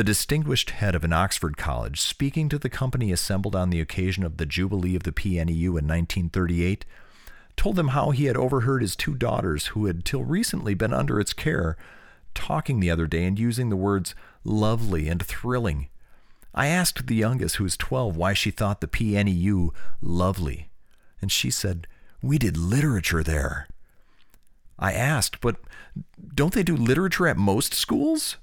The 0.00 0.04
distinguished 0.04 0.70
head 0.70 0.94
of 0.94 1.04
an 1.04 1.12
Oxford 1.12 1.58
college, 1.58 2.00
speaking 2.00 2.48
to 2.48 2.58
the 2.58 2.70
company 2.70 3.12
assembled 3.12 3.54
on 3.54 3.68
the 3.68 3.82
occasion 3.82 4.24
of 4.24 4.38
the 4.38 4.46
Jubilee 4.46 4.96
of 4.96 5.02
the 5.02 5.12
PNEU 5.12 5.62
in 5.62 5.86
1938, 5.86 6.86
told 7.54 7.76
them 7.76 7.88
how 7.88 8.10
he 8.10 8.24
had 8.24 8.34
overheard 8.34 8.80
his 8.80 8.96
two 8.96 9.14
daughters, 9.14 9.66
who 9.66 9.84
had 9.84 10.06
till 10.06 10.24
recently 10.24 10.72
been 10.72 10.94
under 10.94 11.20
its 11.20 11.34
care, 11.34 11.76
talking 12.32 12.80
the 12.80 12.90
other 12.90 13.06
day 13.06 13.26
and 13.26 13.38
using 13.38 13.68
the 13.68 13.76
words 13.76 14.14
lovely 14.42 15.06
and 15.06 15.22
thrilling. 15.22 15.90
I 16.54 16.68
asked 16.68 17.06
the 17.06 17.14
youngest, 17.14 17.56
who 17.56 17.64
was 17.64 17.76
12, 17.76 18.16
why 18.16 18.32
she 18.32 18.50
thought 18.50 18.80
the 18.80 18.88
PNEU 18.88 19.68
lovely, 20.00 20.70
and 21.20 21.30
she 21.30 21.50
said, 21.50 21.86
We 22.22 22.38
did 22.38 22.56
literature 22.56 23.22
there. 23.22 23.68
I 24.78 24.94
asked, 24.94 25.42
But 25.42 25.56
don't 26.34 26.54
they 26.54 26.62
do 26.62 26.74
literature 26.74 27.28
at 27.28 27.36
most 27.36 27.74
schools? 27.74 28.38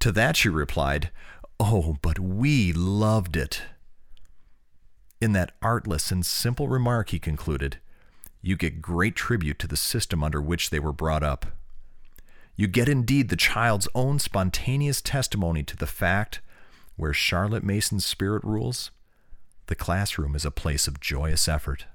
To 0.00 0.12
that 0.12 0.36
she 0.36 0.48
replied, 0.48 1.10
Oh, 1.58 1.96
but 2.02 2.18
we 2.18 2.72
loved 2.72 3.36
it. 3.36 3.62
In 5.20 5.32
that 5.32 5.52
artless 5.60 6.10
and 6.10 6.24
simple 6.24 6.68
remark, 6.68 7.10
he 7.10 7.18
concluded, 7.18 7.78
you 8.42 8.56
get 8.56 8.80
great 8.80 9.14
tribute 9.14 9.58
to 9.58 9.66
the 9.66 9.76
system 9.76 10.24
under 10.24 10.40
which 10.40 10.70
they 10.70 10.78
were 10.78 10.92
brought 10.92 11.22
up. 11.22 11.46
You 12.56 12.66
get 12.66 12.88
indeed 12.88 13.28
the 13.28 13.36
child's 13.36 13.88
own 13.94 14.18
spontaneous 14.18 15.02
testimony 15.02 15.62
to 15.64 15.76
the 15.76 15.86
fact 15.86 16.40
where 16.96 17.12
Charlotte 17.12 17.64
Mason's 17.64 18.06
spirit 18.06 18.42
rules, 18.44 18.90
the 19.66 19.74
classroom 19.74 20.34
is 20.34 20.44
a 20.44 20.50
place 20.50 20.88
of 20.88 21.00
joyous 21.00 21.48
effort. 21.48 21.86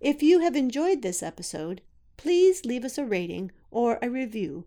If 0.00 0.22
you 0.22 0.40
have 0.40 0.56
enjoyed 0.56 1.02
this 1.02 1.22
episode, 1.22 1.80
please 2.16 2.64
leave 2.64 2.84
us 2.84 2.98
a 2.98 3.04
rating 3.04 3.50
or 3.70 3.98
a 4.02 4.08
review 4.08 4.66